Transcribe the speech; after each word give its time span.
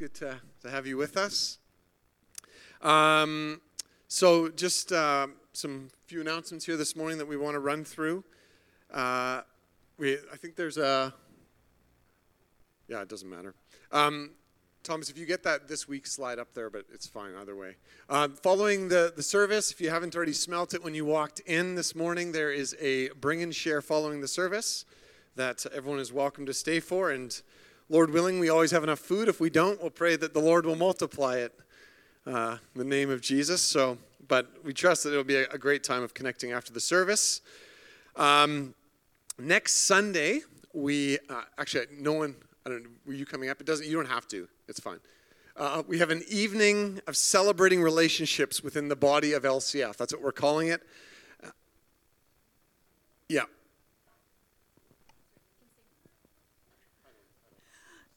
Good 0.00 0.14
to, 0.14 0.40
to 0.62 0.70
have 0.70 0.86
you 0.86 0.96
with 0.96 1.18
us. 1.18 1.58
Um, 2.80 3.60
so, 4.08 4.48
just 4.48 4.92
uh, 4.92 5.26
some 5.52 5.90
few 6.06 6.22
announcements 6.22 6.64
here 6.64 6.78
this 6.78 6.96
morning 6.96 7.18
that 7.18 7.26
we 7.26 7.36
want 7.36 7.54
to 7.54 7.58
run 7.58 7.84
through. 7.84 8.24
Uh, 8.90 9.42
we, 9.98 10.14
I 10.32 10.38
think 10.38 10.56
there's 10.56 10.78
a. 10.78 11.12
Yeah, 12.88 13.02
it 13.02 13.10
doesn't 13.10 13.28
matter. 13.28 13.54
Um, 13.92 14.30
Thomas, 14.84 15.10
if 15.10 15.18
you 15.18 15.26
get 15.26 15.42
that 15.42 15.68
this 15.68 15.86
week, 15.86 16.06
slide 16.06 16.38
up 16.38 16.54
there, 16.54 16.70
but 16.70 16.86
it's 16.90 17.06
fine 17.06 17.32
either 17.38 17.54
way. 17.54 17.76
Uh, 18.08 18.28
following 18.28 18.88
the, 18.88 19.12
the 19.14 19.22
service, 19.22 19.70
if 19.70 19.82
you 19.82 19.90
haven't 19.90 20.16
already 20.16 20.32
smelt 20.32 20.72
it 20.72 20.82
when 20.82 20.94
you 20.94 21.04
walked 21.04 21.40
in 21.40 21.74
this 21.74 21.94
morning, 21.94 22.32
there 22.32 22.50
is 22.50 22.74
a 22.80 23.10
bring 23.20 23.42
and 23.42 23.54
share 23.54 23.82
following 23.82 24.22
the 24.22 24.28
service 24.28 24.86
that 25.36 25.66
everyone 25.74 26.00
is 26.00 26.10
welcome 26.10 26.46
to 26.46 26.54
stay 26.54 26.80
for. 26.80 27.10
And 27.10 27.42
Lord 27.90 28.12
willing, 28.12 28.38
we 28.38 28.48
always 28.48 28.70
have 28.70 28.84
enough 28.84 29.00
food. 29.00 29.26
If 29.26 29.40
we 29.40 29.50
don't, 29.50 29.80
we'll 29.80 29.90
pray 29.90 30.14
that 30.14 30.32
the 30.32 30.38
Lord 30.38 30.64
will 30.64 30.76
multiply 30.76 31.38
it 31.38 31.52
uh, 32.24 32.58
the 32.76 32.84
name 32.84 33.10
of 33.10 33.20
Jesus. 33.20 33.60
So, 33.60 33.98
but 34.28 34.46
we 34.64 34.72
trust 34.72 35.02
that 35.02 35.10
it'll 35.10 35.24
be 35.24 35.34
a, 35.34 35.58
great 35.58 35.82
time 35.82 36.04
of 36.04 36.14
connecting 36.14 36.52
after 36.52 36.72
the 36.72 36.80
service. 36.80 37.40
Um, 38.14 38.74
next 39.40 39.72
Sunday, 39.86 40.42
we 40.72 41.18
uh, 41.28 41.42
actually 41.58 41.86
no 41.98 42.12
one. 42.12 42.36
I 42.64 42.70
don't. 42.70 42.84
Know, 42.84 42.90
were 43.06 43.12
you 43.12 43.26
coming 43.26 43.50
up? 43.50 43.60
It 43.60 43.66
doesn't. 43.66 43.84
You 43.84 43.96
don't 43.96 44.08
have 44.08 44.28
to. 44.28 44.46
It's 44.68 44.78
fine. 44.78 45.00
Uh, 45.56 45.82
we 45.88 45.98
have 45.98 46.10
an 46.10 46.22
evening 46.28 47.00
of 47.08 47.16
celebrating 47.16 47.82
relationships 47.82 48.62
within 48.62 48.86
the 48.86 48.94
body 48.94 49.32
of 49.32 49.42
LCF. 49.42 49.96
That's 49.96 50.12
what 50.12 50.22
we're 50.22 50.30
calling 50.30 50.68
it. 50.68 50.80
Uh, 51.42 51.48
yeah. 53.28 53.42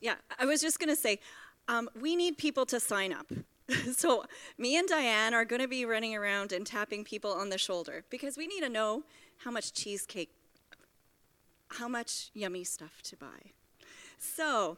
Yeah, 0.04 0.16
I 0.38 0.46
was 0.46 0.60
just 0.60 0.80
going 0.80 0.90
to 0.90 0.98
say, 0.98 1.20
um, 1.70 1.90
we 1.98 2.18
need 2.18 2.38
people 2.38 2.66
to 2.66 2.80
sign 2.82 3.14
up. 3.14 3.32
so, 3.96 4.26
me 4.58 4.78
and 4.78 4.86
Diane 4.86 5.34
are 5.34 5.46
going 5.46 5.62
to 5.62 5.68
be 5.70 5.86
running 5.86 6.14
around 6.14 6.52
and 6.52 6.68
tapping 6.68 7.06
people 7.06 7.32
on 7.32 7.48
the 7.48 7.58
shoulder 7.58 8.04
because 8.10 8.36
we 8.36 8.46
need 8.46 8.60
to 8.60 8.70
know 8.70 9.04
how 9.46 9.50
much 9.50 9.72
cheesecake, 9.72 10.30
how 11.70 11.88
much 11.88 12.32
yummy 12.34 12.66
stuff 12.66 13.02
to 13.04 13.16
buy. 13.16 13.54
So, 14.20 14.78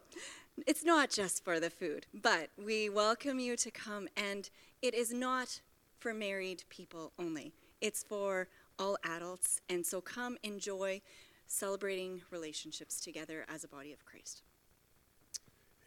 it's 0.68 0.84
not 0.84 1.10
just 1.10 1.44
for 1.44 1.60
the 1.60 1.72
food, 1.72 2.06
but 2.14 2.50
we 2.64 2.88
welcome 2.88 3.40
you 3.40 3.58
to 3.58 3.72
come, 3.72 4.08
and 4.16 4.48
it 4.84 4.94
is 4.94 5.12
not 5.12 5.60
for 5.98 6.14
married 6.14 6.66
people 6.70 7.14
only, 7.18 7.52
it's 7.82 8.04
for 8.04 8.48
all 8.78 8.96
adults. 9.04 9.60
And 9.72 9.84
so, 9.84 10.02
come 10.02 10.38
enjoy 10.44 11.02
celebrating 11.48 12.22
relationships 12.30 13.02
together 13.02 13.44
as 13.52 13.64
a 13.64 13.68
body 13.68 13.92
of 13.92 14.06
Christ. 14.06 14.44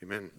Amen. 0.01 0.31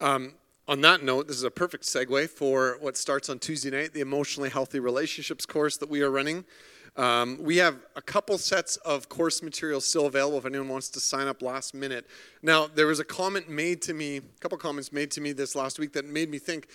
Um, 0.00 0.34
on 0.68 0.80
that 0.82 1.02
note, 1.02 1.26
this 1.26 1.36
is 1.36 1.42
a 1.42 1.50
perfect 1.50 1.82
segue 1.82 2.30
for 2.30 2.76
what 2.80 2.96
starts 2.96 3.28
on 3.28 3.40
Tuesday 3.40 3.70
night, 3.70 3.92
the 3.94 4.00
Emotionally 4.00 4.48
Healthy 4.48 4.78
Relationships 4.78 5.44
course 5.44 5.76
that 5.78 5.90
we 5.90 6.02
are 6.02 6.10
running. 6.10 6.44
Um, 6.94 7.38
we 7.40 7.56
have 7.56 7.78
a 7.96 8.02
couple 8.02 8.38
sets 8.38 8.76
of 8.76 9.08
course 9.08 9.42
materials 9.42 9.86
still 9.86 10.06
available 10.06 10.38
if 10.38 10.46
anyone 10.46 10.68
wants 10.68 10.88
to 10.90 11.00
sign 11.00 11.26
up 11.26 11.42
last 11.42 11.74
minute. 11.74 12.06
Now, 12.42 12.68
there 12.68 12.86
was 12.86 13.00
a 13.00 13.04
comment 13.04 13.48
made 13.48 13.82
to 13.82 13.94
me, 13.94 14.18
a 14.18 14.22
couple 14.38 14.56
comments 14.56 14.92
made 14.92 15.10
to 15.12 15.20
me 15.20 15.32
this 15.32 15.56
last 15.56 15.80
week 15.80 15.94
that 15.94 16.04
made 16.04 16.30
me 16.30 16.38
think. 16.38 16.68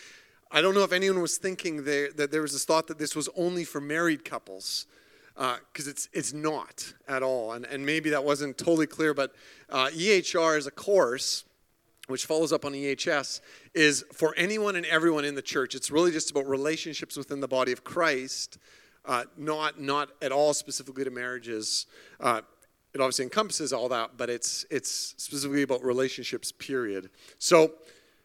I 0.52 0.62
don't 0.62 0.74
know 0.74 0.84
if 0.84 0.92
anyone 0.92 1.22
was 1.22 1.38
thinking 1.38 1.86
there, 1.86 2.12
that 2.14 2.32
there 2.32 2.42
was 2.42 2.52
this 2.54 2.66
thought 2.66 2.88
that 2.88 3.00
this 3.00 3.16
was 3.16 3.30
only 3.38 3.64
for 3.64 3.80
married 3.80 4.26
couples 4.26 4.86
because 5.36 5.88
uh, 5.88 5.92
it's 5.92 6.10
it's 6.14 6.34
not 6.34 6.94
at 7.08 7.24
all, 7.24 7.54
and 7.54 7.66
and 7.66 7.86
maybe 7.86 8.10
that 8.10 8.24
wasn't 8.24 8.58
totally 8.58 8.88
clear. 8.88 9.14
But 9.14 9.34
uh, 9.70 9.88
EHR 9.94 10.58
is 10.58 10.66
a 10.66 10.72
course 10.72 11.46
which 12.08 12.26
follows 12.26 12.52
up 12.52 12.66
on 12.66 12.74
EHS, 12.74 13.42
is 13.74 14.06
for 14.14 14.34
anyone 14.38 14.76
and 14.76 14.86
everyone 14.86 15.26
in 15.26 15.36
the 15.36 15.42
church. 15.42 15.76
It's 15.76 15.92
really 15.92 16.12
just 16.12 16.32
about 16.32 16.48
relationships 16.48 17.18
within 17.18 17.40
the 17.40 17.48
body 17.48 17.72
of 17.72 17.84
Christ, 17.84 18.58
uh, 19.06 19.26
not 19.38 19.80
not 19.80 20.10
at 20.22 20.32
all 20.32 20.54
specifically 20.54 21.04
to 21.04 21.12
marriages. 21.12 21.86
Uh, 22.20 22.42
it 22.94 23.02
obviously 23.02 23.24
encompasses 23.24 23.74
all 23.74 23.90
that, 23.90 24.12
but 24.18 24.30
it's 24.30 24.66
it's 24.70 25.14
specifically 25.18 25.64
about 25.64 25.84
relationships. 25.84 26.52
Period. 26.52 27.10
So, 27.38 27.74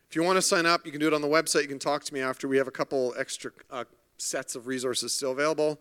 if 0.09 0.16
you 0.16 0.22
want 0.22 0.37
to 0.37 0.42
sign 0.42 0.66
up, 0.66 0.87
you 0.87 0.92
can 0.92 1.00
do 1.00 1.06
it 1.06 1.15
on 1.15 1.22
the 1.22 1.28
website. 1.28 1.62
You 1.62 1.69
can 1.69 1.78
talk 1.78 2.04
to 2.04 2.15
me 2.15 2.21
after. 2.21 2.48
We 2.48 2.56
have 2.56 2.69
a 2.69 2.72
couple 2.72 3.15
extra 3.19 3.50
uh, 3.71 3.84
sets 4.16 4.54
of 4.54 4.66
resources 4.66 5.12
still 5.12 5.32
available. 5.32 5.81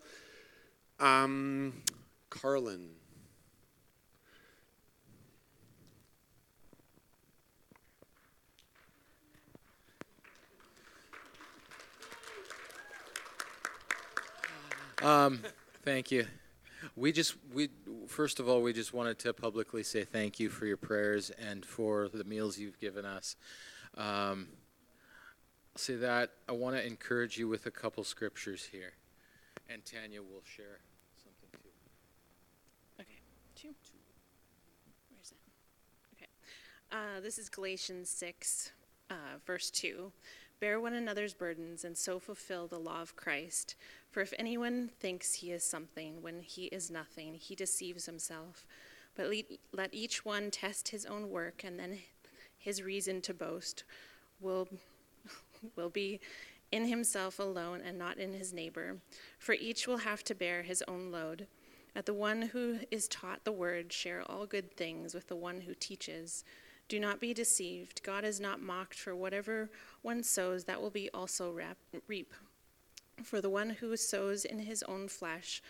Um, 0.99 1.83
Carlin. 2.29 3.00
Um, 15.01 15.41
thank 15.83 16.11
you. 16.11 16.27
We 16.95 17.11
just 17.11 17.35
we 17.53 17.69
first 18.07 18.39
of 18.39 18.47
all 18.47 18.61
we 18.61 18.73
just 18.73 18.93
wanted 18.93 19.17
to 19.19 19.33
publicly 19.33 19.83
say 19.83 20.03
thank 20.03 20.39
you 20.39 20.49
for 20.49 20.65
your 20.65 20.77
prayers 20.77 21.31
and 21.31 21.65
for 21.65 22.07
the 22.07 22.23
meals 22.23 22.57
you've 22.57 22.79
given 22.79 23.05
us. 23.05 23.35
Um, 23.97 24.47
say 25.75 25.95
that 25.95 26.31
I 26.47 26.51
want 26.51 26.75
to 26.75 26.85
encourage 26.85 27.37
you 27.37 27.47
with 27.47 27.65
a 27.65 27.71
couple 27.71 28.03
scriptures 28.03 28.69
here, 28.71 28.93
and 29.69 29.83
Tanya 29.85 30.21
will 30.21 30.43
share 30.43 30.79
something 31.23 31.49
too. 31.51 31.69
Okay, 32.99 33.19
two. 33.55 33.73
Where's 35.09 35.31
it? 35.31 35.37
Okay, 36.15 36.29
uh, 36.91 37.21
this 37.21 37.37
is 37.39 37.49
Galatians 37.49 38.09
six, 38.09 38.71
uh, 39.09 39.37
verse 39.45 39.71
two. 39.71 40.11
Bear 40.59 40.79
one 40.79 40.93
another's 40.93 41.33
burdens 41.33 41.83
and 41.83 41.97
so 41.97 42.19
fulfill 42.19 42.67
the 42.67 42.77
law 42.77 43.01
of 43.01 43.15
Christ. 43.15 43.75
For 44.11 44.19
if 44.19 44.33
anyone 44.37 44.89
thinks 44.99 45.35
he 45.35 45.51
is 45.51 45.63
something 45.63 46.21
when 46.21 46.41
he 46.41 46.65
is 46.65 46.91
nothing, 46.91 47.33
he 47.35 47.55
deceives 47.55 48.05
himself. 48.05 48.65
But 49.15 49.31
let 49.73 49.93
each 49.93 50.25
one 50.25 50.51
test 50.51 50.89
his 50.89 51.05
own 51.05 51.29
work, 51.29 51.63
and 51.63 51.79
then 51.79 51.99
his 52.57 52.83
reason 52.83 53.21
to 53.21 53.33
boast 53.33 53.85
will, 54.39 54.67
will 55.75 55.89
be 55.89 56.19
in 56.71 56.85
himself 56.85 57.39
alone 57.39 57.81
and 57.83 57.97
not 57.97 58.17
in 58.17 58.33
his 58.33 58.53
neighbor. 58.53 58.97
For 59.39 59.53
each 59.53 59.87
will 59.87 59.97
have 59.97 60.23
to 60.25 60.35
bear 60.35 60.61
his 60.61 60.83
own 60.87 61.11
load. 61.11 61.47
Let 61.95 62.05
the 62.05 62.13
one 62.13 62.41
who 62.41 62.79
is 62.89 63.07
taught 63.07 63.43
the 63.43 63.51
word 63.51 63.91
share 63.91 64.23
all 64.29 64.45
good 64.45 64.75
things 64.75 65.13
with 65.13 65.27
the 65.27 65.35
one 65.35 65.61
who 65.61 65.73
teaches. 65.73 66.43
Do 66.87 66.99
not 66.99 67.19
be 67.19 67.33
deceived. 67.33 68.03
God 68.03 68.23
is 68.25 68.39
not 68.39 68.61
mocked, 68.61 68.99
for 68.99 69.15
whatever 69.15 69.69
one 70.01 70.23
sows, 70.23 70.65
that 70.65 70.81
will 70.81 70.89
be 70.89 71.09
also 71.13 71.57
reap. 72.07 72.33
For 73.23 73.41
the 73.41 73.49
one 73.49 73.71
who 73.71 73.95
sows 73.97 74.45
in 74.45 74.59
his 74.59 74.83
own 74.83 75.07
flesh 75.07 75.61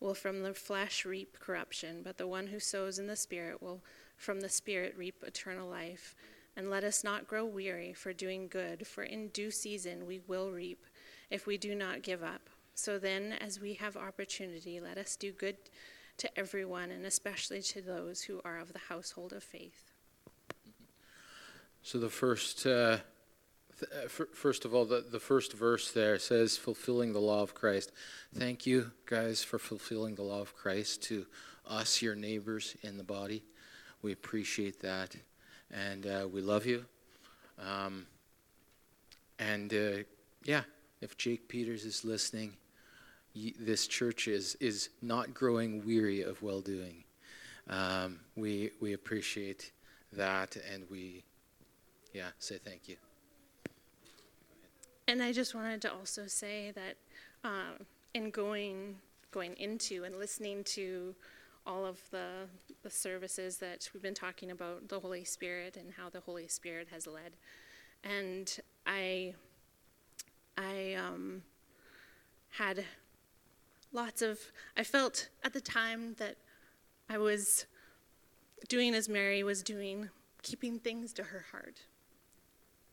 will 0.00 0.14
from 0.14 0.42
the 0.42 0.54
flesh 0.54 1.04
reap 1.04 1.38
corruption, 1.38 2.02
but 2.02 2.18
the 2.18 2.26
one 2.26 2.48
who 2.48 2.60
sows 2.60 2.98
in 2.98 3.06
the 3.06 3.16
Spirit 3.16 3.62
will 3.62 3.82
from 4.16 4.40
the 4.40 4.48
Spirit 4.48 4.94
reap 4.96 5.22
eternal 5.26 5.68
life. 5.68 6.14
And 6.56 6.70
let 6.70 6.84
us 6.84 7.04
not 7.04 7.28
grow 7.28 7.44
weary 7.44 7.92
for 7.92 8.12
doing 8.12 8.48
good, 8.48 8.86
for 8.86 9.02
in 9.02 9.28
due 9.28 9.50
season 9.50 10.06
we 10.06 10.20
will 10.26 10.50
reap 10.50 10.86
if 11.30 11.46
we 11.46 11.58
do 11.58 11.74
not 11.74 12.02
give 12.02 12.22
up. 12.22 12.48
So 12.74 12.98
then, 12.98 13.32
as 13.32 13.60
we 13.60 13.74
have 13.74 13.96
opportunity, 13.96 14.80
let 14.80 14.98
us 14.98 15.16
do 15.16 15.32
good 15.32 15.56
to 16.18 16.38
everyone, 16.38 16.90
and 16.90 17.04
especially 17.04 17.62
to 17.62 17.82
those 17.82 18.22
who 18.22 18.40
are 18.44 18.58
of 18.58 18.72
the 18.72 18.78
household 18.78 19.32
of 19.32 19.42
faith. 19.42 19.92
So 21.82 21.98
the 21.98 22.08
first, 22.08 22.66
uh, 22.66 22.98
first 24.08 24.64
of 24.64 24.74
all, 24.74 24.84
the, 24.84 25.04
the 25.10 25.20
first 25.20 25.52
verse 25.52 25.90
there 25.90 26.18
says, 26.18 26.56
fulfilling 26.56 27.12
the 27.12 27.20
law 27.20 27.42
of 27.42 27.54
Christ. 27.54 27.92
Thank 28.34 28.66
you, 28.66 28.92
guys, 29.06 29.42
for 29.42 29.58
fulfilling 29.58 30.14
the 30.14 30.22
law 30.22 30.40
of 30.40 30.54
Christ 30.56 31.02
to 31.04 31.26
us, 31.66 32.00
your 32.00 32.14
neighbors 32.14 32.76
in 32.82 32.96
the 32.96 33.04
body. 33.04 33.42
We 34.02 34.12
appreciate 34.12 34.80
that, 34.80 35.16
and 35.70 36.06
uh, 36.06 36.28
we 36.32 36.40
love 36.40 36.66
you. 36.66 36.84
Um, 37.58 38.06
and 39.38 39.72
uh, 39.72 40.02
yeah, 40.44 40.62
if 41.00 41.16
Jake 41.16 41.48
Peters 41.48 41.84
is 41.84 42.04
listening, 42.04 42.52
this 43.58 43.86
church 43.86 44.28
is 44.28 44.54
is 44.60 44.88
not 45.02 45.34
growing 45.34 45.84
weary 45.84 46.22
of 46.22 46.42
well 46.42 46.60
doing. 46.60 47.04
Um, 47.68 48.20
we 48.34 48.70
we 48.80 48.92
appreciate 48.92 49.72
that, 50.12 50.56
and 50.72 50.84
we 50.90 51.24
yeah, 52.14 52.28
say 52.38 52.58
thank 52.58 52.88
you. 52.88 52.96
And 55.08 55.22
I 55.22 55.32
just 55.32 55.54
wanted 55.54 55.80
to 55.82 55.92
also 55.92 56.26
say 56.26 56.72
that 56.72 56.96
uh, 57.44 57.78
in 58.14 58.30
going 58.30 58.96
going 59.30 59.54
into 59.56 60.04
and 60.04 60.16
listening 60.16 60.64
to 60.64 61.14
all 61.66 61.84
of 61.84 61.98
the 62.10 62.48
the 62.82 62.90
services 62.90 63.58
that 63.58 63.88
we've 63.92 64.02
been 64.02 64.14
talking 64.14 64.50
about 64.50 64.88
the 64.88 64.98
Holy 64.98 65.24
Spirit 65.24 65.76
and 65.76 65.92
how 65.92 66.08
the 66.08 66.20
Holy 66.20 66.48
Spirit 66.48 66.88
has 66.90 67.06
led, 67.06 67.36
and 68.02 68.58
I 68.86 69.34
I 70.58 70.94
um, 70.94 71.42
had 72.50 72.84
lots 73.92 74.22
of 74.22 74.40
I 74.76 74.82
felt 74.82 75.28
at 75.44 75.52
the 75.52 75.60
time 75.60 76.14
that 76.18 76.36
I 77.08 77.18
was 77.18 77.66
doing 78.68 78.94
as 78.94 79.08
Mary 79.08 79.44
was 79.44 79.62
doing, 79.62 80.08
keeping 80.42 80.80
things 80.80 81.12
to 81.12 81.22
her 81.22 81.44
heart. 81.52 81.82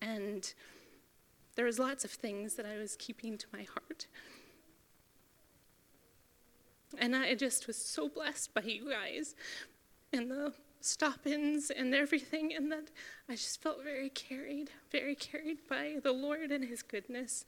And 0.01 0.53
there 1.55 1.65
was 1.65 1.79
lots 1.79 2.03
of 2.03 2.11
things 2.11 2.55
that 2.55 2.65
I 2.65 2.77
was 2.77 2.95
keeping 2.97 3.37
to 3.37 3.47
my 3.53 3.63
heart. 3.63 4.07
And 6.97 7.15
I 7.15 7.33
just 7.35 7.67
was 7.67 7.77
so 7.77 8.07
blessed 8.07 8.53
by 8.53 8.61
you 8.61 8.89
guys 8.89 9.35
and 10.11 10.29
the 10.29 10.53
stop 10.83 11.25
ins 11.25 11.71
and 11.71 11.95
everything, 11.95 12.53
and 12.53 12.71
that 12.71 12.91
I 13.29 13.33
just 13.33 13.61
felt 13.61 13.83
very 13.83 14.09
carried, 14.09 14.69
very 14.91 15.15
carried 15.15 15.59
by 15.67 15.95
the 16.03 16.11
Lord 16.11 16.51
and 16.51 16.63
His 16.63 16.81
goodness. 16.81 17.45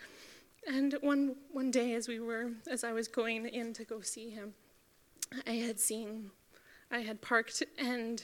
And 0.67 0.95
one, 1.01 1.35
one 1.51 1.69
day, 1.69 1.93
as 1.93 2.07
we 2.07 2.19
were, 2.19 2.51
as 2.69 2.83
I 2.83 2.93
was 2.93 3.07
going 3.07 3.45
in 3.45 3.73
to 3.73 3.83
go 3.83 4.01
see 4.01 4.29
Him, 4.29 4.53
I 5.45 5.51
had 5.51 5.79
seen, 5.79 6.31
I 6.89 6.99
had 6.99 7.21
parked, 7.21 7.61
and 7.77 8.23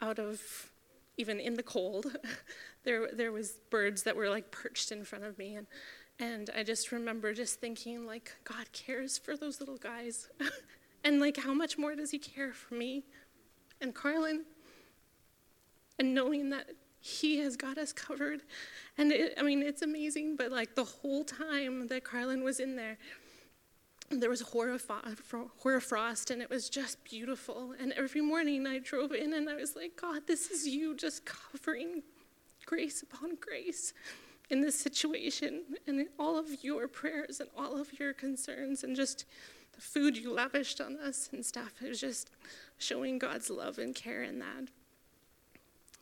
out 0.00 0.18
of 0.18 0.70
even 1.16 1.40
in 1.40 1.54
the 1.54 1.62
cold, 1.62 2.16
there 2.84 3.08
there 3.12 3.32
was 3.32 3.58
birds 3.70 4.02
that 4.04 4.16
were 4.16 4.28
like 4.28 4.50
perched 4.50 4.92
in 4.92 5.04
front 5.04 5.24
of 5.24 5.38
me, 5.38 5.56
and 5.56 5.66
and 6.18 6.50
I 6.56 6.62
just 6.62 6.92
remember 6.92 7.32
just 7.32 7.60
thinking 7.60 8.06
like 8.06 8.32
God 8.44 8.72
cares 8.72 9.18
for 9.18 9.36
those 9.36 9.60
little 9.60 9.78
guys. 9.78 10.28
And 11.04 11.20
like, 11.20 11.36
how 11.36 11.54
much 11.54 11.78
more 11.78 11.94
does 11.94 12.10
he 12.10 12.18
care 12.18 12.52
for 12.52 12.74
me 12.74 13.04
and 13.80 13.94
Carlin? 13.94 14.44
And 15.98 16.14
knowing 16.14 16.50
that 16.50 16.70
he 17.00 17.38
has 17.38 17.56
got 17.56 17.78
us 17.78 17.92
covered. 17.92 18.42
And 18.98 19.12
it, 19.12 19.34
I 19.38 19.42
mean, 19.42 19.62
it's 19.62 19.82
amazing, 19.82 20.36
but 20.36 20.50
like 20.50 20.74
the 20.74 20.84
whole 20.84 21.24
time 21.24 21.88
that 21.88 22.04
Carlin 22.04 22.44
was 22.44 22.60
in 22.60 22.76
there, 22.76 22.98
there 24.10 24.28
was 24.28 24.42
hoarfrost 24.42 26.30
and 26.30 26.42
it 26.42 26.50
was 26.50 26.68
just 26.68 27.02
beautiful. 27.04 27.74
And 27.78 27.92
every 27.92 28.20
morning 28.20 28.66
I 28.66 28.78
drove 28.78 29.12
in 29.12 29.32
and 29.32 29.48
I 29.48 29.54
was 29.54 29.76
like, 29.76 29.92
God, 30.00 30.26
this 30.26 30.50
is 30.50 30.66
you 30.66 30.94
just 30.94 31.24
covering 31.24 32.02
grace 32.70 33.02
upon 33.02 33.34
grace 33.40 33.92
in 34.48 34.60
this 34.60 34.78
situation 34.78 35.62
and 35.88 35.98
in 35.98 36.08
all 36.20 36.38
of 36.38 36.62
your 36.62 36.86
prayers 36.86 37.40
and 37.40 37.50
all 37.58 37.80
of 37.80 37.98
your 37.98 38.12
concerns 38.12 38.84
and 38.84 38.94
just 38.94 39.24
the 39.72 39.80
food 39.80 40.16
you 40.16 40.32
lavished 40.32 40.80
on 40.80 40.96
us 40.96 41.28
and 41.32 41.44
stuff. 41.44 41.72
It 41.84 41.88
was 41.88 42.00
just 42.00 42.30
showing 42.78 43.18
God's 43.18 43.50
love 43.50 43.78
and 43.78 43.92
care 43.92 44.22
in 44.22 44.38
that. 44.38 44.68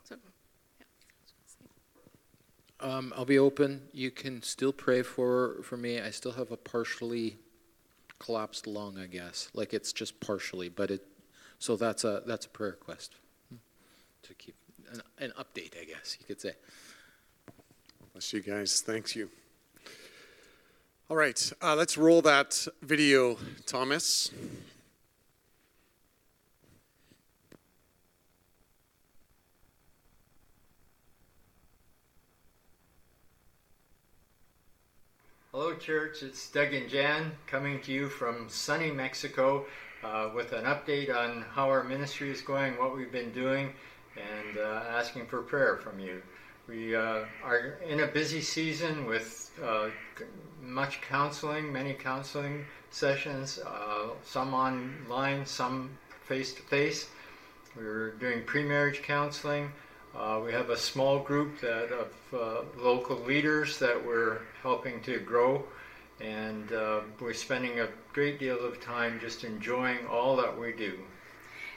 So, 0.04 0.16
yeah. 0.78 0.86
Um, 2.80 3.14
I'll 3.16 3.24
be 3.24 3.38
open. 3.38 3.88
You 3.92 4.10
can 4.10 4.42
still 4.42 4.74
pray 4.74 5.00
for 5.00 5.62
for 5.62 5.78
me. 5.78 6.00
I 6.00 6.10
still 6.10 6.32
have 6.32 6.52
a 6.52 6.56
partially 6.58 7.38
collapsed 8.18 8.66
lung, 8.66 8.98
I 8.98 9.06
guess. 9.06 9.48
Like 9.54 9.72
it's 9.72 9.94
just 9.94 10.20
partially, 10.20 10.68
but 10.68 10.90
it. 10.90 11.06
So 11.58 11.76
that's 11.76 12.04
a 12.04 12.22
that's 12.26 12.44
a 12.44 12.50
prayer 12.50 12.72
request 12.72 13.14
hmm, 13.48 13.56
to 14.22 14.34
keep 14.34 14.54
an, 14.92 15.02
an 15.18 15.32
update, 15.38 15.80
I 15.80 15.84
guess 15.84 16.16
you 16.18 16.26
could 16.26 16.40
say. 16.40 16.52
Bless 18.12 18.32
you 18.32 18.40
guys. 18.40 18.80
Thank 18.80 19.14
you. 19.14 19.30
All 21.10 21.16
right, 21.16 21.52
uh, 21.62 21.74
let's 21.74 21.96
roll 21.96 22.20
that 22.22 22.66
video, 22.82 23.38
Thomas. 23.64 24.30
Hello, 35.50 35.74
church. 35.74 36.22
It's 36.22 36.50
Doug 36.50 36.74
and 36.74 36.88
Jan 36.88 37.32
coming 37.46 37.80
to 37.80 37.90
you 37.90 38.08
from 38.08 38.48
sunny 38.48 38.90
Mexico 38.90 39.66
uh, 40.04 40.30
with 40.34 40.52
an 40.52 40.64
update 40.66 41.14
on 41.14 41.44
how 41.50 41.68
our 41.68 41.82
ministry 41.82 42.30
is 42.30 42.42
going, 42.42 42.78
what 42.78 42.96
we've 42.96 43.10
been 43.10 43.32
doing, 43.32 43.72
and 44.18 44.58
uh, 44.58 44.84
asking 44.90 45.26
for 45.26 45.42
prayer 45.42 45.76
from 45.76 45.98
you. 45.98 46.22
We 46.68 46.94
uh, 46.94 47.24
are 47.42 47.78
in 47.86 48.00
a 48.00 48.06
busy 48.06 48.42
season 48.42 49.06
with 49.06 49.50
uh, 49.64 49.88
much 50.62 51.00
counseling, 51.00 51.72
many 51.72 51.94
counseling 51.94 52.66
sessions, 52.90 53.58
uh, 53.58 54.08
some 54.22 54.52
online, 54.52 55.46
some 55.46 55.90
face 56.26 56.52
to 56.54 56.62
face. 56.62 57.08
We're 57.74 58.10
doing 58.12 58.42
pre 58.44 58.64
marriage 58.64 59.02
counseling. 59.02 59.72
Uh, 60.14 60.40
we 60.44 60.52
have 60.52 60.70
a 60.70 60.76
small 60.76 61.20
group 61.20 61.60
that 61.60 61.90
of 61.90 62.12
uh, 62.34 62.62
local 62.82 63.16
leaders 63.16 63.78
that 63.78 64.04
we're 64.04 64.40
helping 64.62 65.00
to 65.02 65.20
grow, 65.20 65.64
and 66.20 66.70
we're 67.20 67.32
spending 67.32 67.80
a 67.80 67.88
great 68.12 68.38
deal 68.38 68.58
of 68.64 68.80
time 68.80 69.18
just 69.20 69.44
enjoying 69.44 70.06
all 70.06 70.36
that 70.36 70.58
we 70.58 70.72
do. 70.72 70.98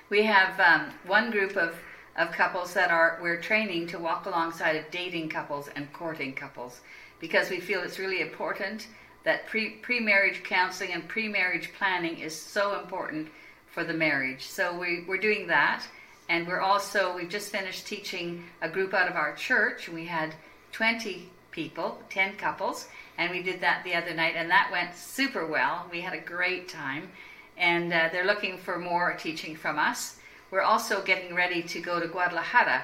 We 0.09 0.23
have 0.23 0.59
um, 0.59 0.91
one 1.05 1.31
group 1.31 1.55
of 1.55 1.75
of 2.17 2.31
couples 2.31 2.73
that 2.73 2.91
are 2.91 3.19
we're 3.21 3.41
training 3.41 3.87
to 3.87 3.99
walk 3.99 4.25
alongside 4.25 4.75
of 4.75 4.89
dating 4.91 5.29
couples 5.29 5.69
and 5.75 5.91
courting 5.93 6.33
couples 6.33 6.81
because 7.19 7.49
we 7.49 7.59
feel 7.59 7.81
it's 7.81 7.99
really 7.99 8.21
important 8.21 8.87
that 9.23 9.47
pre 9.47 9.69
pre-marriage 9.69 10.43
counseling 10.43 10.91
and 10.93 11.07
pre-marriage 11.07 11.71
planning 11.77 12.17
is 12.17 12.35
so 12.35 12.79
important 12.79 13.29
for 13.67 13.83
the 13.83 13.93
marriage. 13.93 14.45
So 14.47 14.77
we, 14.77 15.05
we're 15.07 15.17
doing 15.17 15.47
that 15.47 15.83
and 16.27 16.47
we're 16.47 16.61
also 16.61 17.15
we've 17.15 17.29
just 17.29 17.51
finished 17.51 17.87
teaching 17.87 18.43
a 18.61 18.69
group 18.69 18.93
out 18.93 19.09
of 19.09 19.15
our 19.15 19.35
church. 19.35 19.87
We 19.87 20.05
had 20.05 20.33
20 20.71 21.29
people, 21.51 22.01
10 22.09 22.37
couples, 22.37 22.87
and 23.17 23.31
we 23.31 23.43
did 23.43 23.61
that 23.61 23.83
the 23.83 23.93
other 23.93 24.13
night 24.13 24.35
and 24.35 24.49
that 24.49 24.69
went 24.71 24.95
super 24.95 25.45
well. 25.45 25.85
We 25.91 26.01
had 26.01 26.13
a 26.13 26.21
great 26.21 26.67
time 26.67 27.09
and 27.57 27.93
uh, 27.93 28.09
they're 28.11 28.25
looking 28.25 28.57
for 28.57 28.79
more 28.79 29.13
teaching 29.13 29.55
from 29.55 29.77
us. 29.77 30.17
We're 30.51 30.61
also 30.61 31.01
getting 31.01 31.33
ready 31.33 31.63
to 31.63 31.79
go 31.79 32.01
to 32.01 32.07
Guadalajara, 32.09 32.83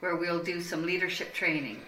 where 0.00 0.16
we'll 0.16 0.42
do 0.42 0.60
some 0.60 0.84
leadership 0.84 1.32
training. 1.32 1.80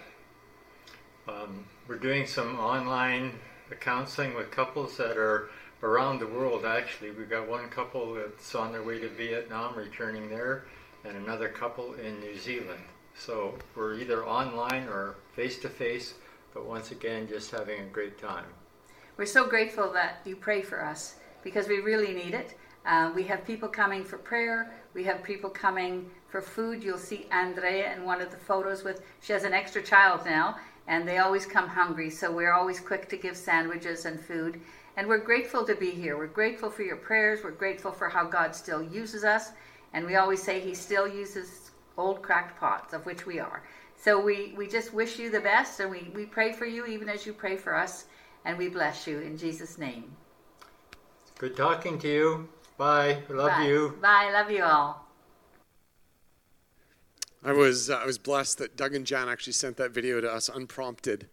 Um, 1.27 1.65
we're 1.87 1.99
doing 1.99 2.25
some 2.25 2.57
online 2.57 3.33
counseling 3.79 4.33
with 4.33 4.49
couples 4.49 4.97
that 4.97 5.17
are 5.17 5.51
around 5.83 6.17
the 6.17 6.25
world. 6.25 6.65
Actually, 6.65 7.11
we've 7.11 7.29
got 7.29 7.47
one 7.47 7.69
couple 7.69 8.15
that's 8.15 8.55
on 8.55 8.71
their 8.71 8.81
way 8.81 8.97
to 8.97 9.07
Vietnam, 9.07 9.75
returning 9.75 10.29
there, 10.29 10.65
and 11.05 11.15
another 11.15 11.47
couple 11.47 11.93
in 11.93 12.19
New 12.19 12.35
Zealand. 12.35 12.81
So 13.15 13.53
we're 13.75 13.99
either 13.99 14.25
online 14.25 14.87
or 14.87 15.17
face 15.33 15.59
to 15.59 15.69
face, 15.69 16.15
but 16.55 16.65
once 16.65 16.89
again, 16.89 17.27
just 17.27 17.51
having 17.51 17.81
a 17.81 17.85
great 17.85 18.17
time. 18.17 18.45
We're 19.15 19.27
so 19.27 19.47
grateful 19.47 19.91
that 19.93 20.21
you 20.25 20.35
pray 20.35 20.63
for 20.63 20.83
us 20.83 21.17
because 21.43 21.67
we 21.67 21.81
really 21.81 22.15
need 22.15 22.33
it. 22.33 22.55
Uh, 22.83 23.11
we 23.13 23.23
have 23.23 23.45
people 23.45 23.69
coming 23.69 24.03
for 24.03 24.17
prayer. 24.17 24.71
We 24.93 25.03
have 25.03 25.23
people 25.23 25.49
coming 25.49 26.09
for 26.29 26.41
food. 26.41 26.83
You'll 26.83 26.97
see 26.97 27.27
Andrea 27.31 27.93
in 27.93 28.03
one 28.03 28.21
of 28.21 28.31
the 28.31 28.37
photos 28.37 28.83
with, 28.83 29.01
she 29.21 29.33
has 29.33 29.43
an 29.43 29.53
extra 29.53 29.81
child 29.81 30.25
now, 30.25 30.57
and 30.87 31.07
they 31.07 31.19
always 31.19 31.45
come 31.45 31.67
hungry. 31.67 32.09
So 32.09 32.31
we're 32.31 32.53
always 32.53 32.79
quick 32.79 33.07
to 33.09 33.17
give 33.17 33.37
sandwiches 33.37 34.05
and 34.05 34.19
food. 34.19 34.59
And 34.97 35.07
we're 35.07 35.19
grateful 35.19 35.65
to 35.65 35.75
be 35.75 35.91
here. 35.91 36.17
We're 36.17 36.27
grateful 36.27 36.69
for 36.69 36.83
your 36.83 36.97
prayers. 36.97 37.43
We're 37.43 37.51
grateful 37.51 37.91
for 37.91 38.09
how 38.09 38.25
God 38.25 38.55
still 38.55 38.83
uses 38.83 39.23
us. 39.23 39.51
And 39.93 40.05
we 40.05 40.15
always 40.15 40.41
say 40.41 40.59
He 40.59 40.73
still 40.73 41.07
uses 41.07 41.71
old 41.97 42.21
cracked 42.21 42.59
pots, 42.59 42.93
of 42.93 43.05
which 43.05 43.25
we 43.25 43.39
are. 43.39 43.63
So 43.95 44.19
we, 44.19 44.53
we 44.57 44.67
just 44.67 44.93
wish 44.93 45.19
you 45.19 45.29
the 45.29 45.41
best, 45.41 45.79
and 45.79 45.91
we, 45.91 46.09
we 46.15 46.25
pray 46.25 46.53
for 46.53 46.65
you 46.65 46.85
even 46.85 47.09
as 47.09 47.25
you 47.25 47.33
pray 47.33 47.57
for 47.57 47.75
us. 47.75 48.05
And 48.45 48.57
we 48.57 48.69
bless 48.69 49.05
you 49.05 49.19
in 49.19 49.37
Jesus' 49.37 49.77
name. 49.77 50.15
Good 51.37 51.55
talking 51.55 51.99
to 51.99 52.07
you. 52.07 52.49
Bye. 52.79 53.17
Love 53.27 53.49
Bye. 53.49 53.65
you. 53.67 53.97
Bye. 54.01 54.29
Love 54.31 54.49
you 54.49 54.63
all. 54.63 55.05
I 57.43 57.51
was 57.51 57.89
uh, 57.89 57.95
I 57.95 58.05
was 58.05 58.17
blessed 58.17 58.59
that 58.59 58.77
Doug 58.77 58.95
and 58.95 59.05
Jan 59.05 59.27
actually 59.27 59.51
sent 59.51 59.75
that 59.77 59.91
video 59.91 60.21
to 60.21 60.31
us 60.31 60.47
unprompted, 60.47 61.27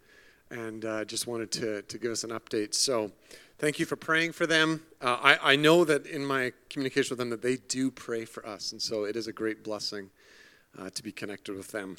and 0.51 0.85
uh, 0.85 1.05
just 1.05 1.29
wanted 1.29 1.53
to 1.53 1.83
to 1.83 1.99
give 1.99 2.11
us 2.11 2.25
an 2.25 2.31
update. 2.31 2.75
So, 2.75 3.13
thank 3.61 3.79
you 3.79 3.87
for 3.87 3.95
praying 3.95 4.33
for 4.33 4.45
them. 4.45 4.83
Uh, 5.01 5.19
I 5.23 5.53
I 5.53 5.57
know 5.57 5.85
that 5.85 6.05
in 6.05 6.27
my 6.27 6.53
communication 6.69 7.11
with 7.11 7.21
them 7.21 7.31
that 7.31 7.43
they 7.43 7.59
do 7.59 7.93
pray 7.93 8.25
for 8.25 8.45
us, 8.45 8.73
and 8.73 8.83
so 8.83 9.05
it 9.05 9.15
is 9.15 9.29
a 9.29 9.33
great 9.33 9.63
blessing 9.63 10.11
uh, 10.77 10.91
to 10.91 11.01
be 11.01 11.13
connected 11.13 11.55
with 11.57 11.69
them. 11.69 11.97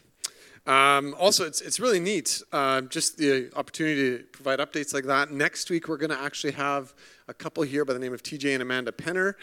Um, 0.66 1.16
also, 1.18 1.46
it's, 1.46 1.62
it's 1.62 1.80
really 1.80 2.02
neat, 2.02 2.44
uh, 2.52 2.82
just 2.82 3.18
the 3.18 3.50
opportunity 3.56 4.18
to 4.18 4.24
provide 4.26 4.60
updates 4.60 4.94
like 4.94 5.06
that. 5.06 5.32
Next 5.32 5.70
week, 5.70 5.88
we're 5.88 5.96
going 5.96 6.10
to 6.10 6.20
actually 6.20 6.52
have 6.54 6.94
a 7.28 7.34
couple 7.34 7.64
here 7.64 7.84
by 7.84 7.92
the 7.92 8.00
name 8.00 8.14
of 8.14 8.24
TJ 8.24 8.54
and 8.54 8.62
Amanda 8.62 8.92
Penner. 8.92 9.34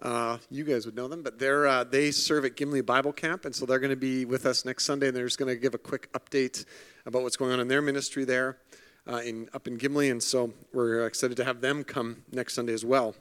Uh, 0.00 0.38
you 0.50 0.64
guys 0.64 0.86
would 0.86 0.96
know 0.96 1.08
them, 1.08 1.22
but 1.22 1.38
they're, 1.38 1.66
uh, 1.66 1.84
they 1.84 2.10
serve 2.10 2.44
at 2.44 2.56
Gimli 2.56 2.80
Bible 2.80 3.12
Camp, 3.12 3.44
and 3.44 3.54
so 3.54 3.66
they're 3.66 3.78
going 3.78 3.90
to 3.90 3.96
be 3.96 4.24
with 4.24 4.46
us 4.46 4.64
next 4.64 4.84
Sunday, 4.84 5.08
and 5.08 5.16
they're 5.16 5.26
just 5.26 5.38
going 5.38 5.54
to 5.54 5.60
give 5.60 5.74
a 5.74 5.78
quick 5.78 6.10
update 6.14 6.64
about 7.04 7.22
what's 7.22 7.36
going 7.36 7.52
on 7.52 7.60
in 7.60 7.68
their 7.68 7.82
ministry 7.82 8.24
there 8.24 8.56
uh, 9.06 9.16
in, 9.18 9.48
up 9.52 9.68
in 9.68 9.76
Gimli, 9.76 10.10
and 10.10 10.22
so 10.22 10.52
we're 10.72 11.06
excited 11.06 11.36
to 11.36 11.44
have 11.44 11.60
them 11.60 11.84
come 11.84 12.22
next 12.32 12.54
Sunday 12.54 12.72
as 12.72 12.84
well. 12.84 13.14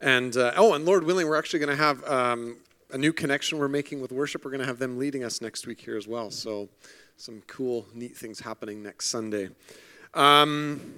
And 0.00 0.36
uh, 0.36 0.52
oh, 0.56 0.74
and 0.74 0.84
Lord 0.84 1.04
willing, 1.04 1.28
we're 1.28 1.38
actually 1.38 1.60
going 1.60 1.76
to 1.76 1.82
have 1.82 2.04
um, 2.04 2.56
a 2.92 2.98
new 2.98 3.12
connection 3.12 3.58
we're 3.58 3.68
making 3.68 4.00
with 4.00 4.12
worship. 4.12 4.44
We're 4.44 4.50
going 4.50 4.60
to 4.60 4.66
have 4.66 4.78
them 4.78 4.98
leading 4.98 5.22
us 5.22 5.40
next 5.40 5.66
week 5.66 5.80
here 5.80 5.96
as 5.96 6.08
well. 6.08 6.30
So, 6.30 6.68
some 7.16 7.42
cool, 7.46 7.86
neat 7.94 8.16
things 8.16 8.40
happening 8.40 8.82
next 8.82 9.06
Sunday. 9.06 9.50
Um, 10.14 10.94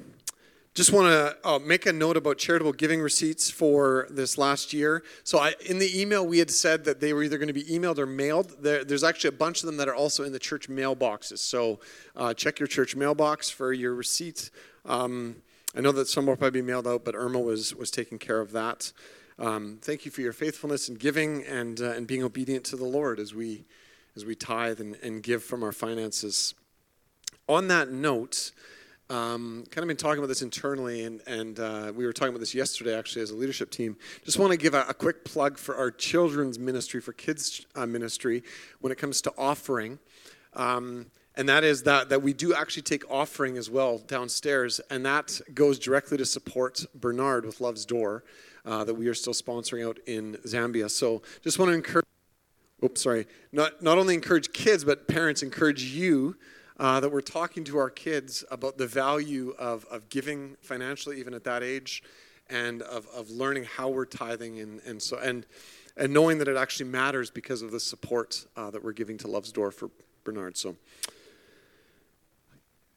just 0.75 0.93
want 0.93 1.09
to 1.09 1.49
uh, 1.49 1.59
make 1.59 1.87
a 1.87 1.93
note 1.93 2.17
about 2.17 2.39
charitable 2.39 2.73
giving 2.73 3.00
receipts 3.00 3.50
for 3.50 4.07
this 4.09 4.39
last 4.39 4.73
year. 4.73 5.03
So, 5.25 5.39
I, 5.39 5.55
in 5.67 5.79
the 5.79 6.00
email, 6.00 6.25
we 6.25 6.39
had 6.39 6.50
said 6.50 6.85
that 6.85 7.00
they 7.00 7.12
were 7.12 7.25
either 7.25 7.39
going 7.39 7.49
to 7.49 7.53
be 7.53 7.65
emailed 7.65 7.99
or 7.99 8.07
mailed. 8.07 8.62
There, 8.62 8.85
there's 8.85 9.03
actually 9.03 9.29
a 9.29 9.39
bunch 9.39 9.61
of 9.62 9.67
them 9.67 9.79
that 9.79 9.89
are 9.89 9.95
also 9.95 10.23
in 10.23 10.33
the 10.33 10.39
church 10.39 10.69
mailboxes. 10.69 11.39
So, 11.39 11.81
uh, 12.15 12.35
check 12.35 12.61
your 12.61 12.69
church 12.69 12.95
mailbox 12.95 13.50
for 13.50 13.73
your 13.73 13.95
receipts. 13.95 14.53
Um, 14.85 15.43
I 15.77 15.81
know 15.81 15.93
that 15.93 16.09
some 16.09 16.27
will 16.27 16.37
probably 16.37 16.62
be 16.62 16.67
mailed 16.67 16.87
out, 16.87 17.05
but 17.05 17.15
Irma 17.15 17.41
was 17.41 17.75
was 17.75 17.91
taking 17.91 18.19
care 18.19 18.41
of 18.41 18.53
that. 18.53 18.93
Um, 19.41 19.79
thank 19.81 20.05
you 20.05 20.11
for 20.11 20.21
your 20.21 20.33
faithfulness 20.33 20.89
in 20.89 20.97
giving 20.97 21.45
and 21.45 21.81
uh, 21.81 21.93
and 21.93 22.07
being 22.07 22.23
obedient 22.23 22.65
to 22.67 22.77
the 22.77 22.85
Lord 22.85 23.19
as 23.19 23.35
we 23.35 23.65
as 24.15 24.25
we 24.25 24.35
tithe 24.35 24.81
and, 24.81 24.97
and 25.03 25.23
give 25.23 25.43
from 25.43 25.62
our 25.65 25.73
finances. 25.73 26.55
On 27.49 27.69
that 27.69 27.91
note, 27.91 28.53
um, 29.11 29.64
kind 29.71 29.83
of 29.83 29.88
been 29.88 29.97
talking 29.97 30.19
about 30.19 30.29
this 30.29 30.40
internally, 30.43 31.05
and, 31.05 31.21
and 31.26 31.59
uh, 31.59 31.93
we 31.95 32.07
were 32.07 32.12
talking 32.12 32.31
about 32.31 32.38
this 32.38 32.55
yesterday 32.55 32.97
actually 32.97 33.23
as 33.23 33.31
a 33.31 33.35
leadership 33.35 33.71
team. 33.71 33.97
Just 34.25 34.38
want 34.38 34.52
to 34.52 34.57
give 34.57 34.73
a, 34.73 34.85
a 34.88 34.95
quick 34.95 35.25
plug 35.25 35.59
for 35.59 35.76
our 35.76 35.90
children's 35.90 36.59
ministry, 36.59 37.00
for 37.00 37.12
kids' 37.12 37.67
uh, 37.75 37.87
ministry, 37.87 38.45
when 38.81 38.93
it 38.93 38.99
comes 38.99 39.21
to 39.23 39.33
offering. 39.37 39.99
Um, 40.55 41.07
and 41.37 41.49
that 41.49 41.64
is 41.64 41.83
that, 41.83 42.09
that 42.09 42.23
we 42.23 42.33
do 42.33 42.55
actually 42.55 42.83
take 42.83 43.09
offering 43.11 43.57
as 43.57 43.69
well 43.69 43.99
downstairs, 43.99 44.81
and 44.90 45.05
that 45.05 45.40
goes 45.55 45.79
directly 45.79 46.17
to 46.19 46.25
support 46.25 46.85
Bernard 46.95 47.45
with 47.45 47.61
Love's 47.61 47.85
Door 47.85 48.25
uh, 48.64 48.85
that 48.85 48.95
we 48.95 49.09
are 49.09 49.14
still 49.14 49.35
sponsoring 49.35 49.87
out 49.87 49.99
in 50.07 50.37
Zambia. 50.47 50.88
So 50.88 51.23
just 51.43 51.59
want 51.59 51.71
to 51.71 51.75
encourage, 51.75 52.07
oops, 52.85 53.02
sorry, 53.02 53.26
not, 53.50 53.83
not 53.83 53.99
only 53.99 54.14
encourage 54.14 54.52
kids, 54.52 54.85
but 54.85 55.09
parents 55.09 55.43
encourage 55.43 55.83
you 55.83 56.37
uh, 56.81 56.99
that 56.99 57.13
we're 57.13 57.21
talking 57.21 57.63
to 57.63 57.77
our 57.77 57.91
kids 57.91 58.43
about 58.51 58.79
the 58.79 58.87
value 58.87 59.55
of, 59.59 59.85
of 59.91 60.09
giving 60.09 60.57
financially, 60.63 61.21
even 61.21 61.35
at 61.35 61.45
that 61.45 61.63
age, 61.63 62.03
and 62.49 62.81
of, 62.83 63.07
of 63.15 63.29
learning 63.29 63.65
how 63.65 63.91
we're 63.91 64.07
tithing, 64.07 64.59
and, 64.61 64.81
and 64.87 65.01
so 65.01 65.19
and 65.19 65.47
and 65.97 66.15
knowing 66.15 66.39
that 66.39 66.49
it 66.49 66.57
actually 66.57 66.89
matters 66.89 67.31
because 67.31 67.61
of 67.61 67.71
the 67.71 67.79
support 67.79 68.47
uh, 68.57 68.71
that 68.71 68.83
we're 68.83 68.93
giving 68.93 69.19
to 69.19 69.29
Love's 69.29 69.53
Door 69.53 69.73
for 69.73 69.91
Bernard. 70.25 70.57
So. 70.57 70.77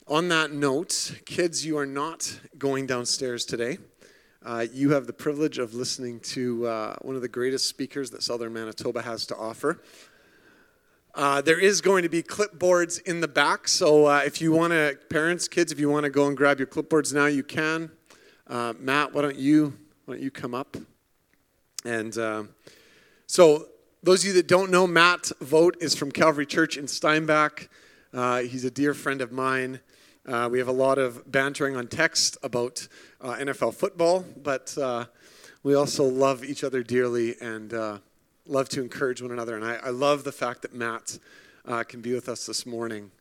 On 0.08 0.28
that 0.30 0.52
note, 0.52 1.20
kids, 1.26 1.66
you 1.66 1.78
are 1.78 1.86
not 1.86 2.40
going 2.58 2.86
downstairs 2.86 3.46
today. 3.46 3.78
Uh, 4.46 4.66
you 4.74 4.92
have 4.92 5.08
the 5.08 5.14
privilege 5.14 5.58
of 5.58 5.74
listening 5.74 6.20
to 6.20 6.68
uh, 6.68 6.96
one 7.02 7.16
of 7.16 7.22
the 7.22 7.30
greatest 7.30 7.68
speakers 7.68 8.12
that 8.12 8.22
Southern 8.22 8.52
Manitoba 8.54 9.02
has 9.02 9.26
to 9.28 9.38
offer. 9.38 9.82
Uh, 11.16 11.42
there 11.42 11.60
is 11.60 11.80
going 11.80 12.02
to 12.02 12.10
be 12.10 12.24
clipboards 12.24 13.00
in 13.04 13.22
the 13.22 13.28
back, 13.28 13.68
so 13.68 14.08
uh, 14.08 14.24
if 14.26 14.42
you 14.42 14.52
want 14.52 14.74
to, 14.74 14.98
parents, 15.12 15.48
kids, 15.48 15.72
if 15.72 15.80
you 15.80 15.88
want 15.88 16.06
to 16.06 16.10
go 16.10 16.26
and 16.26 16.36
grab 16.36 16.58
your 16.58 16.66
clipboards 16.66 17.14
now, 17.14 17.28
you 17.28 17.44
can. 17.44 17.92
Uh, 18.48 18.74
Matt, 18.80 19.14
why 19.14 19.22
don't 19.22 19.36
you 19.36 19.78
why 20.06 20.16
don't 20.16 20.24
you 20.24 20.32
come 20.32 20.56
up? 20.56 20.76
And 21.86 22.18
uh, 22.18 22.46
so, 23.28 23.68
those 24.02 24.24
of 24.24 24.30
you 24.30 24.34
that 24.34 24.48
don't 24.48 24.72
know, 24.72 24.88
Matt 24.88 25.32
Vogt 25.40 25.78
is 25.82 25.94
from 25.94 26.12
Calvary 26.12 26.48
Church 26.48 26.78
in 26.78 26.88
Steinbach. 26.88 27.70
Uh, 28.12 28.40
he's 28.40 28.66
a 28.66 28.72
dear 28.72 28.96
friend 28.96 29.22
of 29.22 29.32
mine. 29.32 29.82
Uh, 30.26 30.50
we 30.52 30.58
have 30.58 30.68
a 30.68 30.74
lot 30.74 30.98
of 30.98 31.32
bantering 31.32 31.78
on 31.78 31.88
text 31.88 32.38
about 32.42 32.88
NFL 33.22 33.76
football, 33.76 34.26
but 34.42 34.76
we 35.62 35.76
also 35.76 36.06
love 36.06 36.44
each 36.44 36.64
other 36.64 36.82
dearly 36.82 37.36
and 37.40 38.02
love 38.46 38.70
to 38.70 38.82
encourage 38.82 39.22
one 39.22 39.32
another. 39.32 39.56
And 39.56 39.66
I, 39.66 39.76
I 39.76 39.90
love 39.90 40.24
the 40.24 40.32
fact 40.32 40.62
that 40.64 40.74
Matt 40.74 41.20
uh, 41.66 41.84
can 41.84 42.02
be 42.02 42.14
with 42.14 42.28
us 42.28 42.46
this 42.46 42.66
morning 42.66 43.12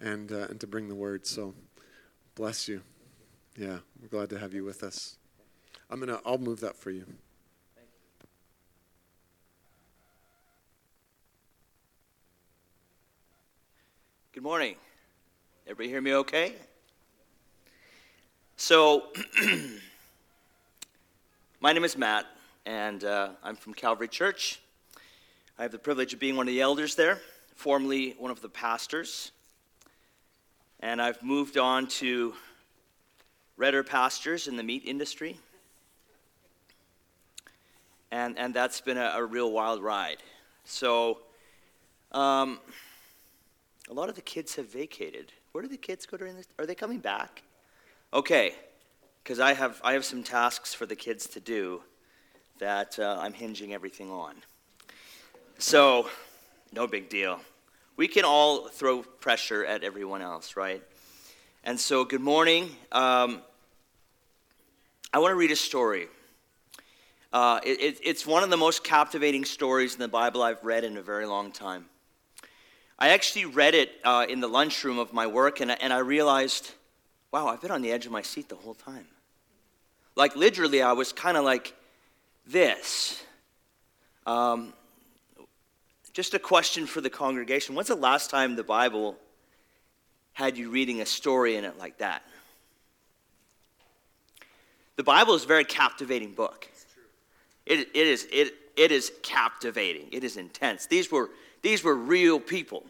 and, 0.00 0.32
uh, 0.32 0.46
and 0.48 0.60
to 0.60 0.66
bring 0.66 0.88
the 0.88 0.94
word. 0.94 1.26
So 1.26 1.54
bless 2.34 2.68
you. 2.68 2.82
Yeah, 3.56 3.78
we're 4.00 4.08
glad 4.08 4.30
to 4.30 4.38
have 4.38 4.52
you 4.52 4.64
with 4.64 4.82
us. 4.82 5.16
I'm 5.88 6.00
gonna, 6.00 6.20
I'll 6.26 6.38
move 6.38 6.60
that 6.60 6.76
for 6.76 6.90
you. 6.90 7.04
Thank 7.04 7.86
you. 7.86 8.26
Good 14.32 14.42
morning. 14.42 14.74
Everybody 15.66 15.88
hear 15.88 16.00
me 16.00 16.14
okay? 16.14 16.54
So, 18.56 19.04
my 21.60 21.72
name 21.72 21.84
is 21.84 21.96
Matt, 21.96 22.26
and 22.66 23.04
uh, 23.04 23.30
I'm 23.42 23.56
from 23.56 23.74
Calvary 23.74 24.08
Church. 24.08 24.60
I 25.56 25.62
have 25.62 25.70
the 25.70 25.78
privilege 25.78 26.12
of 26.12 26.18
being 26.18 26.34
one 26.34 26.48
of 26.48 26.52
the 26.52 26.60
elders 26.60 26.96
there, 26.96 27.20
formerly 27.54 28.16
one 28.18 28.32
of 28.32 28.40
the 28.40 28.48
pastors. 28.48 29.30
And 30.80 31.00
I've 31.00 31.22
moved 31.22 31.56
on 31.56 31.86
to 32.00 32.34
redder 33.56 33.84
pastures 33.84 34.48
in 34.48 34.56
the 34.56 34.64
meat 34.64 34.82
industry. 34.84 35.38
And, 38.10 38.36
and 38.36 38.52
that's 38.52 38.80
been 38.80 38.98
a, 38.98 39.12
a 39.14 39.24
real 39.24 39.52
wild 39.52 39.80
ride. 39.80 40.24
So, 40.64 41.18
um, 42.10 42.58
a 43.88 43.94
lot 43.94 44.08
of 44.08 44.16
the 44.16 44.22
kids 44.22 44.56
have 44.56 44.72
vacated. 44.72 45.32
Where 45.52 45.62
do 45.62 45.68
the 45.68 45.76
kids 45.76 46.04
go 46.04 46.16
during 46.16 46.34
this? 46.34 46.48
Are 46.58 46.66
they 46.66 46.74
coming 46.74 46.98
back? 46.98 47.44
Okay, 48.12 48.56
because 49.22 49.38
I 49.38 49.54
have, 49.54 49.80
I 49.84 49.92
have 49.92 50.04
some 50.04 50.24
tasks 50.24 50.74
for 50.74 50.84
the 50.84 50.96
kids 50.96 51.28
to 51.28 51.38
do 51.38 51.82
that 52.58 52.98
uh, 52.98 53.18
I'm 53.20 53.34
hinging 53.34 53.72
everything 53.72 54.10
on. 54.10 54.34
So, 55.58 56.10
no 56.72 56.88
big 56.88 57.08
deal. 57.08 57.40
We 57.96 58.08
can 58.08 58.24
all 58.24 58.66
throw 58.68 59.02
pressure 59.02 59.64
at 59.64 59.84
everyone 59.84 60.20
else, 60.20 60.56
right? 60.56 60.82
And 61.62 61.78
so, 61.78 62.04
good 62.04 62.20
morning. 62.20 62.70
Um, 62.90 63.40
I 65.12 65.18
want 65.18 65.30
to 65.30 65.36
read 65.36 65.52
a 65.52 65.56
story. 65.56 66.08
Uh, 67.32 67.60
it, 67.64 67.80
it, 67.80 68.00
it's 68.02 68.26
one 68.26 68.42
of 68.42 68.50
the 68.50 68.56
most 68.56 68.82
captivating 68.82 69.44
stories 69.44 69.94
in 69.94 70.00
the 70.00 70.08
Bible 70.08 70.42
I've 70.42 70.62
read 70.64 70.82
in 70.82 70.96
a 70.96 71.02
very 71.02 71.24
long 71.24 71.52
time. 71.52 71.86
I 72.98 73.10
actually 73.10 73.44
read 73.44 73.74
it 73.74 73.92
uh, 74.02 74.26
in 74.28 74.40
the 74.40 74.48
lunchroom 74.48 74.98
of 74.98 75.12
my 75.12 75.28
work, 75.28 75.60
and, 75.60 75.70
and 75.70 75.92
I 75.92 75.98
realized, 75.98 76.72
wow, 77.30 77.46
I've 77.46 77.60
been 77.60 77.70
on 77.70 77.80
the 77.80 77.92
edge 77.92 78.06
of 78.06 78.12
my 78.12 78.22
seat 78.22 78.48
the 78.48 78.56
whole 78.56 78.74
time. 78.74 79.06
Like, 80.16 80.34
literally, 80.34 80.82
I 80.82 80.92
was 80.92 81.12
kind 81.12 81.36
of 81.36 81.44
like 81.44 81.74
this. 82.44 83.22
Um, 84.26 84.72
just 86.14 86.32
a 86.32 86.38
question 86.38 86.86
for 86.86 87.00
the 87.00 87.10
congregation. 87.10 87.74
When's 87.74 87.88
the 87.88 87.96
last 87.96 88.30
time 88.30 88.54
the 88.54 88.64
Bible 88.64 89.16
had 90.32 90.56
you 90.56 90.70
reading 90.70 91.00
a 91.00 91.06
story 91.06 91.56
in 91.56 91.64
it 91.64 91.76
like 91.76 91.98
that? 91.98 92.22
The 94.96 95.02
Bible 95.02 95.34
is 95.34 95.44
a 95.44 95.48
very 95.48 95.64
captivating 95.64 96.32
book. 96.32 96.70
It, 97.66 97.88
it, 97.94 98.06
is, 98.06 98.28
it, 98.32 98.54
it 98.76 98.92
is 98.92 99.12
captivating. 99.22 100.06
It 100.12 100.22
is 100.22 100.36
intense. 100.36 100.86
These 100.86 101.10
were, 101.10 101.30
these 101.62 101.82
were 101.82 101.96
real 101.96 102.38
people 102.38 102.84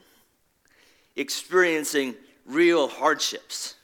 experiencing 1.17 2.15
real 2.45 2.89
hardships. 2.89 3.77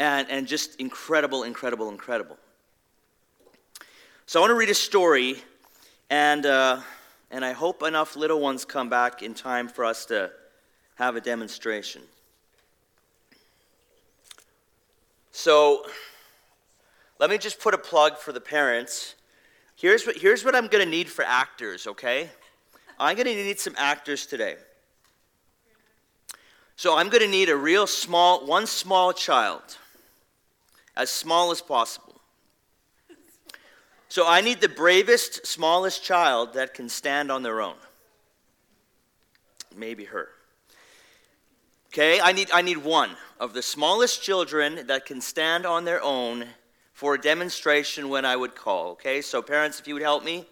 And, 0.00 0.28
and 0.28 0.48
just 0.48 0.80
incredible, 0.80 1.44
incredible, 1.44 1.90
incredible. 1.90 2.38
So 4.26 4.40
I 4.40 4.42
want 4.42 4.50
to 4.50 4.56
read 4.56 4.70
a 4.70 4.74
story, 4.74 5.36
and 6.10 6.44
uh, 6.44 6.80
and 7.30 7.44
I 7.44 7.52
hope 7.52 7.82
enough 7.82 8.16
little 8.16 8.40
ones 8.40 8.64
come 8.64 8.88
back 8.88 9.22
in 9.22 9.34
time 9.34 9.68
for 9.68 9.84
us 9.84 10.06
to 10.06 10.30
have 10.96 11.16
a 11.16 11.20
demonstration. 11.20 12.02
So, 15.32 15.84
let 17.18 17.28
me 17.28 17.38
just 17.38 17.60
put 17.60 17.74
a 17.74 17.78
plug 17.78 18.16
for 18.16 18.32
the 18.32 18.40
parents. 18.40 19.16
Here's 19.74 20.06
what, 20.06 20.16
here's 20.16 20.44
what 20.44 20.54
I'm 20.54 20.68
going 20.68 20.84
to 20.84 20.90
need 20.90 21.08
for 21.08 21.24
actors, 21.24 21.86
okay? 21.86 22.30
I'm 22.98 23.16
going 23.16 23.26
to 23.26 23.34
need 23.34 23.58
some 23.58 23.74
actors 23.76 24.24
today. 24.24 24.56
So, 26.76 26.96
I'm 26.96 27.08
going 27.08 27.22
to 27.22 27.28
need 27.28 27.50
a 27.50 27.56
real 27.56 27.86
small, 27.86 28.46
one 28.46 28.66
small 28.66 29.12
child, 29.12 29.78
as 30.96 31.10
small 31.10 31.50
as 31.50 31.60
possible. 31.60 32.05
So 34.16 34.26
I 34.26 34.40
need 34.40 34.62
the 34.62 34.68
bravest, 34.70 35.46
smallest 35.46 36.02
child 36.02 36.54
that 36.54 36.72
can 36.72 36.88
stand 36.88 37.30
on 37.30 37.42
their 37.42 37.60
own. 37.60 37.74
Maybe 39.76 40.06
her. 40.06 40.30
Okay, 41.88 42.18
I 42.18 42.32
need, 42.32 42.50
I 42.50 42.62
need 42.62 42.78
one 42.78 43.10
of 43.38 43.52
the 43.52 43.60
smallest 43.60 44.22
children 44.22 44.86
that 44.86 45.04
can 45.04 45.20
stand 45.20 45.66
on 45.66 45.84
their 45.84 46.02
own 46.02 46.46
for 46.94 47.16
a 47.16 47.20
demonstration 47.20 48.08
when 48.08 48.24
I 48.24 48.36
would 48.36 48.54
call. 48.54 48.92
Okay, 48.92 49.20
so 49.20 49.42
parents, 49.42 49.80
if 49.80 49.86
you 49.86 49.92
would 49.92 50.02
help 50.02 50.24
me. 50.24 50.46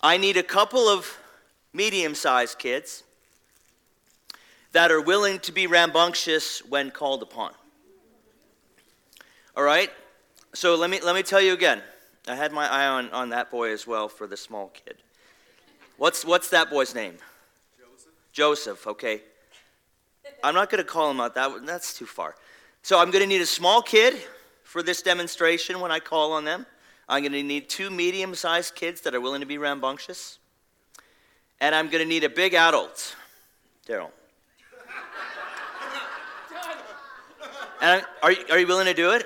I 0.00 0.16
need 0.16 0.36
a 0.36 0.44
couple 0.44 0.88
of 0.88 1.18
medium 1.72 2.14
sized 2.14 2.60
kids 2.60 3.02
that 4.70 4.92
are 4.92 5.00
willing 5.00 5.40
to 5.40 5.50
be 5.50 5.66
rambunctious 5.66 6.60
when 6.60 6.92
called 6.92 7.24
upon. 7.24 7.54
All 9.56 9.64
right? 9.64 9.90
So 10.54 10.76
let 10.76 10.90
me, 10.90 11.00
let 11.00 11.16
me 11.16 11.24
tell 11.24 11.40
you 11.40 11.54
again. 11.54 11.82
I 12.28 12.34
had 12.34 12.52
my 12.52 12.68
eye 12.68 12.86
on, 12.86 13.10
on 13.10 13.30
that 13.30 13.50
boy 13.50 13.72
as 13.72 13.86
well 13.86 14.08
for 14.08 14.26
the 14.26 14.36
small 14.36 14.68
kid. 14.68 14.96
What's, 15.96 16.24
what's 16.24 16.50
that 16.50 16.70
boy's 16.70 16.94
name? 16.94 17.16
Joseph. 17.78 18.12
Joseph, 18.32 18.86
okay. 18.86 19.22
I'm 20.42 20.54
not 20.54 20.70
going 20.70 20.82
to 20.82 20.88
call 20.88 21.10
him 21.10 21.20
out. 21.20 21.34
That, 21.34 21.66
that's 21.66 21.92
too 21.94 22.06
far. 22.06 22.34
So 22.82 22.98
I'm 22.98 23.10
going 23.10 23.22
to 23.22 23.28
need 23.28 23.42
a 23.42 23.46
small 23.46 23.82
kid 23.82 24.16
for 24.64 24.82
this 24.82 25.02
demonstration 25.02 25.80
when 25.80 25.90
I 25.90 26.00
call 26.00 26.32
on 26.32 26.44
them. 26.44 26.66
I'm 27.08 27.22
going 27.22 27.32
to 27.32 27.42
need 27.42 27.68
two 27.68 27.90
medium 27.90 28.34
sized 28.34 28.74
kids 28.74 29.00
that 29.02 29.14
are 29.14 29.20
willing 29.20 29.40
to 29.40 29.46
be 29.46 29.58
rambunctious. 29.58 30.38
And 31.60 31.74
I'm 31.74 31.88
going 31.88 32.02
to 32.02 32.08
need 32.08 32.24
a 32.24 32.28
big 32.28 32.54
adult. 32.54 33.16
Daryl. 33.86 34.10
And 37.82 38.04
are 38.22 38.34
are 38.50 38.58
you 38.58 38.66
willing 38.66 38.84
to 38.84 38.94
do 38.94 39.12
it? 39.12 39.24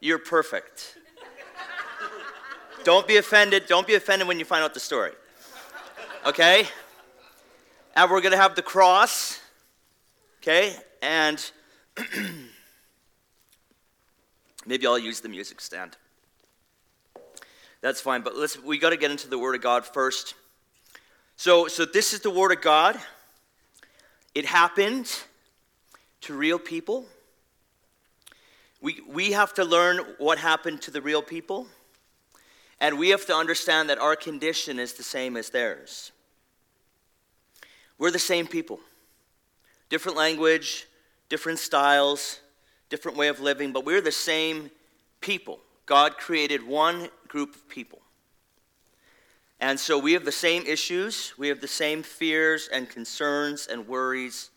You're 0.00 0.18
perfect. 0.18 0.98
Don't 2.84 3.06
be 3.06 3.16
offended. 3.16 3.66
Don't 3.66 3.86
be 3.86 3.94
offended 3.94 4.26
when 4.28 4.38
you 4.38 4.44
find 4.44 4.64
out 4.64 4.74
the 4.74 4.80
story. 4.80 5.12
Okay? 6.26 6.66
And 7.96 8.10
we're 8.10 8.20
going 8.20 8.32
to 8.32 8.38
have 8.38 8.54
the 8.54 8.62
cross. 8.62 9.40
Okay? 10.42 10.74
And 11.02 11.50
maybe 14.66 14.86
I'll 14.86 14.98
use 14.98 15.20
the 15.20 15.28
music 15.28 15.60
stand. 15.60 15.96
That's 17.80 18.00
fine, 18.00 18.20
but 18.22 18.34
we 18.64 18.78
got 18.78 18.90
to 18.90 18.96
get 18.96 19.10
into 19.10 19.28
the 19.28 19.38
word 19.38 19.54
of 19.54 19.62
God 19.62 19.86
first. 19.86 20.34
So 21.36 21.66
so 21.66 21.86
this 21.86 22.12
is 22.12 22.20
the 22.20 22.30
word 22.30 22.52
of 22.52 22.60
God. 22.60 23.00
It 24.34 24.44
happened 24.44 25.10
to 26.22 26.34
real 26.34 26.58
people. 26.58 27.06
We, 28.82 29.00
we 29.08 29.32
have 29.32 29.54
to 29.54 29.64
learn 29.64 29.98
what 30.18 30.38
happened 30.38 30.82
to 30.82 30.90
the 30.90 31.02
real 31.02 31.22
people, 31.22 31.66
and 32.80 32.98
we 32.98 33.10
have 33.10 33.26
to 33.26 33.34
understand 33.34 33.90
that 33.90 33.98
our 33.98 34.16
condition 34.16 34.78
is 34.78 34.94
the 34.94 35.02
same 35.02 35.36
as 35.36 35.50
theirs. 35.50 36.12
We're 37.98 38.10
the 38.10 38.18
same 38.18 38.46
people. 38.46 38.80
Different 39.88 40.16
language, 40.16 40.86
different 41.28 41.58
styles, 41.58 42.40
different 42.88 43.18
way 43.18 43.28
of 43.28 43.40
living, 43.40 43.72
but 43.72 43.84
we're 43.84 44.00
the 44.00 44.12
same 44.12 44.70
people. 45.20 45.60
God 45.86 46.16
created 46.16 46.66
one 46.66 47.08
group 47.28 47.54
of 47.54 47.68
people. 47.68 48.00
And 49.60 49.78
so 49.78 49.98
we 49.98 50.14
have 50.14 50.24
the 50.24 50.32
same 50.32 50.64
issues, 50.64 51.34
we 51.36 51.48
have 51.48 51.60
the 51.60 51.68
same 51.68 52.02
fears 52.02 52.68
and 52.72 52.88
concerns 52.88 53.66
and 53.66 53.86
worries 53.86 54.50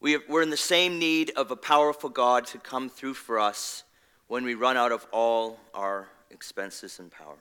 we 0.00 0.16
are 0.16 0.42
in 0.42 0.48
the 0.48 0.56
same 0.56 0.98
need 0.98 1.30
of 1.36 1.50
a 1.50 1.56
powerful 1.56 2.08
God 2.08 2.46
to 2.48 2.58
come 2.58 2.88
through 2.88 3.14
for 3.14 3.38
us 3.38 3.84
when 4.28 4.44
we 4.44 4.54
run 4.54 4.78
out 4.78 4.92
of 4.92 5.06
all 5.12 5.60
our 5.74 6.08
expenses 6.30 6.98
and 6.98 7.10
power. 7.10 7.36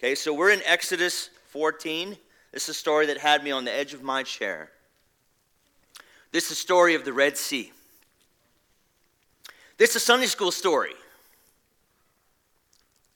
Okay, 0.00 0.16
so 0.16 0.34
we're 0.34 0.50
in 0.50 0.60
Exodus 0.64 1.30
14. 1.50 2.16
This 2.52 2.64
is 2.64 2.70
a 2.70 2.74
story 2.74 3.06
that 3.06 3.18
had 3.18 3.44
me 3.44 3.52
on 3.52 3.64
the 3.64 3.72
edge 3.72 3.94
of 3.94 4.02
my 4.02 4.24
chair. 4.24 4.70
This 6.32 6.44
is 6.44 6.50
the 6.50 6.54
story 6.56 6.96
of 6.96 7.04
the 7.04 7.12
Red 7.12 7.38
Sea. 7.38 7.72
This 9.78 9.90
is 9.90 9.96
a 9.96 10.00
Sunday 10.00 10.26
school 10.26 10.50
story. 10.50 10.94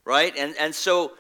Right? 0.04 0.32
And, 0.38 0.54
and 0.58 0.73
so 0.73 1.12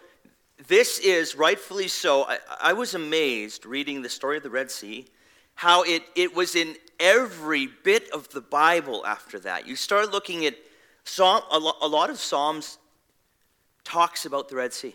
this 0.68 1.00
is 1.00 1.34
rightfully 1.34 1.88
so. 1.88 2.22
I, 2.22 2.38
I 2.60 2.72
was 2.72 2.94
amazed 2.94 3.66
reading 3.66 4.02
the 4.02 4.08
story 4.08 4.36
of 4.36 4.44
the 4.44 4.50
Red 4.50 4.70
Sea 4.70 5.08
how 5.56 5.82
it, 5.82 6.04
it 6.14 6.36
was 6.36 6.54
in 6.54 6.76
every 7.00 7.66
bit 7.66 8.08
of 8.10 8.28
the 8.28 8.40
Bible 8.40 9.04
after 9.04 9.40
that. 9.40 9.66
You 9.66 9.74
start 9.74 10.12
looking 10.12 10.46
at 10.46 10.54
Psalm, 11.02 11.42
a, 11.50 11.58
lot 11.58 12.10
of 12.10 12.18
Psalms 12.20 12.78
talks 13.82 14.24
about 14.24 14.48
the 14.48 14.54
Red 14.54 14.72
Sea 14.72 14.94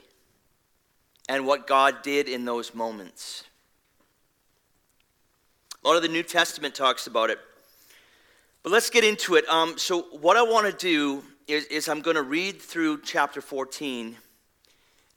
and 1.30 1.46
what 1.46 1.68
God 1.68 2.01
did 2.01 2.27
in 2.27 2.46
those 2.46 2.74
moments. 2.74 3.44
A 5.84 5.88
lot 5.88 5.96
of 5.96 6.01
the 6.01 6.08
New 6.08 6.24
Testament 6.24 6.75
talks 6.75 7.08
about 7.08 7.30
it. 7.30 7.39
But 8.62 8.72
let's 8.72 8.89
get 8.89 9.03
into 9.03 9.36
it. 9.36 9.48
Um, 9.50 9.77
so, 9.77 10.03
what 10.22 10.38
I 10.38 10.42
want 10.42 10.68
to 10.68 10.74
do 10.74 11.24
is, 11.48 11.65
is 11.65 11.89
I'm 11.89 12.01
going 12.01 12.15
to 12.15 12.24
read 12.24 12.62
through 12.62 13.01
chapter 13.01 13.42
14, 13.42 14.15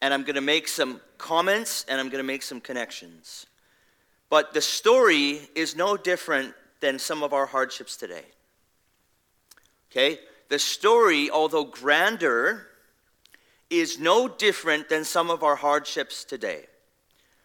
and 0.02 0.14
I'm 0.14 0.22
going 0.22 0.34
to 0.34 0.40
make 0.40 0.66
some 0.66 1.00
comments 1.18 1.84
and 1.88 2.00
I'm 2.00 2.08
going 2.08 2.22
to 2.22 2.26
make 2.26 2.42
some 2.42 2.60
connections. 2.60 3.46
But 4.28 4.52
the 4.52 4.60
story 4.60 5.40
is 5.54 5.76
no 5.76 5.96
different 5.96 6.54
than 6.80 6.98
some 6.98 7.22
of 7.22 7.32
our 7.32 7.46
hardships 7.46 7.96
today. 7.96 8.24
Okay? 9.90 10.18
The 10.48 10.58
story, 10.58 11.30
although 11.30 11.64
grander, 11.64 12.66
is 13.70 13.98
no 13.98 14.28
different 14.28 14.88
than 14.88 15.04
some 15.04 15.30
of 15.30 15.42
our 15.42 15.56
hardships 15.56 16.24
today. 16.24 16.66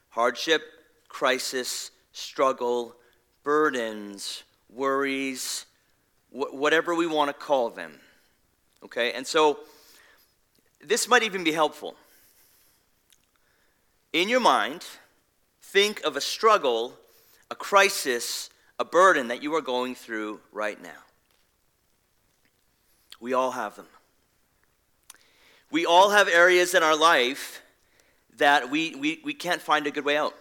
Hardship, 0.10 0.62
crisis, 1.08 1.92
struggle, 2.12 2.96
burdens, 3.44 4.44
worries, 4.70 5.66
wh- 6.30 6.54
whatever 6.54 6.94
we 6.94 7.08
want 7.08 7.30
to 7.30 7.34
call 7.34 7.70
them. 7.70 8.00
Okay? 8.84 9.14
And 9.14 9.26
so 9.26 9.60
this 10.84 11.08
might 11.08 11.24
even 11.24 11.44
be 11.44 11.52
helpful. 11.52 11.96
In 14.14 14.30
your 14.30 14.40
mind, 14.40 14.86
think 15.62 16.02
of 16.04 16.16
a 16.16 16.22
struggle, 16.22 16.98
a 17.50 17.56
crisis, 17.56 18.50
a 18.78 18.86
burden 18.86 19.30
that 19.30 19.42
you 19.42 19.54
are 19.56 19.62
going 19.62 19.96
through 19.96 20.42
right 20.52 20.82
now. 20.82 20.90
We 23.20 23.34
all 23.34 23.52
have 23.52 23.76
them. 23.76 23.88
We 25.72 25.86
all 25.86 26.10
have 26.10 26.28
areas 26.28 26.76
in 26.76 26.84
our 26.84 26.98
life 26.98 27.62
that 28.38 28.70
we, 28.70 28.94
we, 28.96 29.22
we 29.24 29.34
can't 29.34 29.62
find 29.62 29.88
a 29.88 29.92
good 29.92 30.04
way 30.04 30.18
out. 30.18 30.36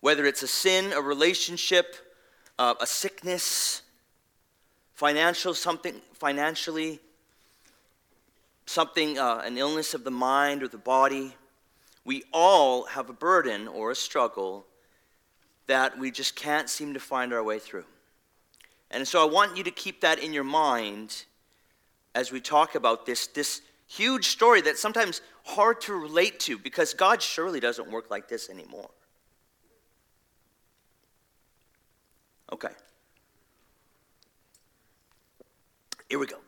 Whether 0.00 0.24
it's 0.24 0.42
a 0.42 0.48
sin, 0.48 0.92
a 0.92 1.00
relationship, 1.00 1.96
uh, 2.58 2.74
a 2.80 2.86
sickness, 2.86 3.82
financial 4.94 5.52
something, 5.52 6.00
financially, 6.14 7.00
something, 8.64 9.18
uh, 9.18 9.42
an 9.44 9.58
illness 9.58 9.92
of 9.92 10.04
the 10.04 10.10
mind 10.10 10.62
or 10.62 10.68
the 10.68 10.78
body. 10.78 11.34
We 12.04 12.24
all 12.32 12.84
have 12.84 13.10
a 13.10 13.14
burden 13.14 13.68
or 13.68 13.90
a 13.90 13.94
struggle 13.94 14.64
that 15.66 15.98
we 15.98 16.10
just 16.10 16.34
can't 16.34 16.70
seem 16.70 16.94
to 16.94 17.00
find 17.00 17.32
our 17.34 17.42
way 17.42 17.58
through. 17.58 17.84
And 18.90 19.06
so 19.06 19.22
I 19.22 19.30
want 19.30 19.56
you 19.56 19.64
to 19.64 19.70
keep 19.70 20.00
that 20.00 20.18
in 20.18 20.32
your 20.32 20.44
mind 20.44 21.24
as 22.14 22.30
we 22.30 22.40
talk 22.40 22.74
about 22.74 23.06
this, 23.06 23.26
this 23.28 23.60
huge 23.86 24.28
story 24.28 24.60
that's 24.60 24.80
sometimes 24.80 25.20
hard 25.44 25.80
to 25.82 25.94
relate 25.94 26.40
to 26.40 26.58
because 26.58 26.94
God 26.94 27.20
surely 27.20 27.60
doesn't 27.60 27.90
work 27.90 28.10
like 28.10 28.28
this 28.28 28.48
anymore. 28.48 28.90
Okay. 32.52 32.68
Here 36.08 36.18
we 36.18 36.26
go. 36.26 36.38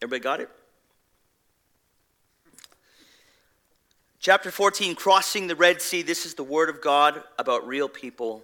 Everybody 0.00 0.22
got 0.22 0.40
it? 0.40 0.50
Chapter 4.20 4.50
14, 4.50 4.94
crossing 4.94 5.46
the 5.46 5.56
Red 5.56 5.80
Sea. 5.80 6.02
This 6.02 6.26
is 6.26 6.34
the 6.34 6.42
word 6.44 6.68
of 6.68 6.80
God 6.80 7.22
about 7.38 7.66
real 7.66 7.88
people, 7.88 8.42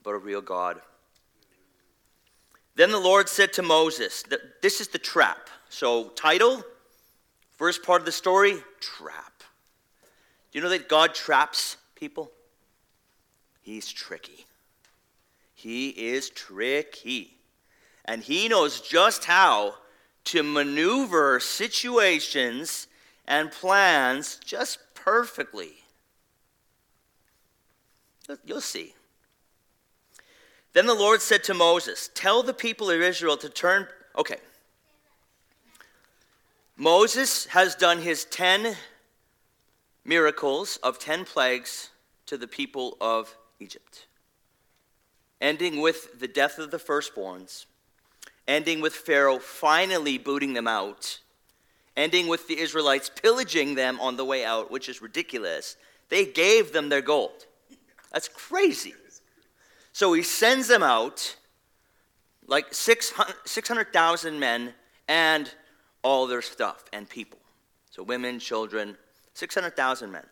about 0.00 0.14
a 0.14 0.18
real 0.18 0.40
God. 0.40 0.80
Then 2.78 2.92
the 2.92 2.98
Lord 3.00 3.28
said 3.28 3.52
to 3.54 3.62
Moses, 3.62 4.22
This 4.62 4.80
is 4.80 4.86
the 4.86 5.00
trap. 5.00 5.50
So, 5.68 6.10
title, 6.10 6.62
first 7.56 7.82
part 7.82 8.00
of 8.00 8.06
the 8.06 8.12
story, 8.12 8.54
trap. 8.78 9.42
Do 10.52 10.58
you 10.58 10.62
know 10.62 10.68
that 10.68 10.88
God 10.88 11.12
traps 11.12 11.76
people? 11.96 12.30
He's 13.62 13.90
tricky. 13.90 14.46
He 15.56 15.88
is 15.88 16.30
tricky. 16.30 17.34
And 18.04 18.22
he 18.22 18.48
knows 18.48 18.80
just 18.80 19.24
how 19.24 19.74
to 20.26 20.44
maneuver 20.44 21.40
situations 21.40 22.86
and 23.26 23.50
plans 23.50 24.38
just 24.44 24.78
perfectly. 24.94 25.72
You'll 28.44 28.60
see. 28.60 28.94
Then 30.78 30.86
the 30.86 30.94
Lord 30.94 31.20
said 31.20 31.42
to 31.42 31.54
Moses, 31.54 32.08
Tell 32.14 32.44
the 32.44 32.54
people 32.54 32.88
of 32.88 33.00
Israel 33.00 33.36
to 33.38 33.48
turn. 33.48 33.88
Okay. 34.16 34.36
Moses 36.76 37.46
has 37.46 37.74
done 37.74 37.98
his 37.98 38.24
10 38.26 38.76
miracles 40.04 40.78
of 40.84 41.00
10 41.00 41.24
plagues 41.24 41.90
to 42.26 42.38
the 42.38 42.46
people 42.46 42.96
of 43.00 43.36
Egypt, 43.58 44.06
ending 45.40 45.80
with 45.80 46.20
the 46.20 46.28
death 46.28 46.60
of 46.60 46.70
the 46.70 46.78
firstborns, 46.78 47.66
ending 48.46 48.80
with 48.80 48.94
Pharaoh 48.94 49.40
finally 49.40 50.16
booting 50.16 50.52
them 50.52 50.68
out 50.68 51.18
ending 51.96 52.28
with 52.28 52.46
the 52.46 52.60
Israelites 52.60 53.10
pillaging 53.20 53.74
them 53.74 53.98
on 53.98 54.16
the 54.16 54.24
way 54.24 54.44
out, 54.44 54.70
which 54.70 54.88
is 54.88 55.02
ridiculous. 55.02 55.76
They 56.08 56.24
gave 56.24 56.72
them 56.72 56.88
their 56.88 57.02
gold. 57.02 57.46
That's 58.12 58.28
crazy. 58.28 58.94
So 59.92 60.12
he 60.12 60.22
sends 60.22 60.68
them 60.68 60.82
out, 60.82 61.36
like 62.46 62.72
600,000 62.72 64.38
men 64.38 64.74
and 65.08 65.52
all 66.02 66.26
their 66.26 66.42
stuff 66.42 66.84
and 66.92 67.08
people. 67.08 67.38
So 67.90 68.02
women, 68.02 68.38
children, 68.38 68.96
600,000 69.34 70.12
men. 70.12 70.24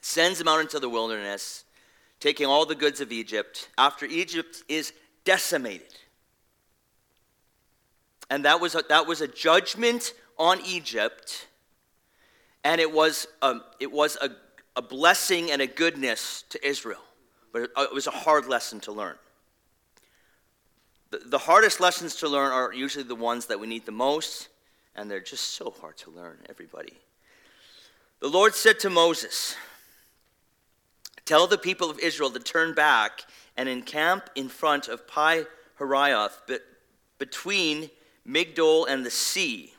Sends 0.00 0.38
them 0.38 0.48
out 0.48 0.60
into 0.60 0.78
the 0.78 0.88
wilderness 0.88 1.64
taking 2.20 2.46
all 2.46 2.66
the 2.66 2.74
goods 2.74 3.00
of 3.00 3.10
Egypt 3.10 3.70
after 3.76 4.06
Egypt 4.06 4.62
is 4.68 4.92
decimated. 5.24 5.94
And 8.28 8.44
that 8.44 8.60
was 8.60 8.74
a, 8.74 8.84
that 8.88 9.06
was 9.06 9.22
a 9.22 9.26
judgment 9.26 10.12
on 10.38 10.60
Egypt, 10.64 11.48
and 12.62 12.80
it 12.80 12.92
was 12.92 13.26
a, 13.42 13.56
it 13.80 13.90
was 13.90 14.16
a, 14.20 14.30
a 14.76 14.82
blessing 14.82 15.50
and 15.50 15.60
a 15.60 15.66
goodness 15.66 16.44
to 16.50 16.66
Israel. 16.66 17.02
But 17.52 17.62
it, 17.62 17.70
uh, 17.76 17.86
it 17.90 17.94
was 17.94 18.06
a 18.06 18.12
hard 18.12 18.46
lesson 18.46 18.80
to 18.80 18.92
learn. 18.92 19.16
The, 21.10 21.38
hardest 21.38 21.80
lessons 21.80 22.14
to 22.16 22.28
learn 22.28 22.52
are 22.52 22.72
usually 22.72 23.02
the 23.02 23.16
ones 23.16 23.46
that 23.46 23.58
we 23.58 23.66
need 23.66 23.84
the 23.84 23.90
most, 23.90 24.48
and 24.94 25.10
they're 25.10 25.20
just 25.20 25.54
so 25.54 25.74
hard 25.80 25.96
to 25.98 26.10
learn, 26.10 26.38
everybody. 26.48 26.92
The 28.20 28.28
Lord 28.28 28.54
said 28.54 28.78
to 28.80 28.90
Moses, 28.90 29.56
Tell 31.24 31.48
the 31.48 31.58
people 31.58 31.90
of 31.90 31.98
Israel 31.98 32.30
to 32.30 32.38
turn 32.38 32.74
back 32.74 33.22
and 33.56 33.68
encamp 33.68 34.30
in 34.36 34.48
front 34.48 34.86
of 34.86 35.08
Pi 35.08 35.46
Hahiroth, 35.80 36.60
between 37.18 37.90
Migdol 38.26 38.86
and 38.88 39.04
the 39.04 39.10
sea, 39.10 39.72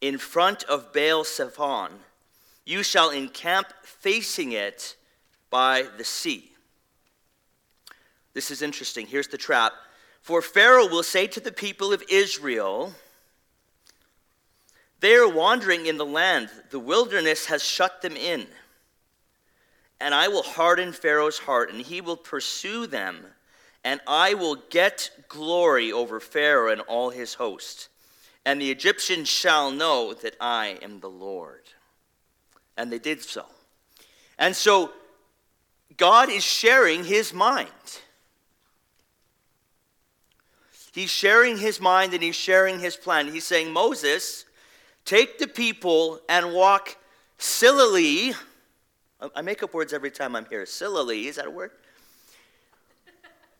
in 0.00 0.18
front 0.18 0.64
of 0.64 0.92
Baal 0.92 1.22
Zephon. 1.24 1.90
You 2.64 2.82
shall 2.82 3.10
encamp 3.10 3.68
facing 3.84 4.52
it 4.52 4.96
by 5.48 5.86
the 5.96 6.04
sea. 6.04 6.53
This 8.34 8.50
is 8.50 8.62
interesting. 8.62 9.06
Here's 9.06 9.28
the 9.28 9.38
trap. 9.38 9.72
For 10.20 10.42
Pharaoh 10.42 10.86
will 10.86 11.02
say 11.02 11.26
to 11.28 11.40
the 11.40 11.52
people 11.52 11.92
of 11.92 12.02
Israel, 12.10 12.92
They 15.00 15.14
are 15.14 15.28
wandering 15.28 15.86
in 15.86 15.96
the 15.96 16.06
land, 16.06 16.50
the 16.70 16.78
wilderness 16.78 17.46
has 17.46 17.62
shut 17.62 18.02
them 18.02 18.16
in. 18.16 18.46
And 20.00 20.14
I 20.14 20.28
will 20.28 20.42
harden 20.42 20.92
Pharaoh's 20.92 21.38
heart, 21.38 21.72
and 21.72 21.80
he 21.80 22.00
will 22.00 22.16
pursue 22.16 22.86
them 22.86 23.24
and 23.84 24.00
I 24.06 24.34
will 24.34 24.56
get 24.70 25.10
glory 25.28 25.92
over 25.92 26.18
Pharaoh 26.18 26.72
and 26.72 26.80
all 26.82 27.10
his 27.10 27.34
host. 27.34 27.88
And 28.46 28.60
the 28.60 28.70
Egyptians 28.70 29.28
shall 29.28 29.70
know 29.70 30.14
that 30.14 30.36
I 30.40 30.78
am 30.82 31.00
the 31.00 31.10
Lord. 31.10 31.62
And 32.76 32.90
they 32.90 32.98
did 32.98 33.22
so. 33.22 33.44
And 34.38 34.56
so 34.56 34.92
God 35.96 36.30
is 36.30 36.42
sharing 36.42 37.04
his 37.04 37.32
mind. 37.32 37.68
He's 40.94 41.10
sharing 41.10 41.58
his 41.58 41.80
mind 41.80 42.14
and 42.14 42.22
he's 42.22 42.36
sharing 42.36 42.78
his 42.78 42.94
plan. 42.94 43.32
He's 43.32 43.44
saying, 43.44 43.72
Moses, 43.72 44.44
take 45.04 45.40
the 45.40 45.48
people 45.48 46.20
and 46.28 46.52
walk 46.52 46.96
sillily. 47.36 48.32
I 49.34 49.42
make 49.42 49.64
up 49.64 49.74
words 49.74 49.92
every 49.92 50.12
time 50.12 50.36
I'm 50.36 50.44
here. 50.44 50.64
Sillily, 50.66 51.26
is 51.26 51.34
that 51.34 51.46
a 51.46 51.50
word? 51.50 51.72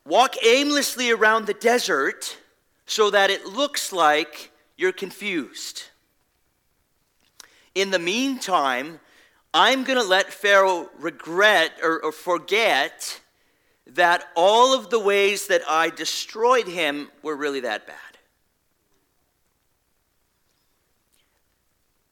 Walk 0.06 0.36
aimlessly 0.44 1.10
around 1.10 1.46
the 1.46 1.54
desert 1.54 2.36
so 2.86 3.10
that 3.10 3.30
it 3.30 3.46
looks 3.46 3.92
like 3.92 4.52
you're 4.76 4.92
confused. 4.92 5.84
In 7.74 7.90
the 7.90 7.98
meantime, 7.98 9.00
I'm 9.52 9.82
going 9.82 9.98
to 9.98 10.06
let 10.06 10.32
Pharaoh 10.32 10.88
regret 11.00 11.72
or, 11.82 12.04
or, 12.04 12.12
forget 12.12 13.20
that 13.86 14.24
all 14.34 14.74
of 14.74 14.90
the 14.90 14.98
ways 14.98 15.48
that 15.48 15.62
I 15.68 15.90
destroyed 15.90 16.66
him 16.66 17.10
were 17.22 17.36
really 17.36 17.60
that 17.60 17.86
bad. 17.86 17.96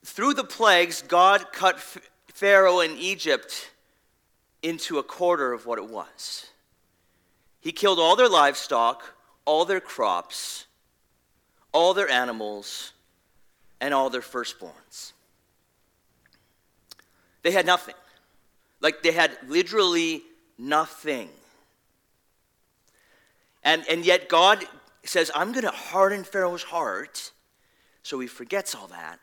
Through 0.04 0.34
the 0.34 0.44
plagues, 0.44 1.02
God 1.02 1.52
cut 1.52 1.80
Pharaoh 2.28 2.80
in 2.80 2.96
Egypt 2.98 3.70
into 4.62 4.98
a 4.98 5.02
quarter 5.02 5.52
of 5.52 5.64
what 5.64 5.78
it 5.78 5.88
was. 5.88 6.46
He 7.60 7.72
killed 7.72 7.98
all 7.98 8.16
their 8.16 8.28
livestock, 8.28 9.14
all 9.44 9.64
their 9.64 9.80
crops, 9.80 10.66
all 11.72 11.94
their 11.94 12.08
animals, 12.08 12.92
and 13.80 13.94
all 13.94 14.10
their 14.10 14.20
firstborns. 14.20 15.12
They 17.42 17.50
had 17.50 17.66
nothing. 17.66 17.94
Like 18.80 19.02
they 19.02 19.12
had 19.12 19.36
literally 19.48 20.22
nothing. 20.58 21.28
And, 23.64 23.84
and 23.88 24.04
yet 24.04 24.28
God 24.28 24.64
says, 25.04 25.30
I'm 25.34 25.52
going 25.52 25.64
to 25.64 25.70
harden 25.70 26.24
Pharaoh's 26.24 26.64
heart. 26.64 27.32
So 28.02 28.18
he 28.20 28.26
forgets 28.26 28.74
all 28.74 28.88
that. 28.88 29.20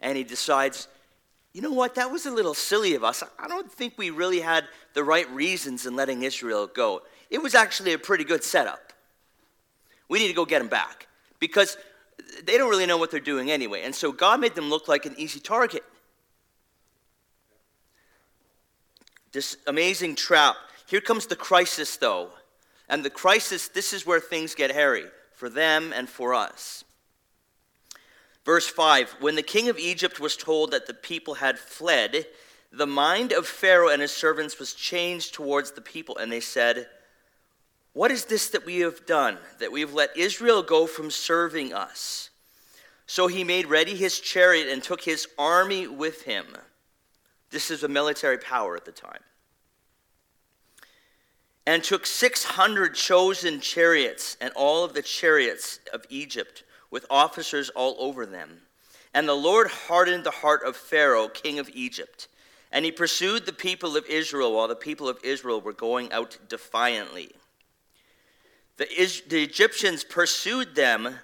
And 0.00 0.16
he 0.16 0.24
decides, 0.24 0.88
you 1.52 1.62
know 1.62 1.72
what? 1.72 1.96
That 1.96 2.10
was 2.10 2.26
a 2.26 2.30
little 2.30 2.54
silly 2.54 2.94
of 2.94 3.02
us. 3.02 3.22
I 3.38 3.48
don't 3.48 3.70
think 3.70 3.94
we 3.96 4.10
really 4.10 4.40
had 4.40 4.64
the 4.94 5.02
right 5.02 5.28
reasons 5.30 5.86
in 5.86 5.96
letting 5.96 6.22
Israel 6.22 6.66
go 6.66 7.02
it 7.30 7.42
was 7.42 7.54
actually 7.54 7.92
a 7.92 7.98
pretty 7.98 8.24
good 8.24 8.42
setup. 8.42 8.92
We 10.08 10.18
need 10.18 10.28
to 10.28 10.34
go 10.34 10.44
get 10.44 10.60
them 10.60 10.68
back 10.68 11.08
because 11.38 11.76
they 12.44 12.56
don't 12.56 12.70
really 12.70 12.86
know 12.86 12.96
what 12.96 13.10
they're 13.10 13.20
doing 13.20 13.50
anyway. 13.50 13.82
And 13.82 13.94
so 13.94 14.12
God 14.12 14.40
made 14.40 14.54
them 14.54 14.70
look 14.70 14.88
like 14.88 15.04
an 15.04 15.14
easy 15.18 15.40
target. 15.40 15.84
This 19.32 19.56
amazing 19.66 20.14
trap. 20.14 20.56
Here 20.86 21.02
comes 21.02 21.26
the 21.26 21.36
crisis, 21.36 21.96
though. 21.98 22.30
And 22.88 23.04
the 23.04 23.10
crisis, 23.10 23.68
this 23.68 23.92
is 23.92 24.06
where 24.06 24.20
things 24.20 24.54
get 24.54 24.70
hairy 24.70 25.04
for 25.34 25.48
them 25.48 25.92
and 25.94 26.08
for 26.08 26.34
us. 26.34 26.84
Verse 28.44 28.66
5 28.66 29.16
When 29.20 29.36
the 29.36 29.42
king 29.42 29.68
of 29.68 29.78
Egypt 29.78 30.20
was 30.20 30.36
told 30.36 30.70
that 30.70 30.86
the 30.86 30.94
people 30.94 31.34
had 31.34 31.58
fled, 31.58 32.26
the 32.72 32.86
mind 32.86 33.32
of 33.32 33.46
Pharaoh 33.46 33.88
and 33.88 34.02
his 34.02 34.12
servants 34.12 34.58
was 34.58 34.74
changed 34.74 35.34
towards 35.34 35.72
the 35.72 35.80
people, 35.80 36.16
and 36.18 36.30
they 36.30 36.40
said, 36.40 36.88
what 37.98 38.12
is 38.12 38.26
this 38.26 38.50
that 38.50 38.64
we 38.64 38.78
have 38.78 39.06
done, 39.06 39.38
that 39.58 39.72
we 39.72 39.80
have 39.80 39.92
let 39.92 40.16
Israel 40.16 40.62
go 40.62 40.86
from 40.86 41.10
serving 41.10 41.72
us? 41.72 42.30
So 43.06 43.26
he 43.26 43.42
made 43.42 43.66
ready 43.66 43.96
his 43.96 44.20
chariot 44.20 44.68
and 44.68 44.80
took 44.80 45.02
his 45.02 45.26
army 45.36 45.88
with 45.88 46.22
him. 46.22 46.46
This 47.50 47.72
is 47.72 47.82
a 47.82 47.88
military 47.88 48.38
power 48.38 48.76
at 48.76 48.84
the 48.84 48.92
time. 48.92 49.22
And 51.68 51.84
took 51.84 52.06
600 52.06 52.94
chosen 52.94 53.60
chariots 53.60 54.38
and 54.40 54.54
all 54.56 54.84
of 54.84 54.94
the 54.94 55.02
chariots 55.02 55.80
of 55.92 56.02
Egypt 56.08 56.64
with 56.90 57.04
officers 57.10 57.68
all 57.68 57.94
over 57.98 58.24
them. 58.24 58.62
And 59.12 59.28
the 59.28 59.34
Lord 59.34 59.68
hardened 59.68 60.24
the 60.24 60.30
heart 60.30 60.62
of 60.64 60.76
Pharaoh, 60.76 61.28
king 61.28 61.58
of 61.58 61.68
Egypt. 61.74 62.28
And 62.72 62.86
he 62.86 62.90
pursued 62.90 63.44
the 63.44 63.52
people 63.52 63.98
of 63.98 64.06
Israel 64.06 64.54
while 64.54 64.66
the 64.66 64.74
people 64.74 65.10
of 65.10 65.18
Israel 65.22 65.60
were 65.60 65.74
going 65.74 66.10
out 66.10 66.38
defiantly. 66.48 67.32
The, 68.78 68.86
the 69.28 69.42
Egyptians 69.42 70.04
pursued 70.04 70.74
them, 70.74 71.16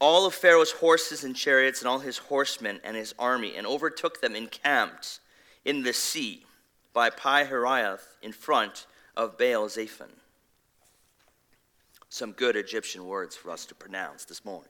all 0.00 0.24
of 0.24 0.32
Pharaoh's 0.32 0.72
horses 0.72 1.22
and 1.22 1.36
chariots, 1.36 1.82
and 1.82 1.88
all 1.88 1.98
his 1.98 2.16
horsemen 2.16 2.80
and 2.82 2.96
his 2.96 3.14
army, 3.18 3.56
and 3.56 3.66
overtook 3.66 4.22
them 4.22 4.34
encamped 4.34 5.20
in 5.66 5.82
the 5.82 5.92
sea 5.92 6.46
by 6.92 7.10
Pi 7.10 7.44
Hahiroth 7.44 8.06
in 8.22 8.32
front 8.32 8.86
of 9.16 9.38
Baal 9.38 9.68
Zephon. 9.68 10.10
Some 12.08 12.32
good 12.32 12.56
Egyptian 12.56 13.06
words 13.06 13.36
for 13.36 13.50
us 13.50 13.64
to 13.66 13.74
pronounce 13.74 14.24
this 14.24 14.44
morning. 14.44 14.68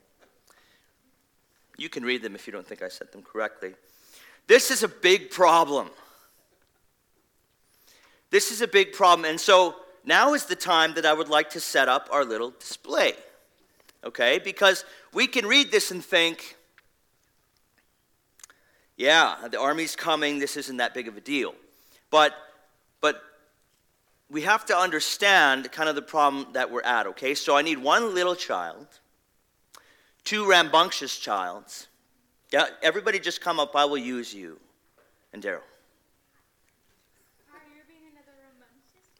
You 1.76 1.88
can 1.88 2.04
read 2.04 2.22
them 2.22 2.34
if 2.34 2.46
you 2.46 2.52
don't 2.52 2.66
think 2.66 2.82
I 2.82 2.88
said 2.88 3.10
them 3.12 3.22
correctly. 3.22 3.74
This 4.46 4.70
is 4.70 4.82
a 4.82 4.88
big 4.88 5.30
problem. 5.30 5.90
This 8.30 8.50
is 8.50 8.62
a 8.62 8.68
big 8.68 8.92
problem. 8.92 9.28
And 9.28 9.40
so 9.40 9.76
now 10.04 10.34
is 10.34 10.46
the 10.46 10.56
time 10.56 10.94
that 10.94 11.06
I 11.06 11.12
would 11.12 11.28
like 11.28 11.50
to 11.50 11.60
set 11.60 11.88
up 11.88 12.08
our 12.12 12.24
little 12.24 12.50
display. 12.50 13.14
Okay? 14.04 14.38
Because 14.38 14.84
we 15.12 15.26
can 15.26 15.46
read 15.46 15.70
this 15.70 15.90
and 15.90 16.04
think, 16.04 16.56
yeah, 18.96 19.48
the 19.50 19.60
army's 19.60 19.96
coming, 19.96 20.38
this 20.38 20.56
isn't 20.56 20.76
that 20.76 20.94
big 20.94 21.08
of 21.08 21.16
a 21.16 21.20
deal. 21.20 21.54
But 22.12 22.36
but 23.00 23.20
we 24.30 24.42
have 24.42 24.64
to 24.66 24.76
understand 24.76 25.72
kind 25.72 25.88
of 25.88 25.96
the 25.96 26.02
problem 26.02 26.46
that 26.52 26.70
we're 26.70 26.82
at, 26.82 27.08
okay? 27.08 27.34
So 27.34 27.56
I 27.56 27.62
need 27.62 27.78
one 27.78 28.14
little 28.14 28.36
child, 28.36 28.86
two 30.22 30.48
rambunctious 30.48 31.18
childs. 31.18 31.88
Yeah, 32.52 32.66
everybody 32.82 33.18
just 33.18 33.40
come 33.40 33.58
up, 33.58 33.74
I 33.74 33.84
will 33.84 33.98
use 33.98 34.32
you. 34.32 34.60
And 35.32 35.42
Daryl. 35.42 35.62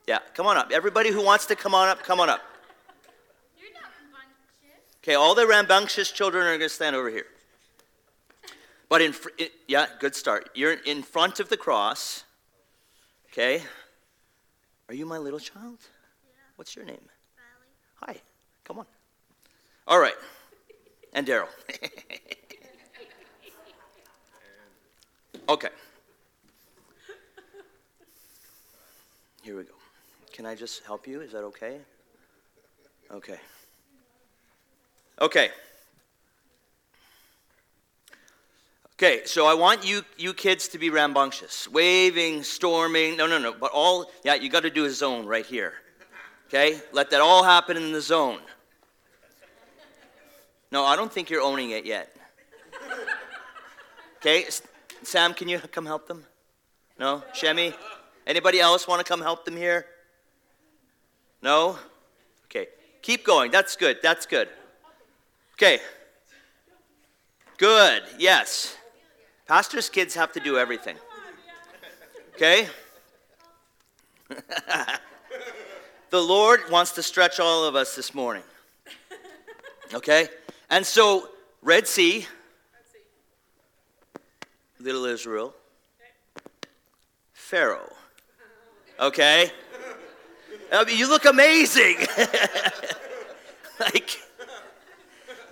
Yeah, 0.07 0.18
come 0.35 0.46
on 0.46 0.57
up. 0.57 0.70
Everybody 0.72 1.11
who 1.11 1.24
wants 1.24 1.46
to 1.46 1.57
come 1.57 1.74
on 1.74 1.88
up, 1.88 2.02
come 2.02 2.20
on 2.20 2.28
up. 2.28 2.42
Okay, 5.02 5.14
all 5.14 5.35
the 5.35 5.46
rambunctious 5.46 6.12
children 6.12 6.44
are 6.44 6.59
going 6.59 6.61
to 6.61 6.68
stand 6.68 6.94
over 6.94 7.11
here. 7.11 7.26
But 8.88 9.00
in, 9.00 9.14
yeah, 9.66 9.87
good 9.98 10.14
start. 10.14 10.50
You're 10.55 10.74
in 10.74 11.02
front 11.02 11.40
of 11.40 11.48
the 11.48 11.57
cross. 11.57 12.24
Okay. 13.33 13.62
Are 14.90 14.95
you 14.95 15.07
my 15.07 15.16
little 15.16 15.38
child? 15.38 15.79
Yeah. 15.81 16.33
What's 16.57 16.77
your 16.77 16.85
name? 16.85 17.01
Riley. 17.38 18.18
Hi. 18.18 18.21
Come 18.62 18.81
on. 18.81 18.87
All 19.88 19.99
right. 19.99 20.12
And 21.14 21.27
Daryl. 21.27 21.49
okay. 25.49 25.71
Here 29.42 29.57
we 29.57 29.62
go. 29.62 29.73
Can 30.35 30.45
I 30.45 30.55
just 30.55 30.85
help 30.85 31.07
you? 31.07 31.23
Is 31.23 31.33
that 31.33 31.45
okay? 31.45 31.79
Okay. 33.11 33.38
Okay. 35.23 35.49
Okay, 39.03 39.23
so 39.25 39.47
I 39.47 39.55
want 39.55 39.85
you 39.85 40.05
you 40.17 40.33
kids 40.33 40.69
to 40.69 40.79
be 40.79 40.88
rambunctious, 40.88 41.67
waving, 41.67 42.45
storming. 42.45 43.17
No, 43.17 43.27
no, 43.27 43.37
no. 43.37 43.53
But 43.53 43.73
all 43.73 44.09
yeah, 44.23 44.35
you 44.35 44.49
got 44.49 44.62
to 44.62 44.71
do 44.71 44.85
a 44.85 44.91
zone 44.91 45.27
right 45.27 45.45
here. 45.45 45.73
Okay, 46.47 46.81
let 46.93 47.11
that 47.11 47.21
all 47.21 47.43
happen 47.43 47.77
in 47.77 47.91
the 47.91 48.01
zone. 48.01 48.38
No, 50.71 50.85
I 50.85 50.95
don't 50.95 51.12
think 51.12 51.31
you're 51.31 51.43
owning 51.43 51.71
it 51.71 51.85
yet. 51.85 52.15
Okay, 54.19 54.47
Sam, 55.03 55.35
can 55.35 55.49
you 55.49 55.59
come 55.59 55.85
help 55.85 56.07
them? 56.07 56.25
No, 56.97 57.25
Shemi. 57.35 57.75
Anybody 58.25 58.61
else 58.61 58.87
want 58.87 59.05
to 59.05 59.05
come 59.05 59.21
help 59.21 59.45
them 59.45 59.57
here? 59.57 59.85
No. 61.43 61.77
Okay, 62.45 62.69
keep 63.03 63.27
going. 63.27 63.51
That's 63.51 63.75
good. 63.75 63.99
That's 64.01 64.27
good. 64.27 64.49
Okay. 65.55 65.81
Good. 67.59 68.05
Yes. 68.17 68.77
Pastor's 69.46 69.88
kids 69.88 70.14
have 70.14 70.33
to 70.33 70.40
do 70.40 70.57
everything. 70.59 70.96
Okay? 72.35 72.68
the 76.11 76.20
Lord 76.20 76.61
wants 76.70 76.92
to 76.92 77.02
stretch 77.02 77.40
all 77.40 77.64
of 77.64 77.74
us 77.76 77.94
this 77.94 78.14
morning. 78.14 78.42
Okay? 79.92 80.28
And 80.70 80.87
so, 80.87 81.28
Red 81.61 81.87
Sea, 81.87 82.26
little 84.81 85.05
Israel, 85.05 85.55
Pharaoh. 87.33 87.92
Okay? 88.98 89.50
I 90.72 90.85
mean, 90.85 90.96
you 90.96 91.09
look 91.09 91.26
amazing. 91.26 91.98
like, 93.81 94.18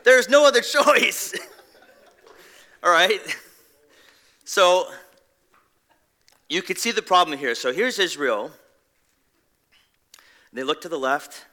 there's 0.02 0.28
no 0.28 0.46
other 0.46 0.60
choice. 0.62 1.34
All 2.82 2.90
right? 2.90 3.20
So, 4.50 4.88
you 6.48 6.60
can 6.60 6.74
see 6.74 6.90
the 6.90 7.02
problem 7.02 7.38
here. 7.38 7.54
So, 7.54 7.72
here's 7.72 8.00
Israel. 8.00 8.50
They 10.52 10.64
look 10.64 10.80
to 10.80 10.88
the 10.88 10.98
left, 10.98 11.46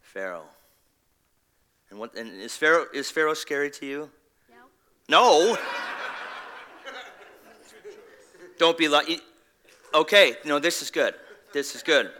Pharaoh. 0.00 0.46
And, 1.88 2.00
what, 2.00 2.16
and 2.16 2.28
is, 2.42 2.56
Pharaoh, 2.56 2.86
is 2.92 3.12
Pharaoh 3.12 3.34
scary 3.34 3.70
to 3.70 3.86
you? 3.86 4.10
No. 5.08 5.52
No? 5.52 5.58
Don't 8.58 8.76
be 8.76 8.88
like, 8.88 9.22
okay, 9.94 10.34
no, 10.44 10.58
this 10.58 10.82
is 10.82 10.90
good. 10.90 11.14
This 11.52 11.76
is 11.76 11.84
good. 11.84 12.10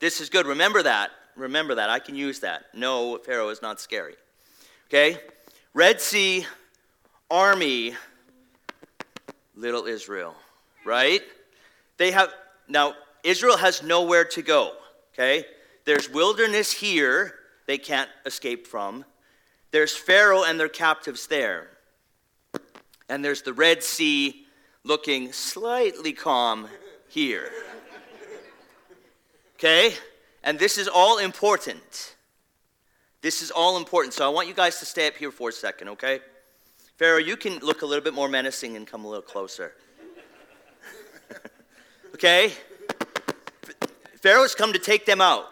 This 0.00 0.20
is 0.20 0.28
good. 0.28 0.44
Remember 0.44 0.82
that. 0.82 1.12
Remember 1.34 1.74
that. 1.76 1.88
I 1.88 1.98
can 1.98 2.14
use 2.14 2.40
that. 2.40 2.66
No, 2.74 3.16
Pharaoh 3.16 3.48
is 3.48 3.62
not 3.62 3.80
scary. 3.80 4.16
Okay? 4.88 5.18
Red 5.72 5.98
Sea, 5.98 6.44
army, 7.30 7.94
little 9.58 9.86
Israel, 9.86 10.34
right? 10.84 11.22
They 11.96 12.12
have, 12.12 12.32
now, 12.68 12.94
Israel 13.24 13.56
has 13.56 13.82
nowhere 13.82 14.24
to 14.24 14.42
go, 14.42 14.72
okay? 15.12 15.44
There's 15.84 16.08
wilderness 16.08 16.70
here 16.72 17.34
they 17.66 17.78
can't 17.78 18.10
escape 18.24 18.66
from. 18.66 19.04
There's 19.70 19.94
Pharaoh 19.94 20.44
and 20.44 20.58
their 20.58 20.68
captives 20.68 21.26
there. 21.26 21.68
And 23.08 23.24
there's 23.24 23.42
the 23.42 23.52
Red 23.52 23.82
Sea 23.82 24.46
looking 24.84 25.32
slightly 25.32 26.12
calm 26.12 26.68
here. 27.08 27.50
Okay? 29.56 29.94
And 30.44 30.58
this 30.58 30.78
is 30.78 30.88
all 30.88 31.18
important. 31.18 32.16
This 33.20 33.42
is 33.42 33.50
all 33.50 33.76
important. 33.76 34.14
So 34.14 34.24
I 34.24 34.28
want 34.28 34.46
you 34.46 34.54
guys 34.54 34.78
to 34.78 34.86
stay 34.86 35.08
up 35.08 35.16
here 35.16 35.32
for 35.32 35.48
a 35.48 35.52
second, 35.52 35.88
okay? 35.88 36.20
Pharaoh, 36.98 37.18
you 37.18 37.36
can 37.36 37.60
look 37.60 37.82
a 37.82 37.86
little 37.86 38.02
bit 38.02 38.12
more 38.12 38.28
menacing 38.28 38.74
and 38.74 38.84
come 38.84 39.04
a 39.04 39.08
little 39.08 39.22
closer. 39.22 39.72
okay? 42.14 42.52
Pharaoh's 44.20 44.56
come 44.56 44.72
to 44.72 44.80
take 44.80 45.06
them 45.06 45.20
out. 45.20 45.46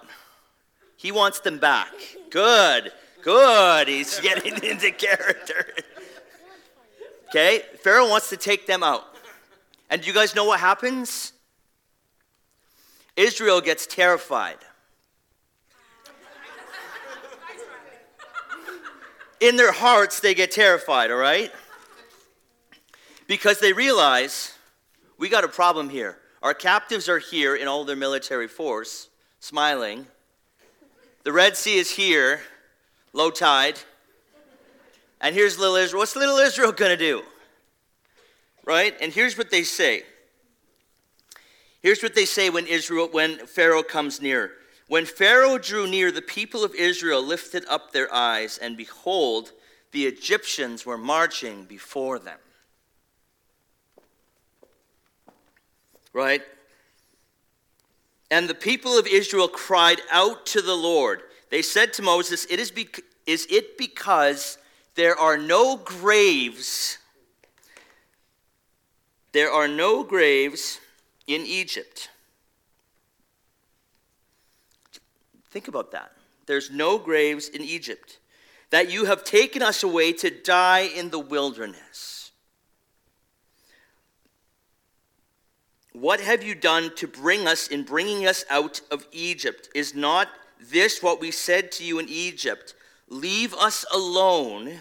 He 0.96 1.12
wants 1.12 1.38
them 1.38 1.59
back. 1.59 1.92
Good. 2.30 2.90
Good. 3.22 3.87
He's 3.87 4.18
getting 4.28 4.61
into 4.64 4.90
character. 4.90 5.68
Okay? 7.28 7.62
Pharaoh 7.80 8.09
wants 8.09 8.28
to 8.30 8.37
take 8.37 8.66
them 8.66 8.82
out. 8.82 9.04
And 9.88 10.02
do 10.02 10.09
you 10.09 10.14
guys 10.14 10.35
know 10.35 10.46
what 10.46 10.59
happens? 10.59 11.32
Israel 13.16 13.61
gets 13.61 13.87
terrified. 13.87 14.59
In 19.46 19.54
their 19.54 19.70
hearts, 19.70 20.18
they 20.18 20.35
get 20.35 20.50
terrified, 20.50 21.12
all 21.12 21.18
right? 21.18 21.52
Because 23.28 23.61
they 23.61 23.72
realize 23.72 24.52
we 25.18 25.28
got 25.28 25.44
a 25.44 25.48
problem 25.48 25.88
here. 25.88 26.18
Our 26.42 26.52
captives 26.52 27.09
are 27.09 27.20
here 27.20 27.54
in 27.54 27.68
all 27.68 27.85
their 27.85 27.94
military 27.94 28.48
force, 28.48 29.09
smiling. 29.38 30.09
The 31.22 31.30
Red 31.32 31.56
Sea 31.56 31.76
is 31.76 31.92
here, 31.92 32.40
low 33.12 33.30
tide. 33.30 33.78
And 35.20 35.32
here's 35.32 35.61
little 35.61 35.76
Israel. 35.76 36.00
What's 36.00 36.16
little 36.16 36.38
Israel 36.38 36.72
going 36.72 36.90
to 36.90 36.96
do? 36.96 37.22
Right? 38.64 38.96
And 39.00 39.12
here's 39.12 39.38
what 39.38 39.52
they 39.52 39.62
say. 39.62 40.02
Here's 41.82 42.02
what 42.02 42.16
they 42.16 42.24
say 42.24 42.50
when 42.50 42.66
Israel 42.66 43.09
when 43.12 43.46
Pharaoh 43.46 43.85
comes 43.85 44.20
near. 44.20 44.50
When 44.88 45.05
Pharaoh 45.05 45.59
drew 45.59 45.87
near, 45.87 46.12
the 46.12 46.22
people 46.22 46.62
of 46.62 46.75
Israel 46.75 47.22
lifted 47.22 47.64
up 47.68 47.90
their 47.92 48.12
eyes, 48.14 48.57
and 48.59 48.77
behold, 48.77 49.53
the 49.90 50.07
Egyptians 50.07 50.87
were 50.87 50.99
marching 50.99 51.64
before 51.64 52.18
them. 52.18 52.38
Right? 56.12 56.42
And 58.31 58.49
the 58.49 58.55
people 58.55 58.99
of 58.99 59.07
Israel 59.07 59.49
cried 59.49 60.01
out 60.11 60.46
to 60.46 60.62
the 60.62 60.75
Lord. 60.75 61.22
They 61.51 61.62
said 61.62 61.92
to 61.94 62.03
Moses, 62.03 62.46
it 62.49 62.59
is, 62.59 62.70
bec- 62.70 63.01
is 63.27 63.46
it 63.51 63.77
because 63.79 64.59
there 64.94 65.16
are 65.16 65.37
no 65.37 65.77
graves? 65.77 66.99
There 69.33 69.51
are 69.51 69.68
no 69.68 70.03
graves 70.03 70.81
in 71.27 71.42
Egypt. 71.42 72.09
Think 75.50 75.68
about 75.68 75.92
that. 75.92 76.12
There's 76.46 76.70
no 76.70 76.98
graves 76.98 77.48
in 77.48 77.62
Egypt. 77.62 78.18
That 78.70 78.90
you 78.90 79.04
have 79.04 79.24
taken 79.24 79.62
us 79.62 79.82
away 79.82 80.12
to 80.14 80.30
die 80.30 80.90
in 80.94 81.11
the 81.11 81.18
wilderness. 81.18 82.32
What 85.92 86.20
have 86.20 86.42
you 86.42 86.54
done 86.54 86.94
to 86.96 87.06
bring 87.06 87.46
us 87.46 87.68
in 87.68 87.85
bringing 87.85 88.26
us 88.26 88.44
out 88.50 88.80
of 88.90 89.06
Egypt? 89.12 89.68
Is 89.74 89.94
not 89.94 90.28
this 90.61 91.02
what 91.02 91.20
we 91.20 91.30
said 91.30 91.72
to 91.72 91.85
you 91.85 91.98
in 91.98 92.09
Egypt? 92.09 92.74
Leave 93.09 93.54
us 93.54 93.85
alone 93.94 94.80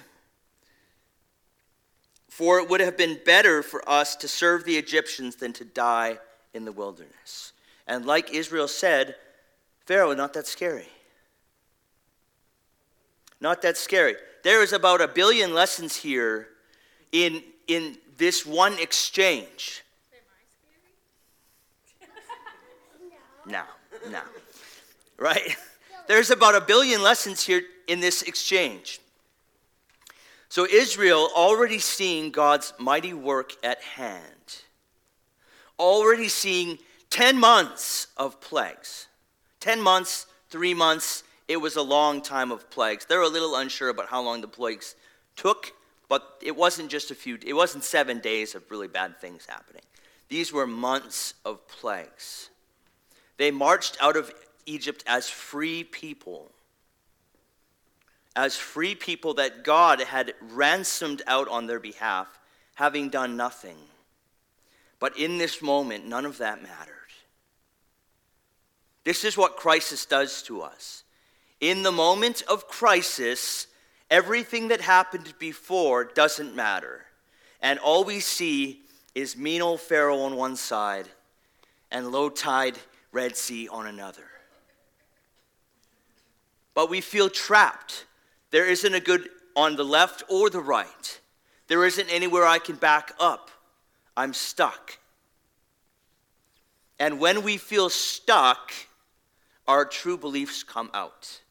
for 2.35 2.59
it 2.59 2.69
would 2.69 2.81
have 2.81 2.97
been 2.97 3.17
better 3.23 3.63
for 3.63 3.87
us 3.89 4.13
to 4.13 4.27
serve 4.27 4.65
the 4.65 4.75
Egyptians 4.75 5.37
than 5.37 5.53
to 5.53 5.63
die 5.63 6.17
in 6.53 6.65
the 6.65 6.71
wilderness. 6.73 7.53
And 7.87 8.05
like 8.05 8.33
Israel 8.33 8.67
said, 8.67 9.15
Pharaoh, 9.85 10.13
not 10.13 10.33
that 10.33 10.47
scary. 10.47 10.87
Not 13.39 13.61
that 13.61 13.77
scary. 13.77 14.15
There 14.43 14.63
is 14.63 14.73
about 14.73 15.01
a 15.01 15.07
billion 15.07 15.53
lessons 15.53 15.95
here 15.95 16.47
in, 17.11 17.43
in 17.67 17.97
this 18.17 18.45
one 18.45 18.77
exchange. 18.79 19.83
No, 23.47 23.61
no. 24.09 24.21
Right? 25.19 25.55
There's 26.07 26.31
about 26.31 26.55
a 26.55 26.61
billion 26.61 27.03
lessons 27.03 27.43
here 27.43 27.61
in 27.87 27.99
this 27.99 28.23
exchange. 28.23 28.99
So 30.49 30.65
Israel 30.65 31.29
already 31.35 31.77
seeing 31.77 32.31
God's 32.31 32.73
mighty 32.79 33.13
work 33.13 33.53
at 33.63 33.83
hand, 33.83 34.63
already 35.77 36.27
seeing 36.27 36.79
10 37.11 37.37
months 37.37 38.07
of 38.17 38.41
plagues. 38.41 39.07
10 39.65 39.81
months, 39.81 40.27
three 40.51 40.75
months, 40.75 41.23
it 41.47 41.57
was 41.57 41.75
a 41.75 41.81
long 41.81 42.21
time 42.21 42.51
of 42.51 42.69
plagues. 42.69 43.05
They're 43.05 43.23
a 43.23 43.27
little 43.27 43.55
unsure 43.55 43.89
about 43.89 44.09
how 44.09 44.21
long 44.21 44.41
the 44.41 44.47
plagues 44.47 44.95
took, 45.35 45.73
but 46.07 46.37
it 46.39 46.55
wasn't 46.55 46.91
just 46.91 47.09
a 47.09 47.15
few, 47.15 47.39
it 47.43 47.53
wasn't 47.53 47.83
seven 47.83 48.19
days 48.19 48.53
of 48.53 48.69
really 48.69 48.87
bad 48.87 49.19
things 49.19 49.47
happening. 49.49 49.81
These 50.29 50.53
were 50.53 50.67
months 50.67 51.33
of 51.43 51.67
plagues. 51.67 52.51
They 53.37 53.49
marched 53.49 53.97
out 53.99 54.15
of 54.15 54.31
Egypt 54.67 55.03
as 55.07 55.31
free 55.31 55.83
people 55.83 56.51
as 58.35 58.55
free 58.55 58.93
people 58.93 59.33
that 59.35 59.63
God 59.63 59.99
had 59.99 60.33
ransomed 60.41 61.21
out 61.25 61.47
on 61.47 61.65
their 61.65 61.79
behalf, 61.79 62.27
having 62.75 63.09
done 63.09 63.35
nothing. 63.37 63.77
But 64.99 65.17
in 65.17 65.37
this 65.37 65.61
moment, 65.61 66.05
none 66.05 66.25
of 66.25 66.37
that 66.39 66.61
mattered. 66.61 67.04
This 69.05 69.23
is 69.23 69.37
what 69.37 69.55
crisis 69.55 70.05
does 70.05 70.41
to 70.43 70.61
us. 70.61 71.03
In 71.61 71.83
the 71.83 71.91
moment 71.91 72.41
of 72.49 72.67
crisis, 72.67 73.67
everything 74.09 74.67
that 74.69 74.81
happened 74.81 75.33
before 75.39 76.03
doesn't 76.03 76.55
matter. 76.55 77.05
And 77.61 77.79
all 77.79 78.03
we 78.03 78.19
see 78.19 78.81
is 79.13 79.37
mean 79.37 79.61
old 79.61 79.79
Pharaoh 79.79 80.21
on 80.21 80.35
one 80.35 80.55
side 80.55 81.07
and 81.91 82.11
low 82.11 82.29
tide 82.29 82.77
Red 83.11 83.37
Sea 83.37 83.69
on 83.69 83.85
another. 83.85 84.25
But 86.73 86.89
we 86.89 86.99
feel 86.99 87.29
trapped. 87.29 88.05
There 88.51 88.67
isn't 88.67 88.93
a 88.93 88.99
good 88.99 89.29
on 89.55 89.75
the 89.75 89.85
left 89.85 90.23
or 90.29 90.49
the 90.49 90.59
right. 90.59 91.21
There 91.67 91.85
isn't 91.85 92.09
anywhere 92.09 92.45
I 92.45 92.59
can 92.59 92.75
back 92.75 93.13
up. 93.19 93.49
I'm 94.17 94.33
stuck. 94.33 94.97
And 96.99 97.19
when 97.19 97.43
we 97.43 97.57
feel 97.57 97.89
stuck, 97.89 98.71
our 99.67 99.85
true 99.85 100.17
beliefs 100.17 100.63
come 100.63 100.89
out. 100.93 101.41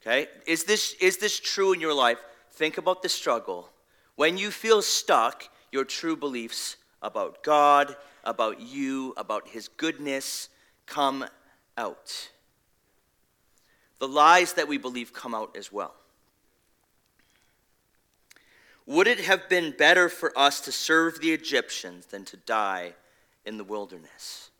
Okay? 0.00 0.28
Is 0.46 0.64
this, 0.64 0.94
is 1.00 1.16
this 1.16 1.38
true 1.40 1.72
in 1.72 1.80
your 1.80 1.94
life? 1.94 2.18
Think 2.52 2.78
about 2.78 3.02
the 3.02 3.08
struggle. 3.08 3.70
When 4.14 4.38
you 4.38 4.50
feel 4.50 4.82
stuck, 4.82 5.48
your 5.72 5.84
true 5.84 6.16
beliefs 6.16 6.76
about 7.02 7.42
God, 7.42 7.96
about 8.24 8.60
you, 8.60 9.14
about 9.16 9.48
His 9.48 9.68
goodness 9.68 10.48
come 10.86 11.24
out. 11.76 12.30
The 13.98 14.08
lies 14.08 14.54
that 14.54 14.68
we 14.68 14.78
believe 14.78 15.12
come 15.12 15.34
out 15.34 15.56
as 15.56 15.72
well. 15.72 15.94
Would 18.86 19.08
it 19.08 19.20
have 19.20 19.48
been 19.48 19.74
better 19.76 20.08
for 20.08 20.36
us 20.38 20.60
to 20.62 20.72
serve 20.72 21.20
the 21.20 21.32
Egyptians 21.32 22.06
than 22.06 22.24
to 22.26 22.36
die 22.36 22.94
in 23.44 23.58
the 23.58 23.64
wilderness? 23.64 24.50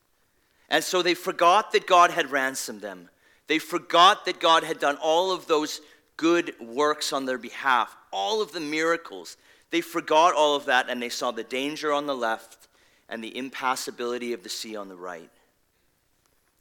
And 0.69 0.83
so 0.83 1.03
they 1.03 1.15
forgot 1.15 1.73
that 1.73 1.87
God 1.87 2.11
had 2.11 2.31
ransomed 2.31 2.81
them. 2.81 3.09
They 3.47 3.59
forgot 3.59 4.25
that 4.25 4.41
God 4.41 4.65
had 4.65 4.81
done 4.81 4.99
all 5.01 5.31
of 5.31 5.47
those 5.47 5.81
good 6.17 6.55
works 6.61 7.13
on 7.13 7.27
their 7.27 7.39
behalf, 7.39 7.97
all 8.13 8.43
of 8.43 8.53
the 8.53 8.61
miracles. 8.61 9.37
They 9.71 9.81
forgot 9.81 10.35
all 10.35 10.57
of 10.57 10.67
that 10.67 10.89
and 10.89 11.01
they 11.01 11.09
saw 11.09 11.31
the 11.31 11.45
danger 11.45 11.93
on 11.93 12.07
the 12.07 12.17
left 12.17 12.69
and 13.09 13.23
the 13.23 13.31
impassability 13.33 14.35
of 14.35 14.43
the 14.43 14.49
sea 14.49 14.75
on 14.75 14.89
the 14.89 14.97
right, 14.97 15.31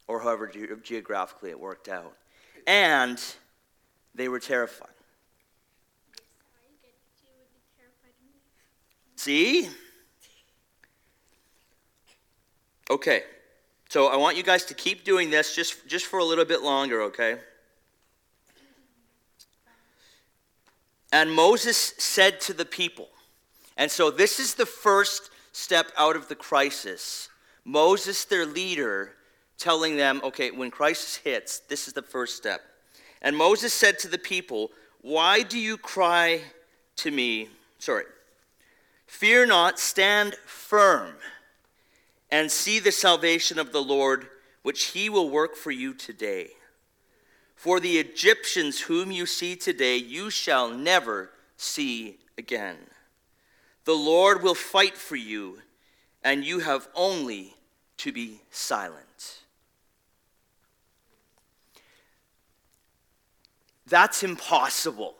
or 0.08 0.20
however 0.20 0.48
ge- 0.48 0.84
geographically 0.84 1.50
it 1.50 1.60
worked 1.60 1.88
out. 1.88 2.14
And 2.68 3.20
they 4.14 4.28
were 4.28 4.40
terrified. 4.40 4.90
See? 9.16 9.70
Okay. 12.92 13.24
So 13.96 14.08
I 14.08 14.18
want 14.18 14.36
you 14.36 14.44
guys 14.44 14.66
to 14.66 14.74
keep 14.74 15.06
doing 15.06 15.30
this 15.30 15.56
just, 15.56 15.88
just 15.88 16.08
for 16.08 16.20
a 16.20 16.24
little 16.26 16.44
bit 16.44 16.62
longer, 16.62 17.04
okay? 17.04 17.38
And 21.14 21.32
Moses 21.32 21.94
said 21.98 22.42
to 22.42 22.52
the 22.52 22.66
people, 22.66 23.08
and 23.78 23.90
so 23.90 24.12
this 24.12 24.38
is 24.38 24.56
the 24.56 24.66
first 24.66 25.30
step 25.54 25.94
out 25.98 26.18
of 26.18 26.28
the 26.28 26.36
crisis. 26.36 27.30
Moses, 27.64 28.26
their 28.26 28.46
leader, 28.46 29.14
telling 29.58 29.96
them, 29.96 30.20
okay, 30.26 30.52
when 30.52 30.72
crisis 30.72 31.16
hits, 31.16 31.60
this 31.60 31.88
is 31.88 31.94
the 31.94 32.02
first 32.02 32.36
step. 32.36 32.60
And 33.22 33.38
Moses 33.38 33.74
said 33.74 33.98
to 34.00 34.10
the 34.10 34.18
people, 34.18 34.72
Why 35.04 35.42
do 35.42 35.58
you 35.58 35.78
cry 35.78 36.42
to 36.98 37.12
me? 37.12 37.48
Sorry. 37.80 38.04
Fear 39.08 39.46
not, 39.46 39.80
stand 39.80 40.36
firm 40.46 41.16
and 42.32 42.52
see 42.52 42.80
the 42.80 42.92
salvation 42.92 43.60
of 43.60 43.72
the 43.72 43.82
Lord, 43.82 44.28
which 44.64 44.86
he 44.86 45.10
will 45.10 45.30
work 45.30 45.56
for 45.56 45.72
you 45.72 45.94
today. 45.94 46.50
For 47.56 47.80
the 47.80 47.98
Egyptians 47.98 48.82
whom 48.82 49.12
you 49.12 49.26
see 49.26 49.56
today, 49.56 49.98
you 49.98 50.30
shall 50.30 50.70
never 50.70 51.32
see 51.58 52.18
again. 52.38 52.78
The 53.86 53.94
Lord 53.94 54.44
will 54.44 54.56
fight 54.56 54.98
for 54.98 55.16
you, 55.16 55.60
and 56.24 56.44
you 56.44 56.60
have 56.60 56.88
only 56.96 57.56
to 57.98 58.12
be 58.12 58.42
silent. 58.52 59.42
That's 63.88 64.24
impossible. 64.24 65.16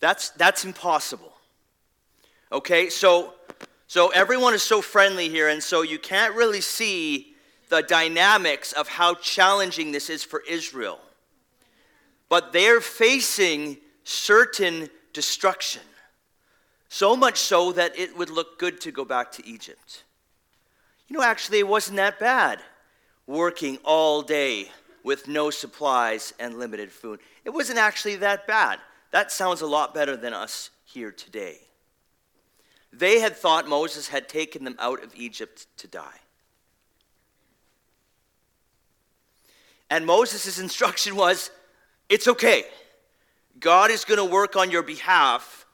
That's, 0.00 0.30
that's 0.30 0.64
impossible. 0.64 1.33
Okay, 2.54 2.88
so, 2.88 3.34
so 3.88 4.10
everyone 4.10 4.54
is 4.54 4.62
so 4.62 4.80
friendly 4.80 5.28
here, 5.28 5.48
and 5.48 5.60
so 5.60 5.82
you 5.82 5.98
can't 5.98 6.36
really 6.36 6.60
see 6.60 7.34
the 7.68 7.82
dynamics 7.82 8.70
of 8.70 8.86
how 8.86 9.16
challenging 9.16 9.90
this 9.90 10.08
is 10.08 10.22
for 10.22 10.40
Israel. 10.48 11.00
But 12.28 12.52
they're 12.52 12.80
facing 12.80 13.78
certain 14.04 14.88
destruction. 15.12 15.82
So 16.88 17.16
much 17.16 17.38
so 17.38 17.72
that 17.72 17.98
it 17.98 18.16
would 18.16 18.30
look 18.30 18.60
good 18.60 18.80
to 18.82 18.92
go 18.92 19.04
back 19.04 19.32
to 19.32 19.44
Egypt. 19.44 20.04
You 21.08 21.18
know, 21.18 21.24
actually, 21.24 21.58
it 21.58 21.66
wasn't 21.66 21.96
that 21.96 22.20
bad 22.20 22.60
working 23.26 23.78
all 23.84 24.22
day 24.22 24.70
with 25.02 25.26
no 25.26 25.50
supplies 25.50 26.32
and 26.38 26.56
limited 26.60 26.92
food. 26.92 27.18
It 27.44 27.50
wasn't 27.50 27.80
actually 27.80 28.14
that 28.16 28.46
bad. 28.46 28.78
That 29.10 29.32
sounds 29.32 29.60
a 29.60 29.66
lot 29.66 29.92
better 29.92 30.16
than 30.16 30.32
us 30.32 30.70
here 30.84 31.10
today. 31.10 31.63
They 32.96 33.18
had 33.18 33.36
thought 33.36 33.68
Moses 33.68 34.08
had 34.08 34.28
taken 34.28 34.64
them 34.64 34.76
out 34.78 35.02
of 35.02 35.14
Egypt 35.16 35.66
to 35.78 35.88
die. 35.88 36.20
And 39.90 40.06
Moses' 40.06 40.58
instruction 40.58 41.16
was 41.16 41.50
it's 42.08 42.28
okay. 42.28 42.64
God 43.58 43.90
is 43.90 44.04
going 44.04 44.18
to 44.18 44.24
work 44.24 44.56
on 44.56 44.70
your 44.70 44.82
behalf. 44.82 45.66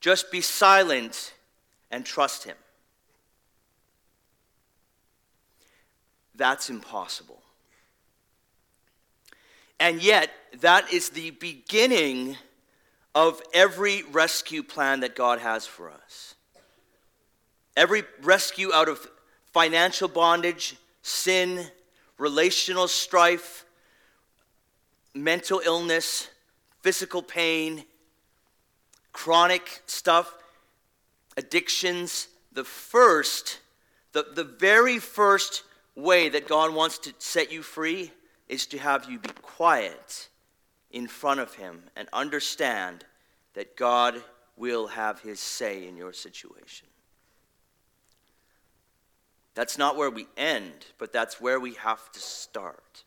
Just 0.00 0.30
be 0.30 0.40
silent 0.40 1.34
and 1.90 2.04
trust 2.04 2.44
Him. 2.44 2.56
That's 6.34 6.68
impossible. 6.68 7.42
And 9.80 10.02
yet, 10.02 10.30
that 10.60 10.92
is 10.92 11.10
the 11.10 11.30
beginning 11.30 12.36
of 13.16 13.40
every 13.54 14.02
rescue 14.12 14.62
plan 14.62 15.00
that 15.00 15.16
God 15.16 15.38
has 15.38 15.66
for 15.66 15.90
us. 15.90 16.34
Every 17.74 18.02
rescue 18.20 18.74
out 18.74 18.90
of 18.90 19.08
financial 19.54 20.06
bondage, 20.06 20.76
sin, 21.00 21.66
relational 22.18 22.88
strife, 22.88 23.64
mental 25.14 25.62
illness, 25.64 26.28
physical 26.82 27.22
pain, 27.22 27.84
chronic 29.14 29.80
stuff, 29.86 30.30
addictions. 31.38 32.28
The 32.52 32.64
first, 32.64 33.60
the, 34.12 34.26
the 34.34 34.44
very 34.44 34.98
first 34.98 35.62
way 35.94 36.28
that 36.28 36.46
God 36.46 36.74
wants 36.74 36.98
to 36.98 37.14
set 37.18 37.50
you 37.50 37.62
free 37.62 38.12
is 38.46 38.66
to 38.66 38.78
have 38.78 39.10
you 39.10 39.18
be 39.18 39.30
quiet 39.40 40.28
in 40.96 41.06
front 41.06 41.40
of 41.40 41.54
Him 41.54 41.82
and 41.94 42.08
understand 42.10 43.04
that 43.52 43.76
God 43.76 44.22
will 44.56 44.86
have 44.86 45.20
His 45.20 45.38
say 45.38 45.86
in 45.86 45.94
your 45.94 46.14
situation. 46.14 46.88
That's 49.54 49.76
not 49.76 49.94
where 49.94 50.08
we 50.08 50.26
end, 50.38 50.86
but 50.96 51.12
that's 51.12 51.38
where 51.38 51.60
we 51.60 51.74
have 51.74 52.10
to 52.12 52.18
start. 52.18 53.04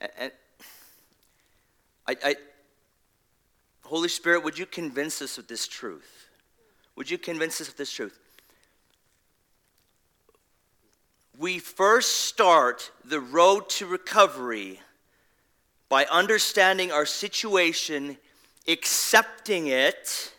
And 0.00 0.32
I, 2.08 2.16
I, 2.24 2.36
Holy 3.84 4.08
Spirit, 4.08 4.42
would 4.42 4.58
you 4.58 4.66
convince 4.66 5.22
us 5.22 5.38
of 5.38 5.46
this 5.46 5.68
truth? 5.68 6.30
Would 6.96 7.08
you 7.08 7.18
convince 7.18 7.60
us 7.60 7.68
of 7.68 7.76
this 7.76 7.92
truth? 7.92 8.18
We 11.38 11.60
first 11.60 12.22
start 12.22 12.90
the 13.04 13.20
road 13.20 13.68
to 13.70 13.86
recovery 13.86 14.80
by 15.88 16.04
understanding 16.06 16.92
our 16.92 17.06
situation, 17.06 18.18
accepting 18.66 19.68
it, 19.68 20.32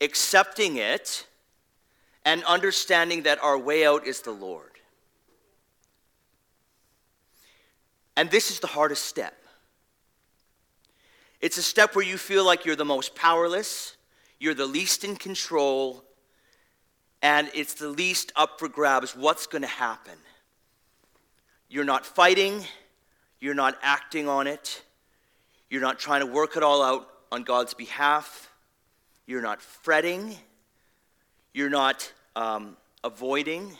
accepting 0.00 0.76
it, 0.76 1.26
and 2.24 2.44
understanding 2.44 3.22
that 3.24 3.42
our 3.42 3.58
way 3.58 3.84
out 3.84 4.06
is 4.06 4.20
the 4.20 4.30
Lord. 4.30 4.70
And 8.16 8.30
this 8.30 8.50
is 8.50 8.60
the 8.60 8.66
hardest 8.66 9.04
step. 9.04 9.34
It's 11.40 11.56
a 11.56 11.62
step 11.62 11.96
where 11.96 12.04
you 12.04 12.18
feel 12.18 12.44
like 12.44 12.66
you're 12.66 12.76
the 12.76 12.84
most 12.84 13.14
powerless, 13.14 13.96
you're 14.38 14.54
the 14.54 14.66
least 14.66 15.04
in 15.04 15.16
control, 15.16 16.04
and 17.22 17.50
it's 17.54 17.74
the 17.74 17.88
least 17.88 18.32
up 18.36 18.58
for 18.58 18.68
grabs. 18.68 19.16
What's 19.16 19.46
going 19.46 19.62
to 19.62 19.68
happen? 19.68 20.16
You're 21.68 21.84
not 21.84 22.04
fighting, 22.04 22.64
you're 23.40 23.54
not 23.54 23.78
acting 23.82 24.28
on 24.28 24.46
it, 24.46 24.82
you're 25.68 25.80
not 25.80 25.98
trying 25.98 26.20
to 26.20 26.26
work 26.26 26.56
it 26.56 26.62
all 26.62 26.82
out 26.82 27.08
on 27.32 27.42
God's 27.42 27.74
behalf, 27.74 28.50
you're 29.26 29.42
not 29.42 29.62
fretting, 29.62 30.36
you're 31.54 31.70
not 31.70 32.12
um, 32.36 32.76
avoiding, 33.02 33.76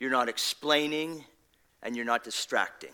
you're 0.00 0.10
not 0.10 0.28
explaining, 0.28 1.24
and 1.82 1.94
you're 1.96 2.04
not 2.04 2.24
distracting. 2.24 2.90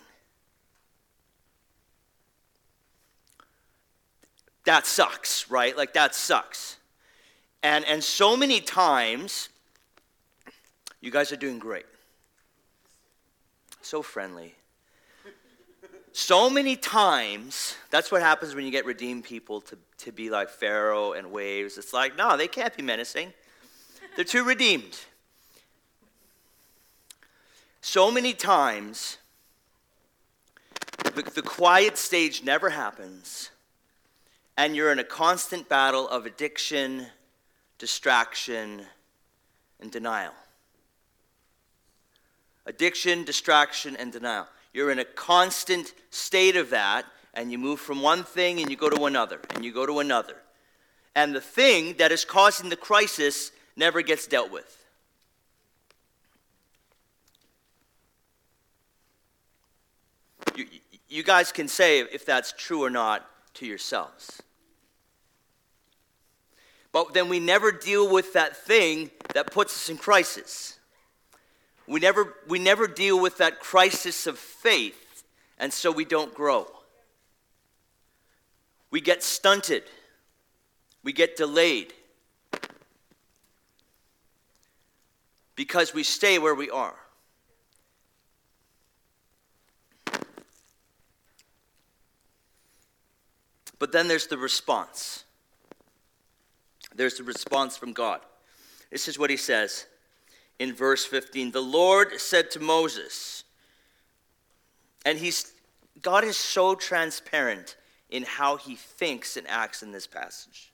That 4.65 4.87
sucks, 4.87 5.51
right? 5.51 5.75
Like, 5.77 5.95
that 5.95 6.15
sucks. 6.15 6.77
And, 7.63 7.85
and 7.87 8.05
so 8.05 8.37
many 8.37 8.61
times, 8.61 9.49
you 11.01 11.11
guys 11.11 11.33
are 11.33 11.37
doing 11.37 11.59
great. 11.59 11.87
So 13.81 14.03
friendly. 14.03 14.58
So 16.21 16.51
many 16.51 16.75
times, 16.75 17.77
that's 17.91 18.11
what 18.11 18.23
happens 18.23 18.53
when 18.53 18.65
you 18.65 18.73
get 18.73 18.85
redeemed 18.85 19.23
people 19.23 19.61
to, 19.61 19.79
to 19.99 20.11
be 20.11 20.31
like 20.31 20.51
Pharaoh 20.51 21.13
and 21.13 21.31
waves. 21.31 21.79
It's 21.79 21.93
like, 21.93 22.17
no, 22.17 22.37
they 22.37 22.49
can't 22.49 22.77
be 22.77 22.83
menacing. 22.83 23.33
They're 24.17 24.25
too 24.25 24.43
redeemed. 24.43 24.99
So 27.83 28.11
many 28.11 28.35
times, 28.35 29.19
the, 31.05 31.23
the 31.23 31.41
quiet 31.41 31.97
stage 31.97 32.43
never 32.43 32.71
happens, 32.71 33.51
and 34.57 34.75
you're 34.75 34.91
in 34.91 34.99
a 34.99 35.05
constant 35.05 35.69
battle 35.69 36.09
of 36.09 36.27
addiction, 36.27 37.07
distraction, 37.79 38.83
and 39.79 39.93
denial. 39.93 40.35
Addiction, 42.67 43.23
distraction, 43.23 43.95
and 43.95 44.13
denial. 44.13 44.49
You're 44.73 44.91
in 44.91 44.99
a 44.99 45.05
constant 45.05 45.95
state 46.11 46.57
of 46.57 46.71
that, 46.71 47.05
and 47.35 47.51
you 47.51 47.59
move 47.59 47.81
from 47.81 48.03
one 48.03 48.25
thing 48.25 48.61
and 48.61 48.71
you 48.71 48.77
go 48.77 48.91
to 48.91 49.07
another, 49.07 49.41
and 49.55 49.65
you 49.65 49.73
go 49.73 49.87
to 49.87 50.01
another. 50.01 50.37
And 51.15 51.35
the 51.35 51.41
thing 51.41 51.95
that 51.99 52.13
is 52.13 52.25
causing 52.25 52.69
the 52.69 52.77
crisis 52.77 53.51
never 53.77 54.03
gets 54.03 54.27
dealt 54.27 54.51
with. 54.51 54.75
You, 60.55 60.67
you 61.09 61.23
guys 61.23 61.53
can 61.53 61.69
say 61.69 62.01
if 62.01 62.27
that's 62.27 62.53
true 62.53 62.85
or 62.85 62.91
not 62.91 63.29
to 63.55 63.67
yourselves. 63.67 64.43
But 66.93 67.15
then 67.15 67.29
we 67.29 67.39
never 67.39 67.71
deal 67.71 68.11
with 68.11 68.33
that 68.33 68.57
thing 68.57 69.11
that 69.35 69.53
puts 69.53 69.75
us 69.75 69.89
in 69.89 69.99
crisis. 69.99 70.78
We 71.89 72.01
never, 72.01 72.35
we 72.47 72.59
never 72.59 72.87
deal 72.87 73.19
with 73.19 73.39
that 73.39 73.61
crisis 73.61 74.27
of 74.27 74.39
faith, 74.39 75.25
and 75.59 75.73
so 75.73 75.91
we 75.91 76.05
don't 76.05 76.35
grow. 76.35 76.67
We 78.91 79.01
get 79.01 79.23
stunted, 79.23 79.85
we 81.03 81.15
get 81.15 81.37
delayed 81.37 81.95
because 85.57 85.95
we 85.95 86.03
stay 86.03 86.39
where 86.39 86.55
we 86.55 86.69
are. 86.71 86.95
But 93.79 93.93
then 93.93 94.09
there's 94.09 94.27
the 94.27 94.37
response. 94.37 95.25
There's 96.95 97.17
the 97.17 97.25
response 97.25 97.77
from 97.79 97.93
God. 97.93 98.21
This 98.91 99.09
is 99.09 99.19
what 99.19 99.31
he 99.31 99.37
says 99.37 99.87
in 100.59 100.75
verse 100.75 101.05
15. 101.05 101.53
The 101.53 101.61
Lord 101.61 102.21
said 102.21 102.51
to 102.53 102.61
Moses, 102.61 103.45
and 105.05 105.19
he's 105.19 105.53
God 106.03 106.25
is 106.25 106.37
so 106.37 106.75
transparent 106.75 107.77
in 108.11 108.23
how 108.23 108.57
he 108.57 108.77
thinks 108.77 109.37
and 109.37 109.47
acts 109.49 109.83
in 109.83 109.93
this 109.93 110.07
passage. 110.07 110.73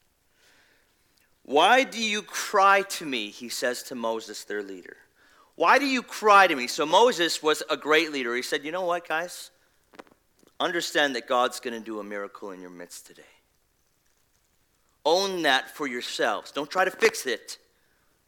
Why 1.44 1.84
do 1.84 2.02
you 2.02 2.22
cry 2.22 2.82
to 2.82 3.06
me? 3.06 3.30
He 3.30 3.48
says 3.48 3.82
to 3.84 3.94
Moses, 3.94 4.44
their 4.44 4.62
leader. 4.62 4.96
Why 5.56 5.78
do 5.78 5.86
you 5.86 6.02
cry 6.02 6.46
to 6.46 6.56
me? 6.56 6.66
So 6.66 6.84
Moses 6.84 7.42
was 7.42 7.62
a 7.70 7.76
great 7.76 8.12
leader. 8.12 8.34
He 8.34 8.42
said, 8.42 8.64
You 8.64 8.72
know 8.72 8.84
what, 8.84 9.06
guys? 9.06 9.50
Understand 10.58 11.14
that 11.16 11.28
God's 11.28 11.60
going 11.60 11.78
to 11.78 11.84
do 11.84 12.00
a 12.00 12.04
miracle 12.04 12.50
in 12.50 12.60
your 12.60 12.70
midst 12.70 13.06
today. 13.06 13.22
Own 15.04 15.42
that 15.42 15.70
for 15.70 15.86
yourselves. 15.86 16.50
Don't 16.50 16.70
try 16.70 16.84
to 16.84 16.90
fix 16.90 17.26
it. 17.26 17.58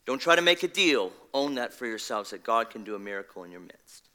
Don't 0.06 0.20
try 0.20 0.36
to 0.36 0.42
make 0.42 0.62
a 0.62 0.68
deal. 0.68 1.12
Own 1.34 1.56
that 1.56 1.74
for 1.74 1.84
yourselves 1.84 2.30
that 2.30 2.44
God 2.44 2.70
can 2.70 2.84
do 2.84 2.94
a 2.94 2.98
miracle 2.98 3.42
in 3.42 3.50
your 3.50 3.60
midst. 3.60 4.08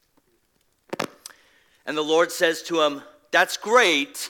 And 1.86 1.98
the 1.98 2.02
Lord 2.02 2.32
says 2.32 2.64
to 2.64 2.82
him, 2.82 3.02
That's 3.32 3.58
great, 3.58 4.30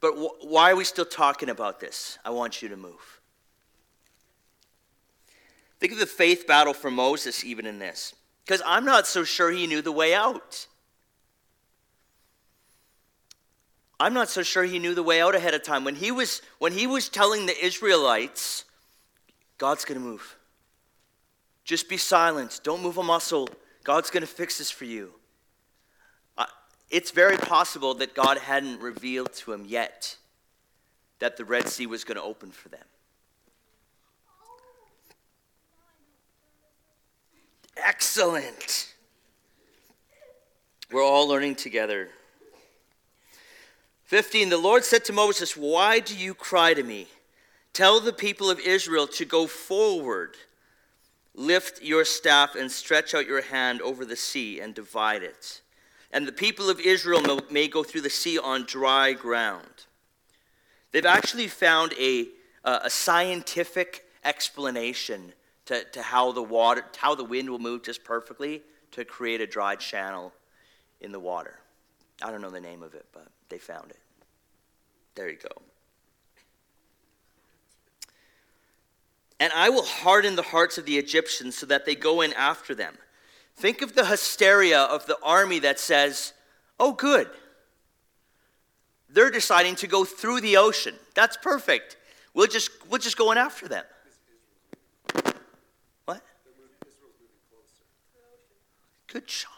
but 0.00 0.12
wh- 0.12 0.44
why 0.44 0.70
are 0.70 0.76
we 0.76 0.84
still 0.84 1.04
talking 1.04 1.50
about 1.50 1.78
this? 1.78 2.18
I 2.24 2.30
want 2.30 2.62
you 2.62 2.70
to 2.70 2.76
move. 2.76 3.20
Think 5.78 5.92
of 5.92 5.98
the 5.98 6.06
faith 6.06 6.46
battle 6.46 6.72
for 6.72 6.90
Moses, 6.90 7.44
even 7.44 7.66
in 7.66 7.78
this, 7.78 8.14
because 8.44 8.62
I'm 8.64 8.84
not 8.84 9.06
so 9.06 9.24
sure 9.24 9.50
he 9.50 9.66
knew 9.66 9.82
the 9.82 9.92
way 9.92 10.14
out. 10.14 10.66
I'm 14.00 14.14
not 14.14 14.28
so 14.28 14.42
sure 14.42 14.64
he 14.64 14.78
knew 14.78 14.94
the 14.94 15.02
way 15.02 15.20
out 15.20 15.34
ahead 15.34 15.54
of 15.54 15.62
time. 15.62 15.84
When 15.84 15.96
he 15.96 16.10
was, 16.10 16.40
when 16.58 16.72
he 16.72 16.86
was 16.86 17.08
telling 17.08 17.46
the 17.46 17.64
Israelites, 17.64 18.64
God's 19.58 19.84
going 19.84 20.00
to 20.00 20.04
move. 20.04 20.36
Just 21.64 21.88
be 21.88 21.96
silent. 21.96 22.60
Don't 22.62 22.82
move 22.82 22.98
a 22.98 23.02
muscle. 23.02 23.48
God's 23.84 24.10
going 24.10 24.22
to 24.22 24.26
fix 24.26 24.58
this 24.58 24.70
for 24.70 24.84
you. 24.84 25.12
Uh, 26.36 26.46
it's 26.90 27.10
very 27.10 27.36
possible 27.36 27.94
that 27.94 28.14
God 28.14 28.38
hadn't 28.38 28.80
revealed 28.80 29.32
to 29.34 29.52
him 29.52 29.64
yet 29.66 30.16
that 31.18 31.36
the 31.36 31.44
Red 31.44 31.68
Sea 31.68 31.86
was 31.86 32.02
going 32.02 32.16
to 32.16 32.22
open 32.22 32.50
for 32.50 32.68
them. 32.68 32.80
Excellent. 37.76 38.92
We're 40.90 41.04
all 41.04 41.26
learning 41.26 41.54
together. 41.54 42.08
15 44.04 44.50
The 44.50 44.58
Lord 44.58 44.84
said 44.84 45.04
to 45.06 45.12
Moses, 45.12 45.56
Why 45.56 46.00
do 46.00 46.16
you 46.16 46.34
cry 46.34 46.74
to 46.74 46.82
me? 46.82 47.06
Tell 47.72 48.00
the 48.00 48.12
people 48.12 48.50
of 48.50 48.60
Israel 48.60 49.06
to 49.06 49.24
go 49.24 49.46
forward. 49.46 50.36
Lift 51.34 51.82
your 51.82 52.04
staff 52.04 52.54
and 52.54 52.70
stretch 52.70 53.14
out 53.14 53.26
your 53.26 53.42
hand 53.42 53.80
over 53.80 54.04
the 54.04 54.16
sea 54.16 54.60
and 54.60 54.74
divide 54.74 55.22
it. 55.22 55.62
And 56.12 56.28
the 56.28 56.32
people 56.32 56.68
of 56.68 56.78
Israel 56.78 57.40
may 57.50 57.68
go 57.68 57.82
through 57.82 58.02
the 58.02 58.10
sea 58.10 58.38
on 58.38 58.64
dry 58.66 59.14
ground. 59.14 59.86
They've 60.90 61.06
actually 61.06 61.48
found 61.48 61.94
a, 61.98 62.28
a 62.64 62.90
scientific 62.90 64.04
explanation 64.24 65.32
to, 65.66 65.84
to 65.84 66.02
how 66.02 66.32
the 66.32 66.42
water, 66.42 66.84
how 66.98 67.14
the 67.14 67.24
wind 67.24 67.48
will 67.48 67.58
move 67.58 67.82
just 67.82 68.04
perfectly 68.04 68.62
to 68.90 69.04
create 69.04 69.40
a 69.40 69.46
dry 69.46 69.74
channel 69.74 70.32
in 71.00 71.12
the 71.12 71.20
water. 71.20 71.58
I 72.22 72.30
don't 72.30 72.42
know 72.42 72.50
the 72.50 72.60
name 72.60 72.82
of 72.82 72.94
it, 72.94 73.06
but 73.12 73.26
they 73.48 73.58
found 73.58 73.90
it. 73.90 73.98
There 75.14 75.30
you 75.30 75.38
go. 75.38 75.62
And 79.42 79.52
I 79.54 79.70
will 79.70 79.82
harden 79.82 80.36
the 80.36 80.42
hearts 80.42 80.78
of 80.78 80.84
the 80.84 80.96
Egyptians 80.98 81.58
so 81.58 81.66
that 81.66 81.84
they 81.84 81.96
go 81.96 82.20
in 82.20 82.32
after 82.34 82.76
them. 82.76 82.94
Think 83.56 83.82
of 83.82 83.92
the 83.92 84.06
hysteria 84.06 84.82
of 84.82 85.06
the 85.06 85.18
army 85.20 85.58
that 85.58 85.80
says, 85.80 86.32
oh, 86.78 86.92
good. 86.92 87.28
They're 89.08 89.32
deciding 89.32 89.74
to 89.76 89.88
go 89.88 90.04
through 90.04 90.42
the 90.42 90.58
ocean. 90.58 90.94
That's 91.16 91.36
perfect. 91.36 91.96
We'll 92.34 92.46
just, 92.46 92.70
we'll 92.88 93.00
just 93.00 93.16
go 93.18 93.32
in 93.32 93.38
after 93.38 93.66
them. 93.66 93.84
What? 96.04 96.22
Good 99.08 99.26
job. 99.26 99.50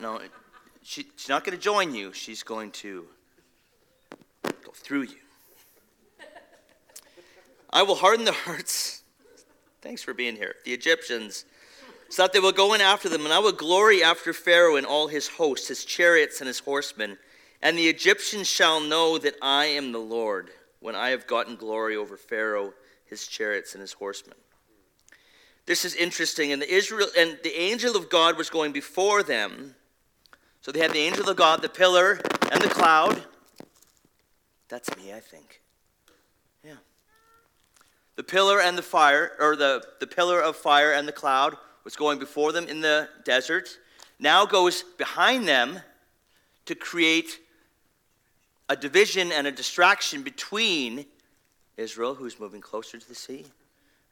No, 0.00 0.20
she, 0.80 1.06
she's 1.16 1.28
not 1.28 1.42
going 1.42 1.58
to 1.58 1.60
join 1.60 1.92
you. 1.92 2.12
She's 2.12 2.44
going 2.44 2.70
to 2.70 3.04
go 4.64 4.70
through 4.72 5.02
you. 5.02 5.23
I 7.74 7.82
will 7.82 7.96
harden 7.96 8.24
the 8.24 8.32
hearts. 8.32 9.02
Thanks 9.82 10.02
for 10.02 10.14
being 10.14 10.36
here. 10.36 10.54
The 10.64 10.72
Egyptians, 10.72 11.44
so 12.08 12.22
that 12.22 12.32
they 12.32 12.40
will 12.40 12.52
go 12.52 12.72
in 12.72 12.80
after 12.80 13.10
them, 13.10 13.24
and 13.24 13.34
I 13.34 13.40
will 13.40 13.52
glory 13.52 14.02
after 14.02 14.32
Pharaoh 14.32 14.76
and 14.76 14.86
all 14.86 15.08
his 15.08 15.28
hosts, 15.28 15.68
his 15.68 15.84
chariots 15.84 16.40
and 16.40 16.48
his 16.48 16.60
horsemen. 16.60 17.18
And 17.60 17.76
the 17.76 17.88
Egyptians 17.88 18.48
shall 18.48 18.80
know 18.80 19.18
that 19.18 19.34
I 19.42 19.66
am 19.66 19.92
the 19.92 19.98
Lord 19.98 20.48
when 20.80 20.94
I 20.94 21.10
have 21.10 21.26
gotten 21.26 21.56
glory 21.56 21.96
over 21.96 22.16
Pharaoh, 22.16 22.72
his 23.04 23.26
chariots, 23.26 23.74
and 23.74 23.82
his 23.82 23.92
horsemen. 23.92 24.36
This 25.66 25.84
is 25.84 25.94
interesting. 25.94 26.52
And 26.52 26.62
the 26.62 26.72
Israel 26.72 27.08
and 27.18 27.38
the 27.42 27.58
angel 27.58 27.96
of 27.96 28.08
God 28.08 28.38
was 28.38 28.48
going 28.48 28.72
before 28.72 29.22
them 29.22 29.74
so 30.64 30.72
they 30.72 30.80
had 30.80 30.92
the 30.92 31.00
angel 31.00 31.28
of 31.28 31.36
God, 31.36 31.60
the 31.60 31.68
pillar, 31.68 32.18
and 32.50 32.62
the 32.62 32.70
cloud. 32.70 33.22
That's 34.70 34.96
me, 34.96 35.12
I 35.12 35.20
think. 35.20 35.60
The 38.16 38.22
pillar 38.22 38.60
and 38.60 38.78
the 38.78 38.82
fire, 38.82 39.32
or 39.40 39.56
the, 39.56 39.84
the 40.00 40.06
pillar 40.06 40.40
of 40.40 40.56
fire 40.56 40.92
and 40.92 41.06
the 41.06 41.12
cloud 41.12 41.56
was 41.82 41.96
going 41.96 42.18
before 42.18 42.52
them 42.52 42.68
in 42.68 42.80
the 42.80 43.08
desert, 43.24 43.78
now 44.18 44.46
goes 44.46 44.82
behind 44.82 45.48
them 45.48 45.80
to 46.66 46.74
create 46.74 47.40
a 48.68 48.76
division 48.76 49.32
and 49.32 49.46
a 49.46 49.52
distraction 49.52 50.22
between 50.22 51.06
Israel, 51.76 52.14
who's 52.14 52.38
moving 52.38 52.60
closer 52.60 52.98
to 52.98 53.08
the 53.08 53.14
sea, 53.14 53.44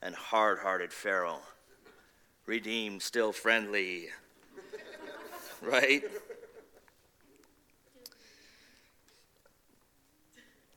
and 0.03 0.15
hard 0.15 0.59
hearted 0.59 0.93
Pharaoh, 0.93 1.41
redeemed, 2.47 3.01
still 3.01 3.33
friendly. 3.33 4.09
right? 5.63 6.03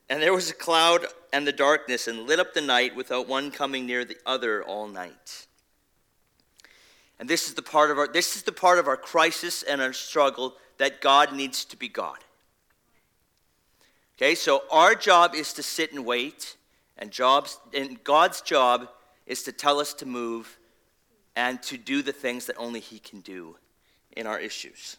And 0.09 0.21
there 0.21 0.33
was 0.33 0.49
a 0.49 0.53
cloud 0.53 1.05
and 1.33 1.45
the 1.45 1.51
darkness, 1.51 2.07
and 2.07 2.27
lit 2.27 2.39
up 2.39 2.53
the 2.53 2.61
night 2.61 2.95
without 2.95 3.27
one 3.27 3.51
coming 3.51 3.85
near 3.85 4.05
the 4.05 4.17
other 4.25 4.63
all 4.63 4.87
night. 4.87 5.47
And 7.19 7.29
this 7.29 7.47
is 7.47 7.55
the 7.55 7.61
part 7.61 7.91
of 7.91 7.97
our 7.97 8.07
this 8.07 8.35
is 8.35 8.43
the 8.43 8.51
part 8.51 8.79
of 8.79 8.87
our 8.87 8.97
crisis 8.97 9.63
and 9.63 9.81
our 9.81 9.93
struggle 9.93 10.55
that 10.77 11.01
God 11.01 11.33
needs 11.33 11.65
to 11.65 11.77
be 11.77 11.87
God. 11.87 12.19
Okay, 14.17 14.35
so 14.35 14.63
our 14.71 14.95
job 14.95 15.35
is 15.35 15.51
to 15.53 15.63
sit 15.63 15.91
and 15.91 16.05
wait, 16.05 16.55
and 16.97 17.11
jobs 17.11 17.59
and 17.73 18.01
God's 18.03 18.41
job 18.41 18.89
is 19.25 19.43
to 19.43 19.51
tell 19.51 19.79
us 19.79 19.93
to 19.95 20.05
move 20.05 20.57
and 21.35 21.61
to 21.63 21.77
do 21.77 22.01
the 22.01 22.13
things 22.13 22.45
that 22.45 22.55
only 22.57 22.79
he 22.79 22.99
can 22.99 23.19
do 23.21 23.57
in 24.15 24.27
our 24.27 24.39
issues. 24.39 24.97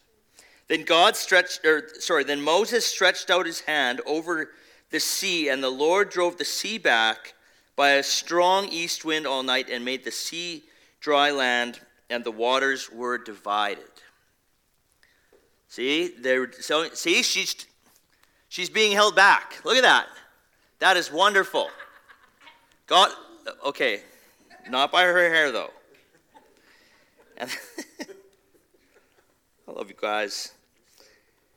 Then 0.68 0.82
God 0.82 1.16
stretched 1.16 1.64
or 1.64 1.88
sorry, 2.00 2.24
then 2.24 2.42
Moses 2.42 2.84
stretched 2.86 3.30
out 3.30 3.46
his 3.46 3.60
hand 3.60 4.00
over 4.04 4.50
the 4.90 5.00
sea, 5.00 5.48
and 5.48 5.62
the 5.62 5.70
Lord 5.70 6.10
drove 6.10 6.36
the 6.38 6.44
sea 6.44 6.78
back 6.78 7.34
by 7.74 7.90
a 7.90 8.02
strong 8.02 8.68
east 8.68 9.04
wind 9.04 9.26
all 9.26 9.42
night 9.42 9.68
and 9.70 9.84
made 9.84 10.04
the 10.04 10.10
sea 10.10 10.64
dry 11.00 11.30
land, 11.30 11.80
and 12.08 12.24
the 12.24 12.30
waters 12.30 12.90
were 12.90 13.18
divided. 13.18 13.84
See, 15.68 16.14
they're 16.18 16.50
so 16.52 16.88
see, 16.94 17.22
she's 17.22 17.66
she's 18.48 18.70
being 18.70 18.92
held 18.92 19.14
back. 19.14 19.60
Look 19.64 19.76
at 19.76 19.82
that. 19.82 20.06
That 20.78 20.96
is 20.96 21.12
wonderful. 21.12 21.68
God 22.86 23.10
okay, 23.64 24.00
not 24.70 24.90
by 24.90 25.02
her 25.02 25.28
hair 25.28 25.52
though. 25.52 25.70
I 27.40 27.46
love 29.72 29.88
you 29.88 29.96
guys. 30.00 30.55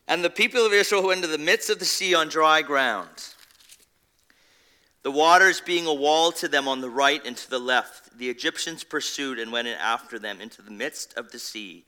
And 0.10 0.24
the 0.24 0.30
people 0.32 0.66
of 0.66 0.74
Israel 0.74 1.06
went 1.06 1.24
into 1.24 1.28
the 1.28 1.38
midst 1.38 1.70
of 1.70 1.78
the 1.78 1.86
sea 1.86 2.16
on 2.16 2.30
dry 2.30 2.64
ground. 2.64 3.30
The 5.04 5.12
waters 5.12 5.62
being 5.62 5.86
a 5.86 5.94
wall 5.94 6.32
to 6.34 6.48
them 6.48 6.68
on 6.68 6.82
the 6.82 6.90
right 6.90 7.22
and 7.24 7.38
to 7.38 7.50
the 7.50 7.60
left, 7.60 8.18
the 8.18 8.28
Egyptians 8.28 8.84
pursued 8.84 9.38
and 9.38 9.52
went 9.52 9.68
in 9.68 9.76
after 9.76 10.18
them 10.18 10.42
into 10.42 10.64
the 10.64 10.72
midst 10.72 11.14
of 11.14 11.32
the 11.32 11.38
sea. 11.38 11.86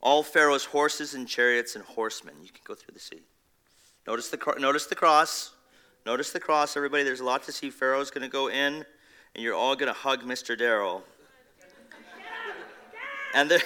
All 0.00 0.24
Pharaoh's 0.24 0.64
horses 0.64 1.14
and 1.14 1.28
chariots 1.28 1.76
and 1.76 1.84
horsemen. 1.84 2.34
You 2.42 2.48
can 2.48 2.62
go 2.66 2.74
through 2.74 2.94
the 2.94 3.00
sea. 3.00 3.22
Notice 4.08 4.28
the, 4.28 4.54
notice 4.58 4.86
the 4.86 4.96
cross. 4.96 5.52
Notice 6.04 6.32
the 6.32 6.40
cross, 6.40 6.76
everybody. 6.76 7.04
There's 7.04 7.20
a 7.20 7.24
lot 7.24 7.44
to 7.44 7.52
see. 7.52 7.70
Pharaoh's 7.70 8.10
going 8.10 8.22
to 8.22 8.28
go 8.28 8.48
in, 8.48 8.84
and 9.34 9.44
you're 9.44 9.54
all 9.54 9.76
going 9.76 9.86
to 9.86 9.98
hug 9.98 10.24
Mr. 10.24 10.58
Darrell. 10.58 11.04
And 13.34 13.48
the. 13.48 13.62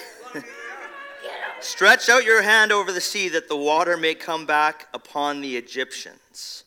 Stretch 1.59 2.07
out 2.07 2.23
your 2.23 2.43
hand 2.43 2.71
over 2.71 2.91
the 2.91 3.01
sea 3.01 3.29
that 3.29 3.49
the 3.49 3.57
water 3.57 3.97
may 3.97 4.13
come 4.13 4.45
back 4.45 4.87
upon 4.93 5.41
the 5.41 5.57
Egyptians. 5.57 6.63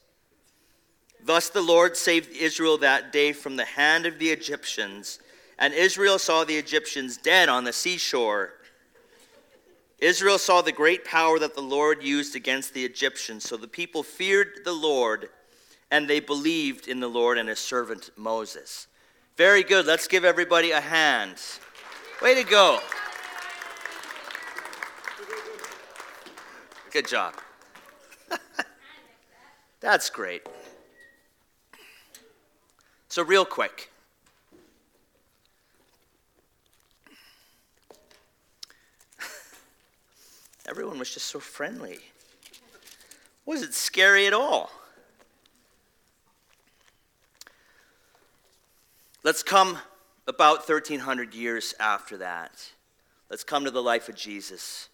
Thus 1.23 1.49
the 1.49 1.63
Lord 1.63 1.97
saved 1.97 2.37
Israel 2.37 2.79
that 2.79 3.13
day 3.13 3.33
from 3.33 3.57
the 3.57 3.65
hand 3.65 4.07
of 4.07 4.19
the 4.19 4.31
Egyptians, 4.31 5.21
and 5.59 5.73
Israel 5.75 6.19
saw 6.19 6.45
the 6.45 6.57
Egyptians 6.57 7.17
dead 7.17 7.49
on 7.49 7.65
the 7.65 7.73
seashore. 7.73 8.55
Israel 9.99 10.39
saw 10.39 10.63
the 10.63 10.73
great 10.73 11.05
power 11.05 11.39
that 11.39 11.55
the 11.55 11.61
Lord 11.61 12.03
used 12.03 12.35
against 12.35 12.75
the 12.75 12.85
Egyptians, 12.85 13.45
so 13.45 13.57
the 13.57 13.69
people 13.69 14.03
feared 14.03 14.61
the 14.65 14.73
Lord, 14.73 15.29
and 15.91 16.09
they 16.09 16.21
believed 16.21 16.89
in 16.89 17.01
the 17.01 17.09
Lord 17.09 17.39
and 17.39 17.49
his 17.49 17.59
servant 17.59 18.11
Moses. 18.17 18.87
Very 19.37 19.63
good. 19.63 19.87
Let's 19.87 20.09
give 20.09 20.25
everybody 20.25 20.71
a 20.71 20.81
hand. 20.81 21.37
Way 22.23 22.43
to 22.43 22.49
go. 22.49 22.81
Good 26.91 27.07
job. 27.07 27.35
That's 29.81 30.11
great. 30.11 30.43
So, 33.09 33.23
real 33.23 33.45
quick. 33.45 33.93
Everyone 40.69 40.99
was 40.99 41.15
just 41.15 41.29
so 41.29 41.39
friendly. 41.39 42.01
Was 43.47 43.63
it 43.63 43.73
scary 43.73 44.27
at 44.27 44.33
all? 44.33 44.73
Let's 49.23 49.45
come 49.45 49.79
about 50.27 50.69
1300 50.69 51.35
years 51.35 51.73
after 51.79 52.17
that. 52.17 52.73
Let's 53.29 53.45
come 53.45 53.65
to 53.65 53.71
the 53.71 53.83
life 53.83 54.09
of 54.09 54.17
Jesus. 54.17 54.89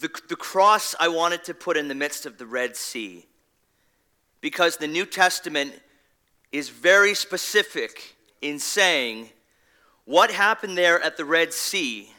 The, 0.00 0.10
the 0.28 0.36
cross 0.36 0.94
I 0.98 1.08
wanted 1.08 1.44
to 1.44 1.54
put 1.54 1.76
in 1.76 1.88
the 1.88 1.94
midst 1.94 2.26
of 2.26 2.38
the 2.38 2.46
Red 2.46 2.76
Sea 2.76 3.26
because 4.40 4.76
the 4.76 4.86
New 4.86 5.06
Testament 5.06 5.72
is 6.52 6.68
very 6.68 7.14
specific 7.14 8.16
in 8.42 8.58
saying 8.58 9.30
what 10.04 10.30
happened 10.30 10.76
there 10.76 11.00
at 11.00 11.16
the 11.16 11.24
Red 11.24 11.52
Sea 11.52 12.10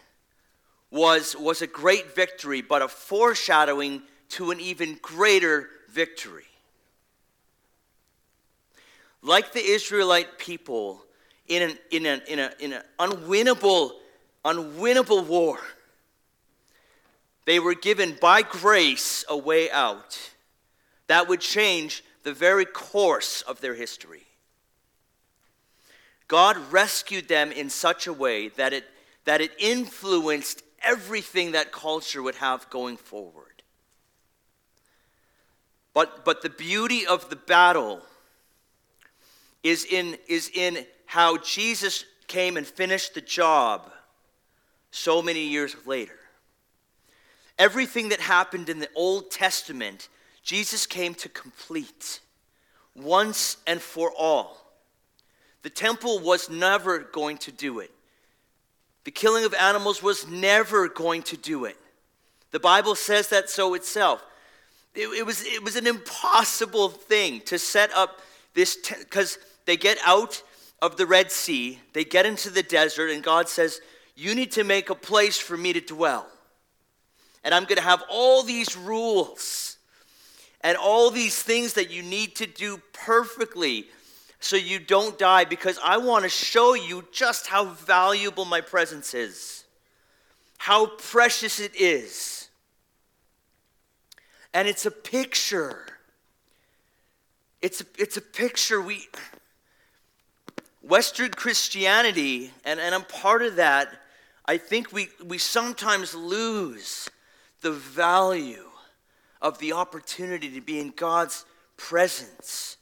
was, 0.92 1.36
was 1.36 1.62
a 1.62 1.68
great 1.68 2.16
victory, 2.16 2.62
but 2.62 2.82
a 2.82 2.88
foreshadowing 2.88 4.02
to 4.30 4.52
an 4.52 4.60
even 4.60 4.98
greater 5.02 5.70
victory. 5.90 6.44
Like 9.22 9.54
the 9.54 9.64
Israelite 9.64 10.38
people 10.38 11.04
in 11.48 11.62
an, 11.62 11.78
in 11.92 12.06
an, 12.06 12.22
in 12.28 12.40
a, 12.40 12.52
in 12.60 12.74
an 12.74 12.82
unwinnable, 13.00 13.92
unwinnable 14.44 15.26
war 15.26 15.60
they 17.48 17.60
were 17.60 17.74
given 17.74 18.14
by 18.20 18.42
grace 18.42 19.24
a 19.30 19.38
way 19.38 19.72
out 19.72 20.20
that 21.08 21.30
would 21.30 21.40
change 21.40 22.04
the 22.24 22.34
very 22.34 22.66
course 22.66 23.42
of 23.44 23.62
their 23.62 23.74
history. 23.74 24.24
God 26.28 26.58
rescued 26.74 27.30
them 27.30 27.54
in 27.54 27.70
such 27.70 28.06
a 28.06 28.12
way 28.12 28.50
that 28.50 28.74
it, 28.74 28.84
that 29.24 29.40
it 29.40 29.52
influenced 29.58 30.62
everything 30.84 31.54
that 31.54 31.72
culture 31.72 32.22
would 32.22 32.36
have 32.36 32.70
going 32.70 32.98
forward. 32.98 33.64
But, 35.94 36.26
but 36.26 36.42
the 36.42 36.50
beauty 36.50 37.08
of 37.08 37.30
the 37.30 37.38
battle 37.38 38.02
is 39.64 39.86
in, 39.86 40.18
is 40.28 40.52
in 40.54 40.86
how 41.06 41.38
Jesus 41.38 42.04
came 42.28 42.58
and 42.58 42.68
finished 42.68 43.14
the 43.14 43.22
job 43.22 43.90
so 44.92 45.22
many 45.22 45.48
years 45.48 45.74
later. 45.86 46.20
Everything 47.60 48.10
that 48.10 48.20
happened 48.20 48.70
in 48.70 48.80
the 48.80 48.90
Old 48.96 49.32
Testament, 49.32 50.10
Jesus 50.44 50.86
came 50.86 51.16
to 51.16 51.30
complete 51.30 52.20
once 52.96 53.58
and 53.66 53.82
for 53.82 54.12
all. 54.18 54.58
The 55.64 55.70
temple 55.70 56.20
was 56.20 56.50
never 56.50 57.00
going 57.00 57.38
to 57.40 57.52
do 57.52 57.80
it. 57.80 57.92
The 59.06 59.12
killing 59.12 59.46
of 59.46 59.54
animals 59.54 60.04
was 60.04 60.28
never 60.28 60.88
going 60.88 61.24
to 61.24 61.38
do 61.38 61.66
it. 61.66 61.78
The 62.52 62.60
Bible 62.60 62.96
says 62.96 63.30
that 63.30 63.50
so 63.50 63.74
itself. 63.74 64.24
It, 64.94 65.08
it 65.08 65.26
was, 65.26 65.44
it 65.46 65.64
was 65.64 65.76
an 65.76 65.88
impossible 65.88 66.90
thing 66.90 67.42
to 67.42 67.58
set 67.58 67.92
up 67.94 68.22
this, 68.54 68.78
because 69.00 69.36
te- 69.36 69.42
they 69.66 69.78
get 69.78 69.98
out 70.06 70.42
of 70.82 70.98
the 70.98 71.06
Red 71.06 71.32
Sea, 71.32 71.80
they 71.94 72.04
get 72.04 72.26
into 72.26 72.50
the 72.50 72.64
desert, 72.64 73.10
and 73.10 73.24
God 73.24 73.50
says, 73.50 73.82
You 74.16 74.36
need 74.36 74.52
to 74.54 74.64
make 74.64 74.90
a 74.90 74.96
place 74.96 75.38
for 75.38 75.58
me 75.58 75.74
to 75.74 75.82
dwell 75.82 76.28
and 77.48 77.56
I'm 77.56 77.64
going 77.64 77.78
to 77.78 77.82
have 77.82 78.04
all 78.10 78.44
these 78.44 78.76
rules 78.76 79.78
and 80.60 80.76
all 80.76 81.10
these 81.10 81.42
things 81.42 81.76
that 81.76 81.90
you 81.90 82.04
need 82.04 82.36
to 82.36 82.46
do 82.46 82.82
perfectly 82.92 83.86
so 84.42 84.58
you 84.58 84.80
don't 84.80 85.18
die 85.18 85.46
because 85.46 85.80
I 85.82 85.96
want 85.96 86.24
to 86.24 86.30
show 86.30 86.74
you 86.74 87.06
just 87.14 87.48
how 87.48 87.64
valuable 87.64 88.44
my 88.44 88.60
presence 88.60 89.14
is, 89.14 89.64
how 90.58 90.88
precious 90.88 91.62
it 91.62 91.72
is. 91.74 92.50
And 94.54 94.68
it's 94.68 94.86
a 94.86 94.92
picture. 94.92 95.86
It's 97.62 97.80
a, 97.80 97.86
it's 97.98 98.18
a 98.18 98.22
picture. 98.22 98.82
We, 98.82 99.08
Western 100.82 101.32
Christianity, 101.32 102.52
and, 102.66 102.78
and 102.82 102.94
I'm 102.94 103.06
part 103.06 103.42
of 103.42 103.56
that, 103.56 103.88
I 104.46 104.58
think 104.58 104.92
we, 104.92 105.08
we 105.26 105.38
sometimes 105.38 106.14
lose 106.14 107.10
the 107.62 107.72
value 107.72 108.64
of 109.42 109.60
the 109.60 109.74
opportunity 109.74 110.50
to 110.52 110.62
be 110.62 110.80
in 110.80 110.92
God's 110.96 111.46
presence. 111.76 112.78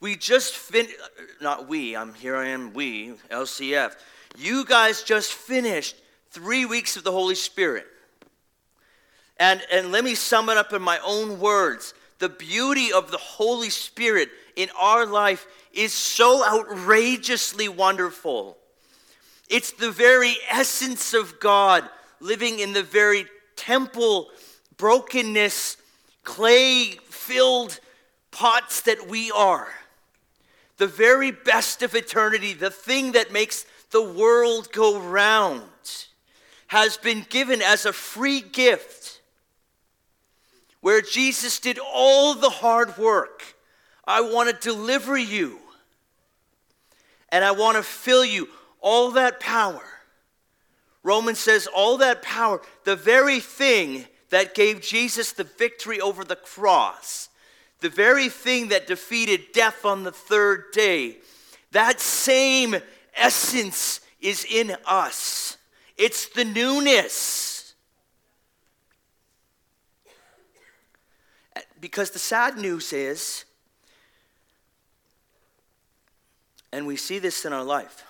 We 0.00 0.16
just 0.16 0.54
finished, 0.54 0.96
not 1.40 1.68
we, 1.68 1.96
I'm 1.96 2.14
here 2.14 2.36
I 2.36 2.48
am, 2.48 2.72
we, 2.72 3.14
LCF. 3.30 3.94
You 4.38 4.64
guys 4.64 5.02
just 5.02 5.32
finished 5.32 5.96
three 6.30 6.64
weeks 6.64 6.96
of 6.96 7.04
the 7.04 7.12
Holy 7.12 7.34
Spirit. 7.34 7.86
And, 9.38 9.62
and 9.72 9.92
let 9.92 10.04
me 10.04 10.14
sum 10.14 10.48
it 10.48 10.56
up 10.56 10.72
in 10.72 10.82
my 10.82 10.98
own 11.04 11.40
words. 11.40 11.94
The 12.18 12.28
beauty 12.28 12.92
of 12.92 13.10
the 13.10 13.18
Holy 13.18 13.70
Spirit 13.70 14.28
in 14.56 14.68
our 14.78 15.06
life 15.06 15.46
is 15.72 15.92
so 15.92 16.44
outrageously 16.46 17.68
wonderful. 17.68 18.56
It's 19.48 19.72
the 19.72 19.90
very 19.90 20.34
essence 20.50 21.14
of 21.14 21.40
God 21.40 21.88
living 22.20 22.58
in 22.58 22.72
the 22.72 22.82
very 22.82 23.26
temple, 23.60 24.30
brokenness, 24.78 25.76
clay 26.24 26.92
filled 27.08 27.78
pots 28.30 28.80
that 28.82 29.06
we 29.06 29.30
are. 29.30 29.68
The 30.78 30.86
very 30.86 31.30
best 31.30 31.82
of 31.82 31.94
eternity, 31.94 32.54
the 32.54 32.70
thing 32.70 33.12
that 33.12 33.32
makes 33.32 33.66
the 33.90 34.02
world 34.02 34.72
go 34.72 34.98
round, 34.98 35.62
has 36.68 36.96
been 36.96 37.26
given 37.28 37.60
as 37.60 37.84
a 37.84 37.92
free 37.92 38.40
gift 38.40 39.20
where 40.80 41.02
Jesus 41.02 41.60
did 41.60 41.78
all 41.78 42.34
the 42.34 42.48
hard 42.48 42.96
work. 42.96 43.56
I 44.06 44.22
want 44.22 44.48
to 44.48 44.68
deliver 44.68 45.18
you 45.18 45.58
and 47.28 47.44
I 47.44 47.50
want 47.50 47.76
to 47.76 47.82
fill 47.82 48.24
you. 48.24 48.48
All 48.80 49.10
that 49.10 49.40
power. 49.40 49.89
Romans 51.02 51.38
says, 51.38 51.66
all 51.66 51.96
that 51.98 52.22
power, 52.22 52.60
the 52.84 52.96
very 52.96 53.40
thing 53.40 54.06
that 54.28 54.54
gave 54.54 54.80
Jesus 54.80 55.32
the 55.32 55.44
victory 55.44 56.00
over 56.00 56.24
the 56.24 56.36
cross, 56.36 57.28
the 57.80 57.88
very 57.88 58.28
thing 58.28 58.68
that 58.68 58.86
defeated 58.86 59.52
death 59.52 59.84
on 59.84 60.04
the 60.04 60.12
third 60.12 60.64
day, 60.72 61.16
that 61.72 62.00
same 62.00 62.76
essence 63.14 64.00
is 64.20 64.44
in 64.50 64.76
us. 64.84 65.56
It's 65.96 66.28
the 66.28 66.44
newness. 66.44 67.74
Because 71.80 72.10
the 72.10 72.18
sad 72.18 72.58
news 72.58 72.92
is, 72.92 73.46
and 76.72 76.86
we 76.86 76.96
see 76.96 77.18
this 77.18 77.44
in 77.46 77.52
our 77.54 77.64
life, 77.64 78.04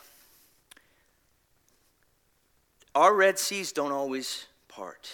our 2.95 3.15
Red 3.15 3.39
Seas 3.39 3.73
don't 3.73 3.93
always 3.93 4.47
part. 4.69 5.11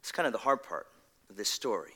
It's 0.00 0.12
kind 0.12 0.26
of 0.26 0.32
the 0.32 0.38
hard 0.38 0.62
part 0.62 0.86
of 1.28 1.36
this 1.36 1.48
story, 1.48 1.92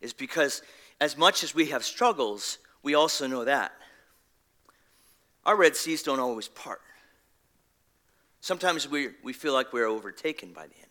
is 0.00 0.12
because 0.12 0.62
as 1.00 1.16
much 1.16 1.44
as 1.44 1.54
we 1.54 1.66
have 1.66 1.84
struggles, 1.84 2.58
we 2.82 2.94
also 2.94 3.26
know 3.26 3.44
that. 3.44 3.72
Our 5.44 5.56
Red 5.56 5.76
Seas 5.76 6.02
don't 6.02 6.20
always 6.20 6.48
part. 6.48 6.80
Sometimes 8.40 8.88
we, 8.88 9.08
we 9.22 9.32
feel 9.32 9.52
like 9.52 9.72
we're 9.72 9.86
overtaken 9.86 10.52
by 10.52 10.66
the 10.66 10.74
enemy. 10.74 10.88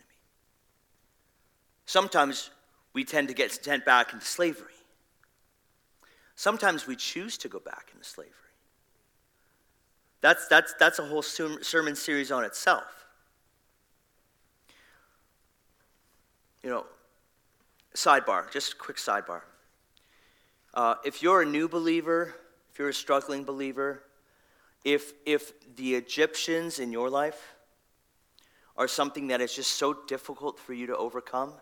Sometimes 1.86 2.50
we 2.92 3.04
tend 3.04 3.28
to 3.28 3.34
get 3.34 3.50
sent 3.50 3.84
back 3.84 4.12
into 4.12 4.24
slavery. 4.24 4.72
Sometimes 6.34 6.86
we 6.86 6.94
choose 6.94 7.38
to 7.38 7.48
go 7.48 7.58
back 7.58 7.90
into 7.94 8.04
slavery. 8.04 8.34
That's, 10.20 10.48
that's, 10.48 10.74
that's 10.74 10.98
a 10.98 11.04
whole 11.04 11.22
sermon 11.22 11.94
series 11.94 12.32
on 12.32 12.44
itself. 12.44 13.06
You 16.62 16.70
know, 16.70 16.86
sidebar, 17.94 18.50
just 18.50 18.72
a 18.72 18.76
quick 18.76 18.96
sidebar. 18.96 19.42
Uh, 20.74 20.96
if 21.04 21.22
you're 21.22 21.42
a 21.42 21.46
new 21.46 21.68
believer, 21.68 22.34
if 22.70 22.78
you're 22.78 22.88
a 22.88 22.94
struggling 22.94 23.44
believer, 23.44 24.02
if, 24.84 25.12
if 25.24 25.52
the 25.76 25.94
Egyptians 25.94 26.78
in 26.78 26.92
your 26.92 27.10
life 27.10 27.54
are 28.76 28.88
something 28.88 29.28
that 29.28 29.40
is 29.40 29.54
just 29.54 29.72
so 29.72 29.92
difficult 30.06 30.58
for 30.58 30.72
you 30.72 30.86
to 30.86 30.96
overcome, 30.96 31.52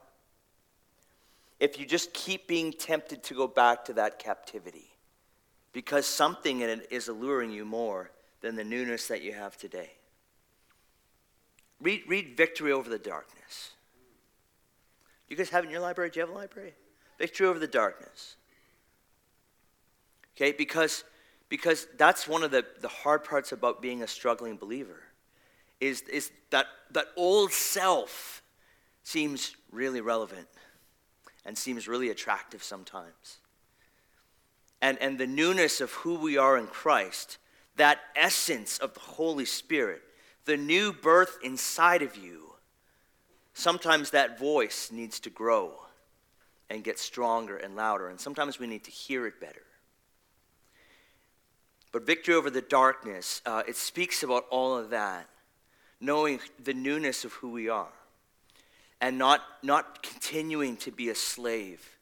if 1.60 1.78
you 1.78 1.86
just 1.86 2.12
keep 2.12 2.46
being 2.46 2.72
tempted 2.72 3.22
to 3.24 3.34
go 3.34 3.46
back 3.46 3.84
to 3.86 3.94
that 3.94 4.18
captivity 4.18 4.90
because 5.72 6.06
something 6.06 6.60
in 6.60 6.70
it 6.70 6.88
is 6.90 7.08
alluring 7.08 7.50
you 7.50 7.64
more 7.64 8.10
than 8.40 8.56
the 8.56 8.64
newness 8.64 9.08
that 9.08 9.22
you 9.22 9.32
have 9.32 9.56
today. 9.56 9.90
Read, 11.80 12.02
read 12.06 12.36
Victory 12.36 12.72
Over 12.72 12.88
the 12.88 12.98
Darkness. 12.98 13.72
You 15.28 15.36
guys 15.36 15.50
have 15.50 15.64
it 15.64 15.66
in 15.66 15.72
your 15.72 15.80
library? 15.80 16.10
Do 16.10 16.20
you 16.20 16.26
have 16.26 16.34
a 16.34 16.38
library? 16.38 16.74
Victory 17.18 17.46
Over 17.46 17.58
the 17.58 17.66
Darkness. 17.66 18.36
Okay, 20.36 20.52
because, 20.52 21.04
because 21.48 21.86
that's 21.96 22.28
one 22.28 22.42
of 22.42 22.50
the, 22.50 22.64
the 22.80 22.88
hard 22.88 23.24
parts 23.24 23.52
about 23.52 23.80
being 23.82 24.02
a 24.02 24.06
struggling 24.06 24.56
believer 24.56 25.02
is, 25.80 26.02
is 26.02 26.30
that, 26.50 26.66
that 26.92 27.06
old 27.16 27.52
self 27.52 28.42
seems 29.02 29.56
really 29.70 30.00
relevant 30.00 30.48
and 31.44 31.56
seems 31.56 31.88
really 31.88 32.10
attractive 32.10 32.62
sometimes. 32.62 33.38
And, 34.82 34.98
and 35.00 35.18
the 35.18 35.26
newness 35.26 35.80
of 35.80 35.92
who 35.92 36.16
we 36.16 36.36
are 36.36 36.58
in 36.58 36.66
Christ 36.66 37.38
that 37.76 38.00
essence 38.14 38.78
of 38.78 38.94
the 38.94 39.00
Holy 39.00 39.44
Spirit, 39.44 40.02
the 40.44 40.56
new 40.56 40.92
birth 40.92 41.38
inside 41.42 42.02
of 42.02 42.16
you, 42.16 42.52
sometimes 43.54 44.10
that 44.10 44.38
voice 44.38 44.90
needs 44.92 45.20
to 45.20 45.30
grow 45.30 45.72
and 46.68 46.82
get 46.82 46.98
stronger 46.98 47.56
and 47.56 47.76
louder, 47.76 48.08
and 48.08 48.20
sometimes 48.20 48.58
we 48.58 48.66
need 48.66 48.84
to 48.84 48.90
hear 48.90 49.26
it 49.26 49.40
better. 49.40 49.62
But 51.92 52.06
victory 52.06 52.34
over 52.34 52.50
the 52.50 52.60
darkness, 52.60 53.40
uh, 53.46 53.62
it 53.66 53.76
speaks 53.76 54.22
about 54.22 54.44
all 54.50 54.76
of 54.76 54.90
that, 54.90 55.28
knowing 56.00 56.40
the 56.62 56.74
newness 56.74 57.24
of 57.24 57.32
who 57.34 57.50
we 57.50 57.68
are, 57.68 57.92
and 59.00 59.16
not, 59.16 59.40
not 59.62 60.02
continuing 60.02 60.76
to 60.78 60.90
be 60.90 61.08
a 61.08 61.14
slave 61.14 61.96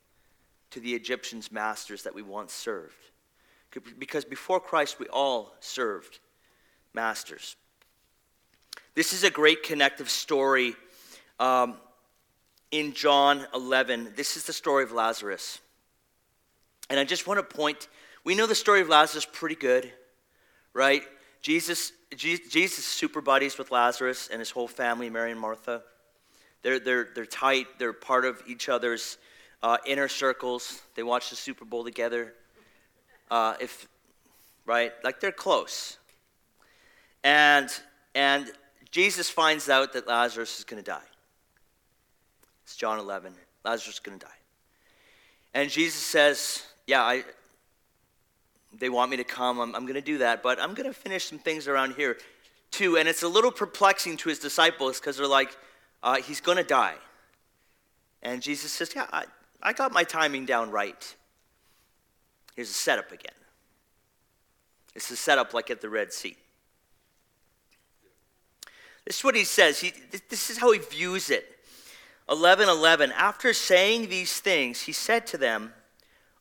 to 0.71 0.81
the 0.81 0.95
Egyptians' 0.95 1.53
masters 1.53 2.03
that 2.03 2.15
we 2.15 2.23
once 2.23 2.53
served. 2.53 2.95
Because 3.99 4.25
before 4.25 4.61
Christ, 4.61 4.99
we 4.99 5.07
all 5.07 5.55
served 5.61 6.21
masters. 6.93 7.57
This 8.95 9.13
is 9.13 9.25
a 9.25 9.31
great 9.31 9.63
connective 9.63 10.09
story 10.09 10.75
um, 11.41 11.75
in 12.71 12.93
John 12.93 13.47
11. 13.55 14.13
This 14.17 14.37
is 14.37 14.45
the 14.45 14.53
story 14.53 14.85
of 14.85 14.93
Lazarus. 14.93 15.59
And 16.89 17.01
I 17.01 17.05
just 17.05 17.27
want 17.27 17.39
to 17.39 17.57
point, 17.57 17.89
we 18.25 18.35
know 18.35 18.47
the 18.47 18.55
story 18.55 18.81
of 18.81 18.89
Lazarus 18.89 19.27
pretty 19.31 19.57
good, 19.57 19.91
right? 20.73 21.03
Jesus, 21.43 21.93
Jesus 22.17 22.85
super 22.85 23.21
buddies 23.21 23.59
with 23.59 23.71
Lazarus 23.71 24.29
and 24.31 24.39
his 24.39 24.51
whole 24.51 24.69
family, 24.69 25.11
Mary 25.11 25.33
and 25.33 25.41
Martha. 25.41 25.83
They're, 26.63 26.79
they're, 26.79 27.09
they're 27.15 27.27
tight, 27.27 27.67
they're 27.79 27.93
part 27.93 28.25
of 28.25 28.43
each 28.47 28.69
other's 28.69 29.19
uh, 29.63 29.79
inner 29.87 30.09
circles. 30.09 30.81
They 30.95 31.03
watch 31.03 31.31
the 31.31 31.37
Super 31.37 31.65
Bowl 31.65 31.85
together 31.85 32.35
uh, 33.31 33.55
if 33.61 33.89
right, 34.67 34.93
like 35.03 35.21
they're 35.21 35.33
close, 35.33 35.99
and 37.23 37.69
and 38.15 38.51
Jesus 38.91 39.29
finds 39.31 39.69
out 39.69 39.93
that 39.95 40.07
Lazarus 40.07 40.59
is 40.59 40.65
going 40.65 40.83
to 40.83 40.89
die. 40.89 41.03
It's 42.65 42.77
John 42.77 42.99
11. 42.99 43.35
Lazarus 43.65 43.95
is 43.95 44.01
going 44.01 44.19
to 44.19 44.27
die, 44.27 44.33
and 45.55 45.71
Jesus 45.71 46.03
says, 46.03 46.63
"Yeah, 46.87 47.03
I." 47.03 47.25
They 48.77 48.89
want 48.89 49.09
me 49.09 49.19
to 49.19 49.25
come. 49.25 49.61
I'm, 49.61 49.73
I'm 49.77 49.83
going 49.83 49.95
to 49.95 50.01
do 50.01 50.19
that, 50.19 50.43
but 50.43 50.61
I'm 50.61 50.75
going 50.75 50.89
to 50.89 50.93
finish 50.93 51.27
some 51.27 51.39
things 51.39 51.69
around 51.69 51.95
here 51.95 52.17
too. 52.73 52.97
And 52.97 53.09
it's 53.09 53.23
a 53.23 53.29
little 53.29 53.53
perplexing 53.53 54.17
to 54.17 54.29
his 54.29 54.41
disciples 54.41 54.99
because 54.99 55.17
they're 55.17 55.29
like, 55.29 55.57
uh, 56.03 56.17
he's 56.17 56.41
going 56.41 56.59
to 56.59 56.65
die. 56.65 56.97
And 58.23 58.43
Jesus 58.43 58.73
says, 58.73 58.93
Yeah, 58.95 59.07
I, 59.13 59.25
I 59.63 59.73
got 59.73 59.93
my 59.93 60.05
timing 60.05 60.47
down 60.47 60.71
right. 60.71 61.15
Here's 62.55 62.71
a 62.71 62.75
setup 62.75 63.13
again. 63.13 63.35
It's 64.95 65.11
a 65.11 65.17
setup 65.17 65.55
like 65.55 65.71
at 65.71 65.81
the 65.81 65.89
Red 65.89 66.13
Sea. 66.13 66.37
This 69.05 69.19
is 69.19 69.25
what 69.25 69.35
he 69.35 69.45
says. 69.45 69.81
He, 69.81 69.93
this 70.29 70.51
is 70.51 70.59
how 70.59 70.73
he 70.73 70.79
views 70.79 71.31
it. 71.31 71.59
11 72.31 72.69
11. 72.69 73.13
After 73.13 73.53
saying 73.53 74.09
these 74.09 74.41
things, 74.41 74.83
he 74.83 74.93
said 74.93 75.27
to 75.29 75.37
them, 75.37 75.75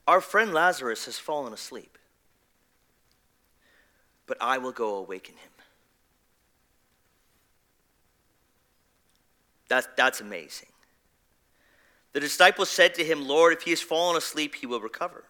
Our 0.07 0.21
friend 0.21 0.53
Lazarus 0.53 1.05
has 1.05 1.19
fallen 1.19 1.51
asleep, 1.51 1.97
but 4.27 4.37
I 4.39 4.59
will 4.59 4.71
go 4.71 4.95
awaken 4.95 5.35
him. 5.35 5.51
That, 9.67 9.97
that's 9.97 10.21
amazing. 10.21 10.69
The 12.13 12.19
disciples 12.19 12.69
said 12.69 12.93
to 12.95 13.03
him, 13.03 13.27
Lord, 13.27 13.53
if 13.53 13.63
he 13.63 13.71
has 13.71 13.81
fallen 13.81 14.15
asleep, 14.15 14.55
he 14.55 14.67
will 14.67 14.79
recover. 14.79 15.25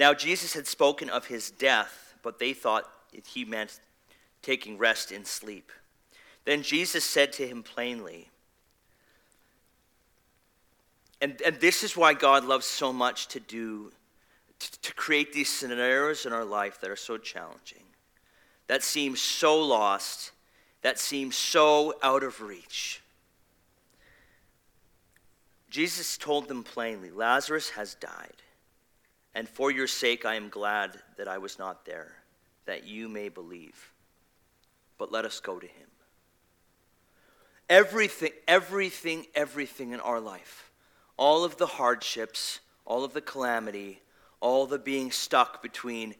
Now, 0.00 0.14
Jesus 0.14 0.54
had 0.54 0.66
spoken 0.66 1.10
of 1.10 1.26
his 1.26 1.50
death, 1.50 2.14
but 2.22 2.38
they 2.38 2.54
thought 2.54 2.90
he 3.12 3.44
meant 3.44 3.80
taking 4.40 4.78
rest 4.78 5.12
in 5.12 5.26
sleep. 5.26 5.70
Then 6.46 6.62
Jesus 6.62 7.04
said 7.04 7.34
to 7.34 7.46
him 7.46 7.62
plainly, 7.62 8.30
and, 11.20 11.38
and 11.42 11.60
this 11.60 11.84
is 11.84 11.98
why 11.98 12.14
God 12.14 12.46
loves 12.46 12.64
so 12.64 12.94
much 12.94 13.28
to 13.28 13.40
do, 13.40 13.92
to, 14.58 14.80
to 14.80 14.94
create 14.94 15.34
these 15.34 15.50
scenarios 15.50 16.24
in 16.24 16.32
our 16.32 16.46
life 16.46 16.80
that 16.80 16.88
are 16.88 16.96
so 16.96 17.18
challenging, 17.18 17.84
that 18.68 18.82
seem 18.82 19.14
so 19.16 19.60
lost 19.60 20.32
that 20.80 20.98
seem 20.98 21.30
so 21.30 21.94
out 22.02 22.22
of 22.22 22.40
reach. 22.40 23.02
Jesus 25.68 26.16
told 26.16 26.48
them 26.48 26.62
plainly 26.62 27.10
Lazarus 27.10 27.70
has 27.70 27.94
died, 27.96 28.42
and 29.34 29.48
for 29.48 29.70
your 29.70 29.86
sake 29.86 30.24
I 30.24 30.34
am 30.34 30.48
glad 30.48 30.98
that 31.16 31.28
I 31.28 31.38
was 31.38 31.58
not 31.58 31.84
there, 31.84 32.12
that 32.66 32.84
you 32.84 33.08
may 33.08 33.28
believe. 33.28 33.92
But 34.98 35.12
let 35.12 35.24
us 35.24 35.40
go 35.40 35.58
to 35.58 35.66
him. 35.66 35.86
Everything, 37.68 38.32
everything, 38.48 39.26
everything 39.34 39.92
in 39.92 40.00
our 40.00 40.20
life, 40.20 40.70
all 41.16 41.44
of 41.44 41.56
the 41.56 41.66
hardships, 41.66 42.60
all 42.84 43.04
of 43.04 43.12
the 43.12 43.20
calamity, 43.20 44.00
all 44.40 44.66
the 44.66 44.78
being 44.78 45.12
stuck 45.12 45.62
between 45.62 46.14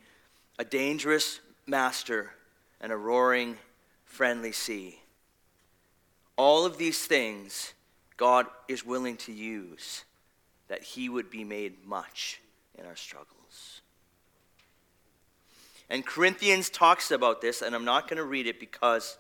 a 0.59 0.65
dangerous 0.65 1.41
master 1.67 2.31
and 2.81 2.93
a 2.93 2.97
roaring, 2.97 3.57
friendly 4.05 4.53
sea. 4.53 5.01
All 6.37 6.65
of 6.65 6.79
these 6.79 7.05
things 7.05 7.75
God 8.17 8.47
is 8.69 8.87
willing 8.87 9.17
to 9.19 9.33
use 9.33 10.05
that 10.69 10.83
He 10.83 11.09
would 11.09 11.31
be 11.31 11.43
made 11.43 11.85
much 11.85 12.41
in 12.81 12.87
our 12.87 12.97
struggles. 12.97 13.83
And 15.89 16.07
Corinthians 16.07 16.71
talks 16.71 17.11
about 17.11 17.41
this, 17.41 17.63
and 17.63 17.75
I'm 17.75 17.85
not 17.85 18.09
going 18.09 18.17
to 18.17 18.25
read 18.25 18.47
it 18.47 18.59
because 18.61 19.19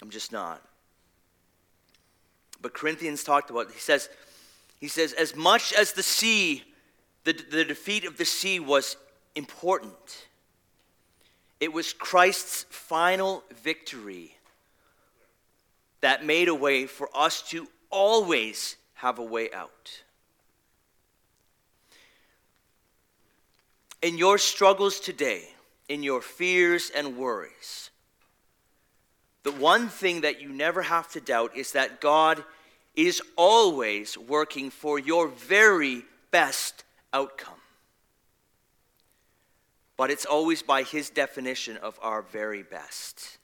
I'm 0.00 0.10
just 0.10 0.32
not. 0.32 0.62
But 2.60 2.74
Corinthians 2.74 3.22
talked 3.22 3.50
about 3.50 3.68
it. 3.68 3.72
He 3.72 3.80
says, 3.80 4.08
he 4.80 4.88
says, 4.88 5.12
as 5.12 5.36
much 5.36 5.72
as 5.72 5.92
the 5.92 6.02
sea, 6.02 6.64
the, 7.24 7.32
the 7.32 7.64
defeat 7.64 8.04
of 8.04 8.16
the 8.16 8.24
sea 8.24 8.58
was 8.58 8.96
important, 9.34 10.26
it 11.60 11.72
was 11.72 11.92
Christ's 11.92 12.64
final 12.70 13.44
victory 13.62 14.34
that 16.00 16.24
made 16.24 16.48
a 16.48 16.54
way 16.54 16.86
for 16.86 17.08
us 17.14 17.42
to 17.50 17.68
always 17.90 18.76
have 18.94 19.18
a 19.18 19.24
way 19.24 19.50
out. 19.52 20.02
In 24.02 24.18
your 24.18 24.36
struggles 24.36 24.98
today, 24.98 25.48
in 25.88 26.02
your 26.02 26.20
fears 26.20 26.90
and 26.94 27.16
worries, 27.16 27.90
the 29.44 29.52
one 29.52 29.88
thing 29.88 30.22
that 30.22 30.40
you 30.40 30.48
never 30.48 30.82
have 30.82 31.08
to 31.12 31.20
doubt 31.20 31.56
is 31.56 31.72
that 31.72 32.00
God 32.00 32.42
is 32.94 33.22
always 33.36 34.18
working 34.18 34.70
for 34.70 34.98
your 34.98 35.28
very 35.28 36.02
best 36.30 36.84
outcome. 37.12 37.54
But 39.96 40.10
it's 40.10 40.26
always 40.26 40.62
by 40.62 40.82
His 40.82 41.08
definition 41.08 41.76
of 41.76 41.98
our 42.02 42.22
very 42.22 42.62
best. 42.62 43.38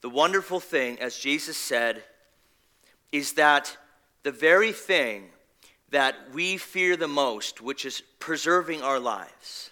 The 0.00 0.08
wonderful 0.08 0.60
thing, 0.60 0.98
as 1.00 1.18
Jesus 1.18 1.56
said, 1.56 2.02
is 3.12 3.34
that 3.34 3.76
the 4.22 4.32
very 4.32 4.72
thing 4.72 5.24
that 5.90 6.16
we 6.32 6.56
fear 6.56 6.96
the 6.96 7.08
most, 7.08 7.60
which 7.60 7.84
is 7.84 8.02
preserving 8.18 8.82
our 8.82 9.00
lives, 9.00 9.70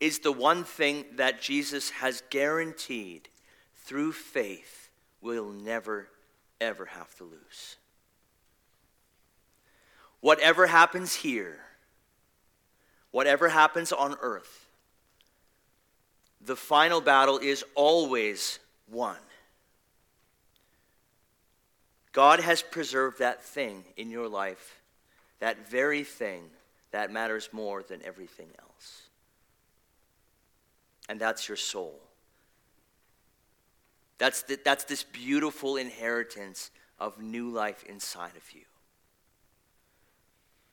is 0.00 0.20
the 0.20 0.32
one 0.32 0.64
thing 0.64 1.04
that 1.16 1.40
Jesus 1.40 1.90
has 1.90 2.22
guaranteed 2.30 3.28
through 3.84 4.12
faith 4.12 4.90
we'll 5.20 5.50
never, 5.50 6.08
ever 6.60 6.86
have 6.86 7.14
to 7.16 7.24
lose. 7.24 7.76
Whatever 10.20 10.66
happens 10.66 11.14
here, 11.14 11.58
whatever 13.10 13.48
happens 13.48 13.92
on 13.92 14.16
earth, 14.20 14.66
the 16.40 16.56
final 16.56 17.00
battle 17.00 17.38
is 17.38 17.64
always 17.74 18.58
won. 18.90 19.16
God 22.16 22.40
has 22.40 22.62
preserved 22.62 23.18
that 23.18 23.44
thing 23.44 23.84
in 23.98 24.10
your 24.10 24.26
life, 24.26 24.80
that 25.38 25.68
very 25.68 26.02
thing 26.02 26.44
that 26.90 27.12
matters 27.12 27.50
more 27.52 27.82
than 27.82 28.02
everything 28.02 28.48
else. 28.58 29.02
And 31.10 31.20
that's 31.20 31.46
your 31.46 31.58
soul. 31.58 32.00
That's, 34.16 34.44
the, 34.44 34.58
that's 34.64 34.84
this 34.84 35.02
beautiful 35.02 35.76
inheritance 35.76 36.70
of 36.98 37.20
new 37.20 37.50
life 37.50 37.84
inside 37.84 38.32
of 38.34 38.50
you. 38.54 38.64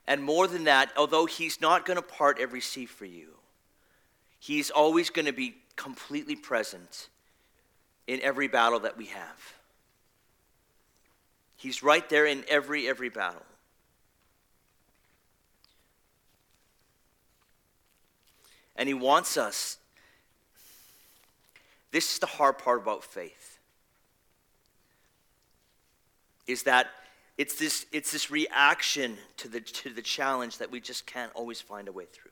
And 0.07 0.23
more 0.23 0.47
than 0.47 0.63
that, 0.63 0.93
although 0.95 1.25
He's 1.25 1.59
not 1.59 1.85
going 1.85 1.97
to 1.97 2.01
part 2.01 2.39
every 2.39 2.61
sea 2.61 2.85
for 2.85 3.03
you, 3.03 3.31
He's 4.39 4.69
always 4.69 5.09
going 5.09 5.25
to 5.25 5.33
be 5.33 5.55
completely 5.75 6.37
present 6.37 7.09
in 8.07 8.21
every 8.21 8.47
battle 8.47 8.79
that 8.79 8.95
we 8.95 9.07
have. 9.07 9.53
He's 11.63 11.81
right 11.81 12.09
there 12.09 12.25
in 12.25 12.43
every, 12.49 12.89
every 12.89 13.07
battle. 13.07 13.45
And 18.75 18.89
He 18.89 18.93
wants 18.93 19.37
us. 19.37 19.77
This 21.91 22.11
is 22.11 22.19
the 22.19 22.25
hard 22.25 22.57
part 22.57 22.81
about 22.81 23.05
faith. 23.05 23.59
Is 26.47 26.63
that 26.63 26.87
it's 27.37 27.55
this, 27.55 27.85
it's 27.93 28.11
this 28.11 28.29
reaction 28.29 29.17
to 29.37 29.47
the, 29.47 29.61
to 29.61 29.89
the 29.89 30.01
challenge 30.01 30.57
that 30.57 30.69
we 30.69 30.81
just 30.81 31.05
can't 31.05 31.31
always 31.33 31.61
find 31.61 31.87
a 31.87 31.93
way 31.93 32.07
through. 32.11 32.31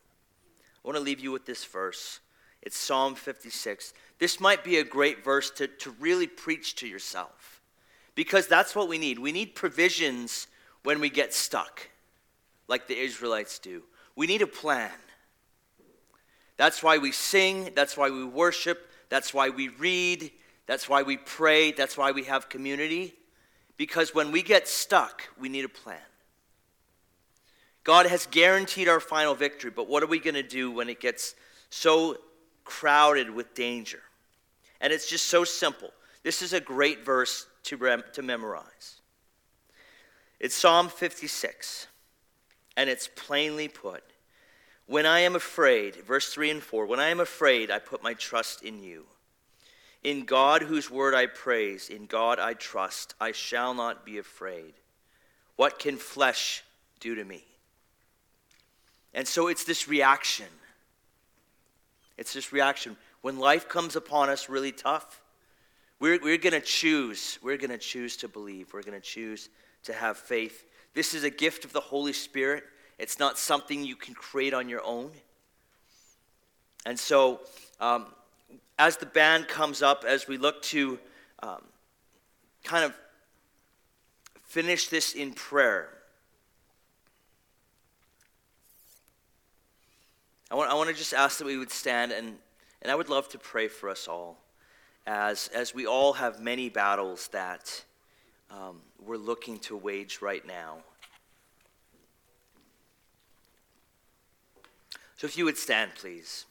I 0.84 0.88
want 0.89 0.97
to 0.97 1.03
leave 1.03 1.21
you 1.21 1.32
with 1.32 1.45
this 1.45 1.63
verse. 1.63 2.19
It's 2.61 2.75
Psalm 2.77 3.15
56. 3.15 3.93
This 4.19 4.41
might 4.41 4.65
be 4.65 4.79
a 4.79 4.84
great 4.84 5.23
verse 5.23 5.51
to, 5.51 5.67
to 5.67 5.91
really 6.01 6.27
preach 6.27 6.75
to 6.75 6.88
yourself 6.88 7.61
because 8.22 8.45
that's 8.45 8.76
what 8.76 8.88
we 8.88 8.99
need. 8.99 9.17
We 9.17 9.32
need 9.32 9.55
provisions 9.55 10.45
when 10.84 10.99
we 10.99 11.09
get 11.09 11.34
stuck, 11.34 11.89
like 12.67 12.86
the 12.86 12.95
Israelites 12.95 13.57
do. 13.57 13.82
We 14.15 14.28
need 14.28 14.43
a 14.43 14.47
plan. 14.47 14.91
That's 16.55 16.84
why 16.84 16.99
we 16.99 17.13
sing, 17.13 17.72
that's 17.76 17.97
why 17.97 18.11
we 18.11 18.24
worship, 18.24 18.91
that's 19.09 19.34
why 19.34 19.49
we 19.49 19.69
read, 19.69 20.30
that's 20.67 20.88
why 20.88 21.01
we 21.01 21.17
pray, 21.17 21.72
that's 21.72 21.97
why 21.97 22.11
we 22.11 22.26
have 22.26 22.47
community. 22.47 23.15
Because 23.76 24.13
when 24.13 24.32
we 24.32 24.43
get 24.43 24.67
stuck, 24.67 25.24
we 25.39 25.49
need 25.49 25.65
a 25.65 25.69
plan. 25.69 25.97
God 27.84 28.05
has 28.05 28.28
guaranteed 28.28 28.88
our 28.88 28.99
final 28.99 29.34
victory, 29.34 29.72
but 29.72 29.89
what 29.89 30.03
are 30.03 30.05
we 30.05 30.19
going 30.19 30.36
to 30.36 30.43
do 30.43 30.69
when 30.69 30.89
it 30.89 30.99
gets 30.99 31.34
so 31.72 32.17
crowded 32.65 33.32
with 33.32 33.55
danger? 33.55 34.03
And 34.80 34.93
it's 34.93 35.09
just 35.09 35.26
so 35.26 35.43
simple. 35.43 35.89
This 36.22 36.43
is 36.43 36.53
a 36.53 36.59
great 36.59 37.03
verse 37.03 37.47
to, 37.64 37.78
rem- 37.78 38.03
to 38.14 38.22
memorize. 38.22 39.01
It's 40.39 40.55
Psalm 40.55 40.89
56, 40.89 41.88
and 42.76 42.89
it's 42.89 43.09
plainly 43.16 43.68
put 43.68 44.03
When 44.88 45.05
I 45.05 45.20
am 45.20 45.36
afraid, 45.36 45.95
verse 45.97 46.34
3 46.34 46.49
and 46.49 46.64
4, 46.64 46.86
when 46.86 46.99
I 46.99 47.09
am 47.09 47.20
afraid, 47.20 47.72
I 47.72 47.80
put 47.80 48.03
my 48.03 48.14
trust 48.14 48.64
in 48.64 48.84
you. 48.84 49.05
In 50.03 50.26
God, 50.26 50.64
whose 50.64 50.89
word 50.89 51.14
I 51.14 51.28
praise, 51.28 51.89
in 51.89 52.07
God 52.07 52.39
I 52.39 52.55
trust, 52.55 53.14
I 53.22 53.32
shall 53.32 53.74
not 53.74 54.03
be 54.03 54.18
afraid. 54.18 54.74
What 55.55 55.78
can 55.78 55.97
flesh 55.97 56.64
do 56.99 57.14
to 57.14 57.24
me? 57.24 57.43
And 59.14 59.28
so 59.28 59.47
it's 59.47 59.64
this 59.64 59.88
reaction. 59.88 60.47
It's 62.18 62.34
this 62.34 62.51
reaction. 62.51 62.97
When 63.22 63.38
life 63.38 63.70
comes 63.70 63.95
upon 63.95 64.30
us 64.30 64.49
really 64.49 64.72
tough, 64.72 65.20
we're, 66.02 66.20
we're 66.20 66.39
going 66.39 66.54
to 66.54 66.60
choose. 66.60 67.38
We're 67.43 67.58
going 67.58 67.70
to 67.70 67.78
choose 67.78 68.18
to 68.18 68.28
believe. 68.28 68.74
We're 68.74 68.82
going 68.82 68.99
to 68.99 69.08
choose 69.08 69.49
to 69.84 69.93
have 69.93 70.18
faith. 70.18 70.66
This 70.95 71.14
is 71.14 71.24
a 71.24 71.30
gift 71.30 71.64
of 71.64 71.74
the 71.74 71.80
Holy 71.80 72.12
Spirit. 72.12 72.64
It's 72.97 73.20
not 73.20 73.38
something 73.38 73.86
you 73.86 73.95
can 73.95 74.16
create 74.16 74.54
on 74.54 74.68
your 74.68 74.84
own. 74.84 75.12
And 76.88 76.99
so, 76.99 77.41
um, 77.80 78.08
as 78.80 78.97
the 78.97 79.06
band 79.06 79.47
comes 79.47 79.84
up, 79.84 80.04
as 80.04 80.28
we 80.28 80.38
look 80.38 80.64
to 80.64 80.97
um, 81.43 81.62
kind 82.64 82.84
of 82.84 82.95
finish 84.43 84.88
this 84.88 85.14
in 85.14 85.34
prayer, 85.34 85.88
I 90.49 90.56
want, 90.56 90.72
I 90.72 90.74
want 90.74 90.89
to 90.89 90.95
just 90.95 91.14
ask 91.14 91.38
that 91.38 91.45
we 91.45 91.60
would 91.60 91.72
stand, 91.72 92.12
and, 92.12 92.38
and 92.82 92.91
I 92.91 92.95
would 92.95 93.08
love 93.08 93.30
to 93.30 93.38
pray 93.38 93.68
for 93.68 93.88
us 93.88 94.08
all 94.08 94.39
as, 95.06 95.49
as 95.49 95.74
we 95.74 95.86
all 95.86 96.14
have 96.14 96.39
many 96.39 96.70
battles 96.70 97.28
that 97.30 97.84
um, 98.49 98.82
we're 99.04 99.18
looking 99.18 99.60
to 99.60 99.76
wage 99.76 100.20
right 100.22 100.45
now. 100.45 100.78
So 105.18 105.28
if 105.28 105.38
you 105.38 105.45
would 105.45 105.58
stand, 105.58 105.91
please. 105.95 106.45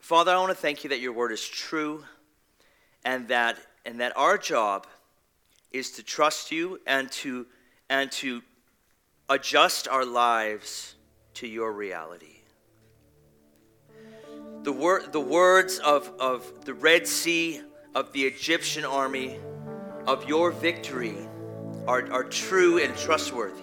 Father, 0.00 0.30
I 0.30 0.38
want 0.38 0.50
to 0.50 0.54
thank 0.54 0.84
you 0.84 0.90
that 0.90 1.00
your 1.00 1.12
word 1.12 1.32
is 1.32 1.44
true 1.44 2.04
and 3.04 3.26
that, 3.26 3.58
and 3.84 3.98
that 3.98 4.16
our 4.16 4.38
job 4.38 4.86
is 5.72 5.90
to 5.90 6.02
trust 6.04 6.52
you 6.52 6.80
and 6.86 7.10
to 7.10 7.46
and 7.90 8.10
to 8.10 8.42
adjust 9.28 9.88
our 9.88 10.04
lives 10.04 10.94
to 11.34 11.46
your 11.46 11.72
reality. 11.72 12.36
The, 14.62 14.72
wor- 14.72 15.02
the 15.10 15.20
words 15.20 15.78
of, 15.78 16.10
of 16.18 16.64
the 16.64 16.74
Red 16.74 17.06
Sea, 17.06 17.60
of 17.94 18.12
the 18.12 18.22
Egyptian 18.22 18.84
army, 18.84 19.38
of 20.06 20.28
your 20.28 20.50
victory 20.50 21.16
are, 21.86 22.10
are 22.12 22.24
true 22.24 22.78
and 22.78 22.96
trustworthy. 22.96 23.62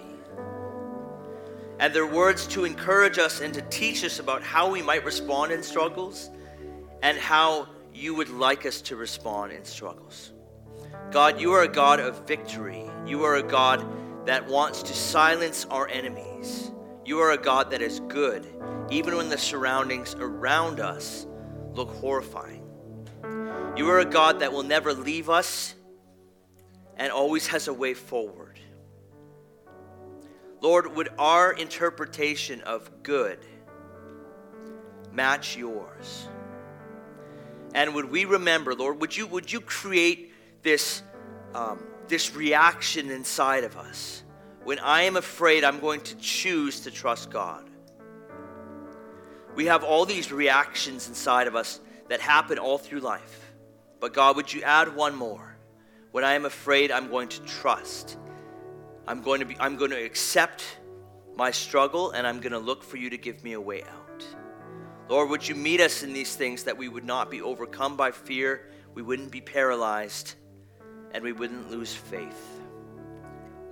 And 1.78 1.92
they're 1.94 2.06
words 2.06 2.46
to 2.48 2.64
encourage 2.64 3.18
us 3.18 3.40
and 3.40 3.52
to 3.54 3.62
teach 3.62 4.04
us 4.04 4.18
about 4.18 4.42
how 4.42 4.70
we 4.70 4.82
might 4.82 5.04
respond 5.04 5.50
in 5.50 5.62
struggles 5.62 6.30
and 7.02 7.18
how 7.18 7.68
you 7.92 8.14
would 8.14 8.28
like 8.28 8.64
us 8.64 8.80
to 8.82 8.96
respond 8.96 9.52
in 9.52 9.64
struggles. 9.64 10.32
God, 11.10 11.40
you 11.40 11.52
are 11.52 11.62
a 11.62 11.68
God 11.68 12.00
of 12.00 12.26
victory. 12.26 12.88
You 13.06 13.24
are 13.24 13.36
a 13.36 13.42
God 13.42 13.84
that 14.26 14.46
wants 14.46 14.82
to 14.84 14.94
silence 14.94 15.66
our 15.70 15.88
enemies. 15.88 16.70
You 17.04 17.20
are 17.20 17.32
a 17.32 17.38
God 17.38 17.70
that 17.70 17.82
is 17.82 18.00
good, 18.08 18.46
even 18.90 19.16
when 19.16 19.28
the 19.28 19.38
surroundings 19.38 20.14
around 20.18 20.80
us 20.80 21.26
look 21.72 21.90
horrifying. 21.90 22.62
You 23.76 23.90
are 23.90 24.00
a 24.00 24.04
God 24.04 24.40
that 24.40 24.52
will 24.52 24.62
never 24.62 24.92
leave 24.94 25.28
us 25.28 25.74
and 26.96 27.10
always 27.10 27.48
has 27.48 27.68
a 27.68 27.72
way 27.72 27.92
forward. 27.94 28.58
Lord, 30.60 30.96
would 30.96 31.10
our 31.18 31.52
interpretation 31.52 32.62
of 32.62 33.02
good 33.02 33.38
match 35.12 35.56
yours? 35.56 36.28
And 37.74 37.94
would 37.94 38.10
we 38.10 38.24
remember, 38.24 38.74
Lord, 38.74 39.00
would 39.00 39.14
you, 39.16 39.26
would 39.26 39.52
you 39.52 39.60
create 39.60 40.32
this, 40.62 41.02
um, 41.54 41.82
this 42.08 42.34
reaction 42.34 43.10
inside 43.10 43.64
of 43.64 43.76
us? 43.76 44.22
When 44.64 44.78
I 44.78 45.02
am 45.02 45.16
afraid, 45.16 45.64
I'm 45.64 45.80
going 45.80 46.00
to 46.02 46.16
choose 46.16 46.80
to 46.80 46.90
trust 46.90 47.30
God. 47.30 47.68
We 49.54 49.66
have 49.66 49.84
all 49.84 50.04
these 50.04 50.32
reactions 50.32 51.08
inside 51.08 51.46
of 51.46 51.54
us 51.54 51.80
that 52.08 52.20
happen 52.20 52.58
all 52.58 52.78
through 52.78 53.00
life. 53.00 53.52
But 54.00 54.12
God, 54.14 54.36
would 54.36 54.52
you 54.52 54.62
add 54.62 54.94
one 54.94 55.14
more? 55.14 55.56
When 56.12 56.24
I 56.24 56.34
am 56.34 56.44
afraid, 56.44 56.90
I'm 56.90 57.08
going 57.08 57.28
to 57.28 57.40
trust. 57.42 58.16
I'm 59.06 59.22
going 59.22 59.40
to 59.40 59.46
be 59.46 59.56
I'm 59.60 59.76
going 59.76 59.90
to 59.90 60.02
accept 60.02 60.64
my 61.36 61.50
struggle 61.50 62.12
and 62.12 62.26
I'm 62.26 62.40
going 62.40 62.52
to 62.52 62.58
look 62.58 62.82
for 62.82 62.96
you 62.96 63.10
to 63.10 63.18
give 63.18 63.44
me 63.44 63.52
a 63.52 63.60
way 63.60 63.82
out. 63.82 64.26
Lord, 65.08 65.28
would 65.28 65.46
you 65.46 65.54
meet 65.54 65.80
us 65.80 66.02
in 66.02 66.12
these 66.12 66.34
things 66.34 66.64
that 66.64 66.78
we 66.78 66.88
would 66.88 67.04
not 67.04 67.30
be 67.30 67.42
overcome 67.42 67.96
by 67.96 68.10
fear, 68.10 68.70
we 68.94 69.02
wouldn't 69.02 69.30
be 69.30 69.40
paralyzed, 69.40 70.34
and 71.14 71.22
we 71.22 71.32
wouldn't 71.32 71.70
lose 71.70 71.94
faith. 71.94 72.60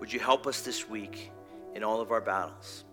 Would 0.01 0.12
you 0.12 0.20
help 0.20 0.47
us 0.47 0.62
this 0.62 0.88
week 0.88 1.30
in 1.74 1.84
all 1.84 2.01
of 2.01 2.12
our 2.12 2.20
battles? 2.20 2.84